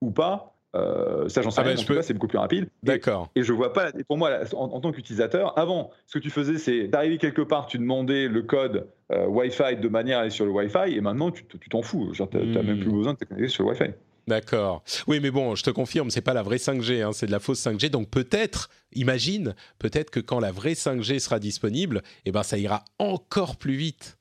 ou 0.00 0.10
pas? 0.10 0.50
Euh, 0.74 1.28
Ça 1.28 1.40
j'en 1.42 1.50
sais 1.52 1.60
Ah 1.60 1.62
bah, 1.64 1.70
rien. 1.70 1.76
tout 1.78 1.86
peux- 1.86 2.02
c'est 2.02 2.12
beaucoup 2.14 2.26
plus 2.26 2.38
rapide. 2.38 2.64
Et- 2.82 2.86
D'accord. 2.86 3.30
et 3.36 3.44
je 3.44 3.52
vois 3.52 3.72
pas, 3.72 3.90
et 3.96 4.02
pour 4.02 4.18
moi, 4.18 4.40
en, 4.54 4.64
en 4.64 4.80
tant 4.80 4.90
qu'utilisateur, 4.90 5.56
avant, 5.56 5.90
ce 6.06 6.18
que 6.18 6.22
tu 6.24 6.30
faisais, 6.30 6.58
c'est 6.58 6.88
d'arriver 6.88 7.16
quelque 7.18 7.42
part, 7.42 7.66
tu 7.66 7.78
demandais 7.78 8.26
le 8.26 8.42
code 8.42 8.88
euh, 9.12 9.26
Wi-Fi 9.28 9.76
de 9.76 9.88
manière 9.88 10.18
à 10.18 10.22
aller 10.22 10.30
sur 10.30 10.44
le 10.46 10.50
Wi-Fi, 10.50 10.96
et 10.96 11.00
maintenant, 11.00 11.30
tu 11.30 11.44
t'en 11.70 11.82
fous. 11.82 12.12
Genre, 12.12 12.28
t'as 12.28 12.40
Hmm. 12.40 12.66
même 12.66 12.80
plus 12.80 12.90
besoin 12.90 13.12
de 13.12 13.18
te 13.18 13.24
connecter 13.24 13.48
sur 13.48 13.62
le 13.62 13.70
Wi-Fi. 13.70 13.92
D'accord. 14.26 14.82
Oui, 15.06 15.20
mais 15.20 15.30
bon, 15.30 15.54
je 15.54 15.62
te 15.62 15.70
confirme, 15.70 16.10
c'est 16.10 16.22
pas 16.22 16.34
la 16.34 16.42
vraie 16.42 16.56
5G, 16.56 17.02
hein, 17.02 17.12
c'est 17.12 17.26
de 17.26 17.30
la 17.30 17.40
fausse 17.40 17.64
5G. 17.64 17.90
Donc 17.90 18.08
peut-être, 18.10 18.70
imagine, 18.92 19.54
peut-être 19.78 20.10
que 20.10 20.20
quand 20.20 20.40
la 20.40 20.50
vraie 20.50 20.72
5G 20.72 21.18
sera 21.18 21.38
disponible, 21.38 22.02
eh 22.24 22.32
ben 22.32 22.42
ça 22.42 22.56
ira 22.56 22.84
encore 22.98 23.56
plus 23.56 23.76
vite. 23.76 24.18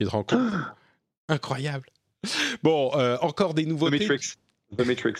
Tu 0.00 0.06
te 0.06 0.10
rends 0.10 0.24
compte? 0.24 0.52
Incroyable. 1.28 1.86
Bon, 2.62 2.92
euh, 2.94 3.18
encore 3.20 3.54
des 3.54 3.64
The 3.64 3.68
nouveautés. 3.68 3.98
Matrix. 3.98 4.36
The 4.76 4.86
Matrix. 4.86 5.14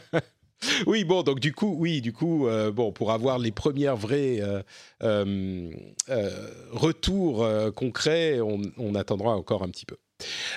oui, 0.86 1.04
bon, 1.04 1.22
donc 1.22 1.38
du 1.38 1.52
coup, 1.52 1.76
oui, 1.78 2.00
du 2.00 2.12
coup, 2.12 2.48
euh, 2.48 2.72
bon, 2.72 2.92
pour 2.92 3.12
avoir 3.12 3.38
les 3.38 3.52
premières 3.52 3.96
vrais 3.96 4.40
euh, 5.02 5.70
retours 6.72 7.46
concrets, 7.74 8.40
on, 8.40 8.60
on 8.78 8.94
attendra 8.94 9.36
encore 9.36 9.62
un 9.62 9.68
petit 9.68 9.86
peu. 9.86 9.96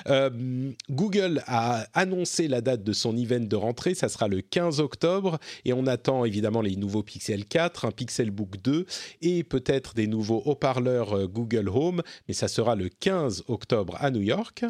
Euh, 0.08 0.72
Google 0.90 1.44
a 1.48 1.86
annoncé 1.94 2.48
la 2.48 2.62
date 2.62 2.84
de 2.84 2.94
son 2.94 3.16
event 3.18 3.40
de 3.40 3.56
rentrée, 3.56 3.94
ça 3.94 4.10
sera 4.10 4.28
le 4.28 4.42
15 4.42 4.80
octobre, 4.80 5.40
et 5.66 5.74
on 5.74 5.88
attend 5.88 6.26
évidemment 6.26 6.62
les 6.62 6.76
nouveaux 6.76 7.04
Pixel 7.04 7.46
4, 7.46 7.86
un 7.86 7.92
Pixelbook 7.92 8.62
2 8.62 8.86
et 9.22 9.44
peut-être 9.44 9.94
des 9.94 10.08
nouveaux 10.08 10.42
haut-parleurs 10.46 11.18
euh, 11.18 11.28
Google 11.28 11.70
Home, 11.70 12.02
mais 12.28 12.34
ça 12.34 12.48
sera 12.48 12.76
le 12.76 12.90
15 12.90 13.44
octobre 13.48 13.98
à 14.00 14.12
New 14.12 14.22
York. 14.22 14.66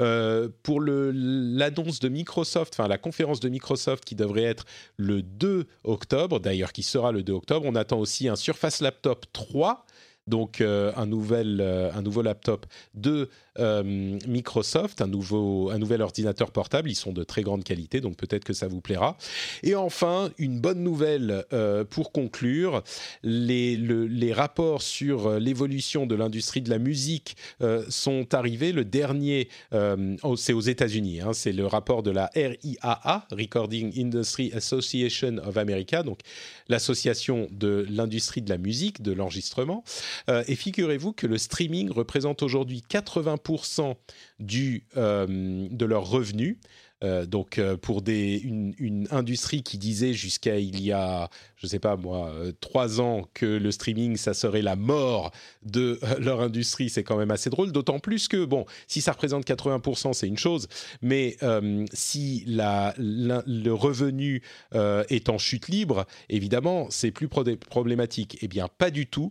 Euh, 0.00 0.48
pour 0.62 0.80
l'annonce 0.80 2.00
de 2.00 2.08
Microsoft, 2.08 2.74
enfin 2.74 2.88
la 2.88 2.98
conférence 2.98 3.40
de 3.40 3.48
Microsoft 3.48 4.04
qui 4.04 4.14
devrait 4.14 4.42
être 4.42 4.64
le 4.96 5.22
2 5.22 5.66
octobre, 5.84 6.40
d'ailleurs 6.40 6.72
qui 6.72 6.82
sera 6.82 7.12
le 7.12 7.22
2 7.22 7.32
octobre, 7.32 7.66
on 7.66 7.74
attend 7.74 7.98
aussi 7.98 8.28
un 8.28 8.36
Surface 8.36 8.80
Laptop 8.80 9.26
3 9.32 9.84
donc 10.26 10.62
un, 10.62 10.92
un 10.96 11.06
nouveau 11.06 12.22
laptop 12.22 12.66
de 12.94 13.28
Microsoft, 13.58 15.00
un, 15.00 15.06
nouveau, 15.06 15.70
un 15.70 15.78
nouvel 15.78 16.02
ordinateur 16.02 16.50
portable. 16.50 16.90
Ils 16.90 16.94
sont 16.96 17.12
de 17.12 17.24
très 17.24 17.42
grande 17.42 17.64
qualité, 17.64 18.00
donc 18.00 18.16
peut-être 18.16 18.44
que 18.44 18.52
ça 18.52 18.68
vous 18.68 18.80
plaira. 18.80 19.16
Et 19.62 19.74
enfin, 19.74 20.30
une 20.38 20.60
bonne 20.60 20.82
nouvelle 20.82 21.44
pour 21.90 22.12
conclure, 22.12 22.82
les, 23.22 23.76
les 23.76 24.32
rapports 24.32 24.82
sur 24.82 25.38
l'évolution 25.38 26.06
de 26.06 26.14
l'industrie 26.14 26.62
de 26.62 26.70
la 26.70 26.78
musique 26.78 27.36
sont 27.88 28.34
arrivés. 28.34 28.72
Le 28.72 28.84
dernier, 28.84 29.48
c'est 30.36 30.52
aux 30.52 30.60
États-Unis, 30.60 31.20
hein, 31.20 31.32
c'est 31.32 31.52
le 31.52 31.66
rapport 31.66 32.02
de 32.02 32.10
la 32.10 32.30
RIAA, 32.34 33.26
Recording 33.30 33.92
Industry 33.98 34.52
Association 34.52 35.38
of 35.44 35.56
America, 35.56 36.02
donc 36.02 36.20
l'association 36.68 37.48
de 37.50 37.86
l'industrie 37.88 38.42
de 38.42 38.50
la 38.50 38.58
musique, 38.58 39.02
de 39.02 39.12
l'enregistrement. 39.12 39.84
Euh, 40.28 40.44
et 40.48 40.54
figurez-vous 40.54 41.12
que 41.12 41.26
le 41.26 41.38
streaming 41.38 41.90
représente 41.90 42.42
aujourd'hui 42.42 42.82
80% 42.88 43.43
du, 44.40 44.86
euh, 44.96 45.68
de 45.70 45.84
leurs 45.84 46.08
revenus. 46.08 46.58
Euh, 47.04 47.26
donc 47.26 47.60
pour 47.82 48.02
des, 48.02 48.38
une, 48.38 49.06
industrie 49.10 49.62
qui 49.62 49.76
disait 49.76 50.14
jusqu'à 50.14 50.58
il 50.58 50.82
y 50.82 50.90
a 50.90 51.28
je 51.64 51.68
sais 51.70 51.78
pas 51.78 51.96
moi, 51.96 52.28
euh, 52.28 52.52
trois 52.60 53.00
ans 53.00 53.26
que 53.32 53.46
le 53.46 53.70
streaming, 53.72 54.18
ça 54.18 54.34
serait 54.34 54.60
la 54.60 54.76
mort 54.76 55.32
de 55.62 55.98
euh, 56.02 56.18
leur 56.18 56.42
industrie, 56.42 56.90
c'est 56.90 57.04
quand 57.04 57.16
même 57.16 57.30
assez 57.30 57.48
drôle. 57.48 57.72
D'autant 57.72 57.98
plus 57.98 58.28
que, 58.28 58.44
bon, 58.44 58.66
si 58.86 59.00
ça 59.00 59.12
représente 59.12 59.46
80%, 59.46 60.12
c'est 60.12 60.28
une 60.28 60.36
chose, 60.36 60.68
mais 61.00 61.38
euh, 61.42 61.86
si 61.94 62.44
la, 62.46 62.92
le 62.98 63.70
revenu 63.70 64.42
est 64.72 65.28
en 65.28 65.38
chute 65.38 65.68
libre, 65.68 66.06
évidemment, 66.28 66.88
c'est 66.90 67.10
plus 67.10 67.28
problématique. 67.28 68.38
Eh 68.42 68.48
bien, 68.48 68.68
pas 68.68 68.90
du 68.90 69.06
tout. 69.06 69.30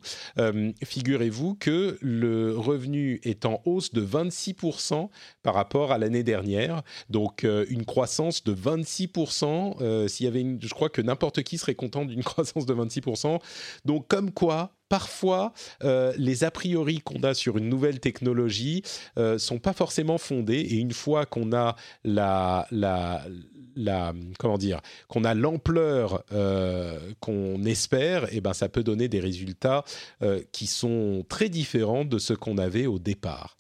Figurez-vous 0.84 1.55
que 1.55 1.97
le 2.01 2.57
revenu 2.57 3.19
est 3.24 3.45
en 3.45 3.61
hausse 3.65 3.93
de 3.93 4.03
26% 4.03 5.09
par 5.43 5.53
rapport 5.53 5.91
à 5.91 5.97
l'année 5.97 6.24
dernière. 6.24 6.82
Donc, 7.09 7.45
une 7.70 7.86
croissance 7.86 8.43
de 8.43 8.53
26%. 8.53 10.07
S'il 10.07 10.26
y 10.26 10.30
avait 10.30 10.41
une, 10.41 10.59
je 10.61 10.74
crois 10.74 10.89
que 10.89 11.01
n'importe 11.01 11.43
qui 11.43 11.57
serait 11.57 11.76
content 11.76 12.05
d'une 12.05 12.24
croissance 12.24 12.66
de 12.66 12.74
26%. 12.74 13.39
Donc 13.86 14.07
comme 14.07 14.32
quoi, 14.32 14.74
parfois, 14.93 15.53
euh, 15.84 16.14
les 16.18 16.43
a 16.43 16.51
priori 16.51 16.99
qu'on 16.99 17.24
a 17.24 17.34
sur 17.34 17.57
une 17.57 17.68
nouvelle 17.68 17.99
technologie 17.99 18.84
euh, 19.18 19.39
sont 19.39 19.57
pas 19.57 19.74
forcément 19.74 20.20
fondés. 20.20 20.59
Et 20.59 20.76
une 20.76 20.91
fois 20.91 21.26
qu'on 21.26 21.51
a 21.51 21.76
la, 22.03 22.68
la, 22.70 24.14
comment 24.38 24.59
dire, 24.59 24.82
qu'on 25.07 25.24
a 25.24 25.34
l'ampleur 25.34 26.24
euh, 26.32 26.99
qu'on 27.22 27.64
espère, 27.64 28.26
et 28.26 28.38
eh 28.38 28.41
ben 28.41 28.53
ça 28.53 28.70
peut 28.70 28.84
donner 28.84 29.07
des 29.07 29.20
résultats 29.20 29.84
euh, 30.22 30.41
qui 30.51 30.68
sont 30.68 31.26
très 31.28 31.49
différents 31.49 32.05
de 32.05 32.20
ce 32.20 32.34
qu'on 32.34 32.59
avait 32.59 32.86
au 32.86 32.99
départ. 32.99 33.57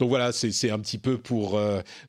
Donc 0.00 0.08
voilà, 0.08 0.32
c'est 0.32 0.70
un 0.70 0.80
petit 0.80 0.98
peu 0.98 1.18
pour 1.18 1.60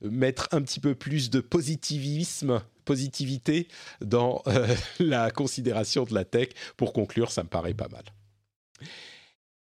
mettre 0.02 0.48
un 0.52 0.62
petit 0.64 0.80
peu 0.80 0.96
plus 0.96 1.30
de 1.30 1.42
positivisme 1.42 2.62
positivité 2.92 3.68
dans 4.02 4.42
euh, 4.48 4.68
la 5.00 5.32
considération 5.32 6.04
de 6.04 6.14
la 6.14 6.26
tech. 6.26 6.50
Pour 6.78 6.94
conclure, 6.94 7.32
ça 7.32 7.44
me 7.44 7.50
paraît 7.50 7.74
pas 7.74 7.88
mal. 7.88 8.04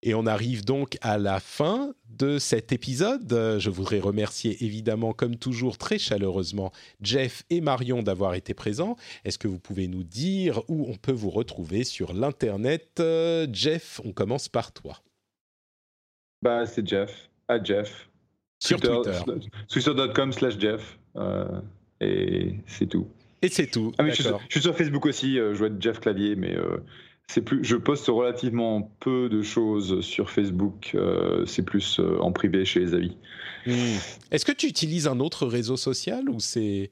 Et 0.03 0.15
on 0.15 0.25
arrive 0.25 0.65
donc 0.65 0.97
à 1.01 1.19
la 1.19 1.39
fin 1.39 1.93
de 2.09 2.39
cet 2.39 2.71
épisode. 2.71 3.57
Je 3.59 3.69
voudrais 3.69 3.99
remercier 3.99 4.63
évidemment, 4.65 5.13
comme 5.13 5.35
toujours, 5.35 5.77
très 5.77 5.99
chaleureusement 5.99 6.71
Jeff 7.01 7.43
et 7.51 7.61
Marion 7.61 8.01
d'avoir 8.01 8.33
été 8.33 8.55
présents. 8.55 8.95
Est-ce 9.25 9.37
que 9.37 9.47
vous 9.47 9.59
pouvez 9.59 9.87
nous 9.87 10.03
dire 10.03 10.63
où 10.67 10.87
on 10.89 10.95
peut 10.95 11.11
vous 11.11 11.29
retrouver 11.29 11.83
sur 11.83 12.13
l'Internet? 12.13 12.99
Jeff, 13.53 14.01
on 14.03 14.11
commence 14.11 14.49
par 14.49 14.71
toi. 14.71 14.97
Bah, 16.41 16.65
c'est 16.65 16.87
Jeff, 16.87 17.29
à 17.47 17.63
Jeff. 17.63 18.10
Sur 18.61 18.79
Twitter. 18.79 19.11
Twitter.com 19.67 20.31
slash 20.31 20.59
Jeff. 20.59 20.99
Euh, 21.15 21.45
et 21.99 22.55
c'est 22.67 22.85
tout. 22.85 23.07
Et 23.41 23.49
c'est 23.49 23.67
tout. 23.67 23.91
Ah, 23.97 24.07
je, 24.07 24.13
suis 24.13 24.61
sur, 24.61 24.75
Facebook 24.75 25.05
aussi, 25.07 25.39
euh, 25.39 25.53
je 25.53 25.59
vois 25.65 25.69
Jeff 25.79 25.99
Clavier, 25.99 26.35
mais 26.35 26.55
euh, 26.55 26.77
c'est 27.27 27.41
plus, 27.41 27.63
je 27.63 27.75
poste 27.75 28.05
relativement 28.07 28.91
peu 28.99 29.29
de 29.29 29.41
choses 29.41 30.01
sur 30.01 30.29
Facebook. 30.29 30.95
C'est 31.47 31.65
plus 31.65 31.99
en 32.19 32.31
privé 32.31 32.63
chez 32.65 32.81
les 32.81 32.93
amis. 32.93 33.17
Hmm. 33.65 33.97
Est-ce 34.29 34.45
que 34.45 34.51
tu 34.51 34.67
utilises 34.67 35.07
un 35.07 35.19
autre 35.19 35.47
réseau 35.47 35.75
social 35.75 36.29
ou 36.29 36.39
c'est 36.39 36.91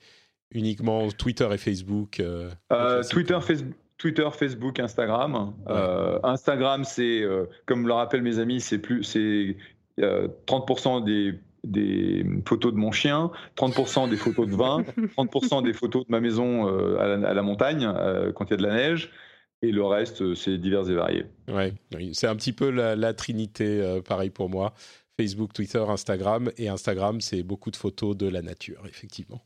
uniquement 0.51 1.09
Twitter 1.11 1.47
et 1.51 1.57
Facebook 1.57 2.21
Twitter, 3.11 3.39
Facebook. 3.41 3.75
Twitter, 3.99 4.29
Facebook, 4.31 4.79
Instagram. 4.79 5.53
Instagram, 6.23 6.83
c'est, 6.83 7.23
comme 7.67 7.85
le 7.85 7.93
rappellent 7.93 8.23
mes 8.23 8.39
amis, 8.39 8.59
c'est 8.59 8.79
plus, 8.79 9.03
c'est 9.03 9.55
30% 9.99 11.03
des 11.03 11.37
des 11.63 12.25
photos 12.45 12.73
de 12.73 12.77
mon 12.77 12.91
chien, 12.91 13.31
30% 13.57 14.09
des 14.09 14.17
photos 14.17 14.47
de 14.47 14.55
vin, 14.55 14.83
30% 15.17 15.63
des 15.63 15.73
photos 15.73 16.05
de 16.05 16.11
ma 16.11 16.19
maison 16.19 16.67
euh, 16.67 16.97
à, 16.99 17.33
la, 17.33 17.41
montagne 17.41 17.85
euh, 17.85 18.31
quand 18.31 18.45
il 18.45 18.51
y 18.51 18.53
a 18.53 18.57
de 18.57 18.63
la 18.63 18.73
neige, 18.73 19.11
et 19.61 19.71
le 19.71 19.83
reste, 19.85 20.21
euh, 20.21 20.35
c'est 20.35 20.57
divers 20.57 20.89
et 20.89 20.95
varié. 20.95 21.25
Ouais, 21.47 21.73
c'est 22.13 22.27
un 22.27 22.35
petit 22.35 22.53
peu 22.53 22.69
la, 22.69 23.13
trinité, 23.13 24.01
pareil 24.07 24.29
pour 24.29 24.49
moi. 24.49 24.73
Facebook, 25.19 25.51
Twitter, 25.51 25.83
Instagram. 25.85 26.49
Et 26.57 26.69
Instagram, 26.69 27.19
c'est 27.19 27.43
beaucoup 27.43 27.71
de 27.71 27.75
photos 27.75 28.15
de 28.15 28.27
la 28.27 28.41
nature, 28.41 28.83
effectivement. 28.87 29.41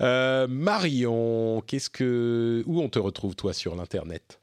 Marion, 0.00 1.62
qu'est-ce 1.66 1.90
que 1.90 2.62
où 2.66 2.80
on 2.80 2.88
te 2.88 2.98
retrouve 2.98 3.36
toi 3.36 3.52
sur 3.52 3.76
l'internet? 3.76 4.39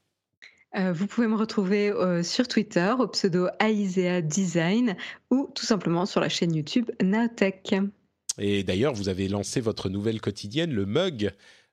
Euh, 0.76 0.92
vous 0.92 1.08
pouvez 1.08 1.28
me 1.28 1.36
retrouver 1.36 1.90
euh, 1.90 2.24
sur 2.24 2.48
Twitter 2.48 2.94
au 3.00 3.08
pseudo 3.08 3.48
Aisea 3.60 4.22
Design 4.22 4.96
ou 5.32 5.50
tout 5.56 5.66
simplement 5.66 6.06
sur 6.06 6.20
la 6.20 6.30
chaîne 6.30 6.54
YouTube 6.54 6.92
Naotech. 7.02 7.76
Et 8.38 8.64
d'ailleurs, 8.64 8.94
vous 8.94 9.10
avez 9.10 9.28
lancé 9.28 9.62
votre 9.62 9.90
nouvelle 9.90 10.20
quotidienne, 10.20 10.72
le 10.72 10.86
mug. 10.86 11.32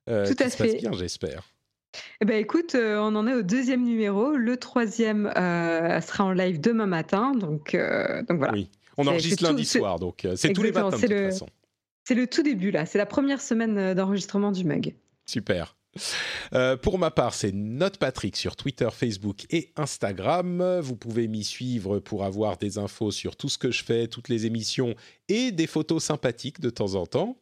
Euh, 0.08 0.26
tout 0.26 0.42
à 0.42 0.48
fait. 0.48 0.72
passe 0.72 0.80
bien, 0.80 0.92
j'espère. 0.92 1.50
Eh 2.20 2.24
ben, 2.24 2.36
écoute, 2.36 2.74
on 2.74 3.14
en 3.14 3.26
est 3.26 3.34
au 3.34 3.42
deuxième 3.42 3.84
numéro. 3.84 4.32
Le 4.32 4.56
troisième 4.56 5.30
sera 5.34 6.24
en 6.24 6.32
live 6.32 6.60
demain 6.60 6.86
matin. 6.86 7.32
Donc, 7.32 7.76
donc 7.76 8.38
voilà. 8.38 8.52
Oui, 8.52 8.68
on 8.96 9.06
enregistre 9.06 9.44
lundi 9.44 9.64
soir. 9.64 9.98
Donc 9.98 10.26
c'est 10.36 10.52
tous 10.52 10.62
les 10.62 10.72
matins 10.72 10.96
de 10.96 11.06
toute 11.06 11.10
façon. 11.10 11.46
C'est 12.04 12.14
le 12.14 12.26
tout 12.26 12.42
début 12.42 12.70
là. 12.70 12.84
C'est 12.84 12.98
la 12.98 13.06
première 13.06 13.40
semaine 13.40 13.94
d'enregistrement 13.94 14.50
du 14.50 14.64
mug. 14.64 14.94
Super. 15.24 15.76
Euh, 16.52 16.76
pour 16.76 16.98
ma 16.98 17.10
part, 17.10 17.34
c'est 17.34 17.52
Note 17.52 17.98
Patrick 17.98 18.36
sur 18.36 18.56
Twitter, 18.56 18.88
Facebook 18.92 19.46
et 19.50 19.72
Instagram. 19.76 20.80
Vous 20.80 20.96
pouvez 20.96 21.28
m'y 21.28 21.44
suivre 21.44 21.98
pour 21.98 22.24
avoir 22.24 22.56
des 22.56 22.78
infos 22.78 23.10
sur 23.10 23.36
tout 23.36 23.48
ce 23.48 23.58
que 23.58 23.70
je 23.70 23.84
fais, 23.84 24.06
toutes 24.06 24.28
les 24.28 24.46
émissions 24.46 24.94
et 25.28 25.52
des 25.52 25.66
photos 25.66 26.04
sympathiques 26.04 26.60
de 26.60 26.70
temps 26.70 26.94
en 26.94 27.06
temps. 27.06 27.36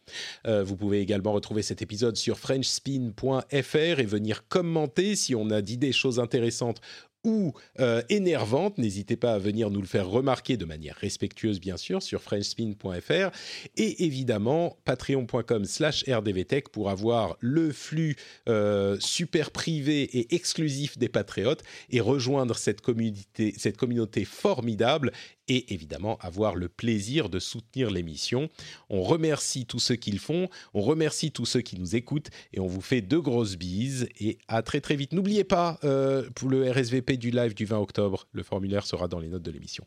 Euh, 0.46 0.62
vous 0.62 0.76
pouvez 0.76 1.00
également 1.00 1.32
retrouver 1.32 1.62
cet 1.62 1.82
épisode 1.82 2.16
sur 2.16 2.38
frenchspin.fr 2.38 3.98
et 3.98 4.06
venir 4.06 4.46
commenter 4.48 5.16
si 5.16 5.34
on 5.34 5.50
a 5.50 5.62
dit 5.62 5.78
des 5.78 5.92
choses 5.92 6.20
intéressantes 6.20 6.80
ou 7.24 7.52
euh, 7.80 8.02
énervante, 8.08 8.78
n'hésitez 8.78 9.16
pas 9.16 9.34
à 9.34 9.38
venir 9.38 9.70
nous 9.70 9.80
le 9.80 9.86
faire 9.86 10.08
remarquer 10.08 10.56
de 10.56 10.64
manière 10.64 10.96
respectueuse, 10.96 11.60
bien 11.60 11.76
sûr, 11.76 12.02
sur 12.02 12.22
frenchspin.fr 12.22 13.30
et 13.76 14.04
évidemment 14.04 14.76
patreon.com 14.84 15.64
slash 15.64 16.04
rdvtech 16.08 16.68
pour 16.68 16.90
avoir 16.90 17.36
le 17.40 17.72
flux 17.72 18.16
euh, 18.48 18.96
super 19.00 19.50
privé 19.50 20.02
et 20.02 20.34
exclusif 20.34 20.98
des 20.98 21.08
patriotes 21.08 21.62
et 21.90 22.00
rejoindre 22.00 22.56
cette 22.56 22.80
communauté, 22.80 23.54
cette 23.56 23.76
communauté 23.76 24.24
formidable 24.24 25.12
et 25.52 25.74
évidemment 25.74 26.16
avoir 26.20 26.54
le 26.56 26.68
plaisir 26.68 27.28
de 27.28 27.38
soutenir 27.38 27.90
l'émission. 27.90 28.48
On 28.88 29.02
remercie 29.02 29.66
tous 29.66 29.80
ceux 29.80 29.96
qui 29.96 30.10
le 30.10 30.18
font, 30.18 30.48
on 30.72 30.80
remercie 30.80 31.30
tous 31.30 31.44
ceux 31.44 31.60
qui 31.60 31.78
nous 31.78 31.94
écoutent 31.94 32.30
et 32.54 32.60
on 32.60 32.66
vous 32.66 32.80
fait 32.80 33.02
de 33.02 33.18
grosses 33.18 33.56
bises 33.56 34.08
et 34.18 34.38
à 34.48 34.62
très 34.62 34.80
très 34.80 34.96
vite. 34.96 35.12
N'oubliez 35.12 35.44
pas 35.44 35.78
euh, 35.84 36.28
pour 36.34 36.48
le 36.48 36.70
RSVP 36.70 37.18
du 37.18 37.30
live 37.30 37.54
du 37.54 37.66
20 37.66 37.78
octobre, 37.78 38.26
le 38.32 38.42
formulaire 38.42 38.86
sera 38.86 39.08
dans 39.08 39.18
les 39.18 39.28
notes 39.28 39.42
de 39.42 39.50
l'émission. 39.50 39.84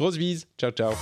Grosse 0.00 0.18
bises, 0.18 0.48
ciao 0.58 0.72
ciao. 0.72 0.94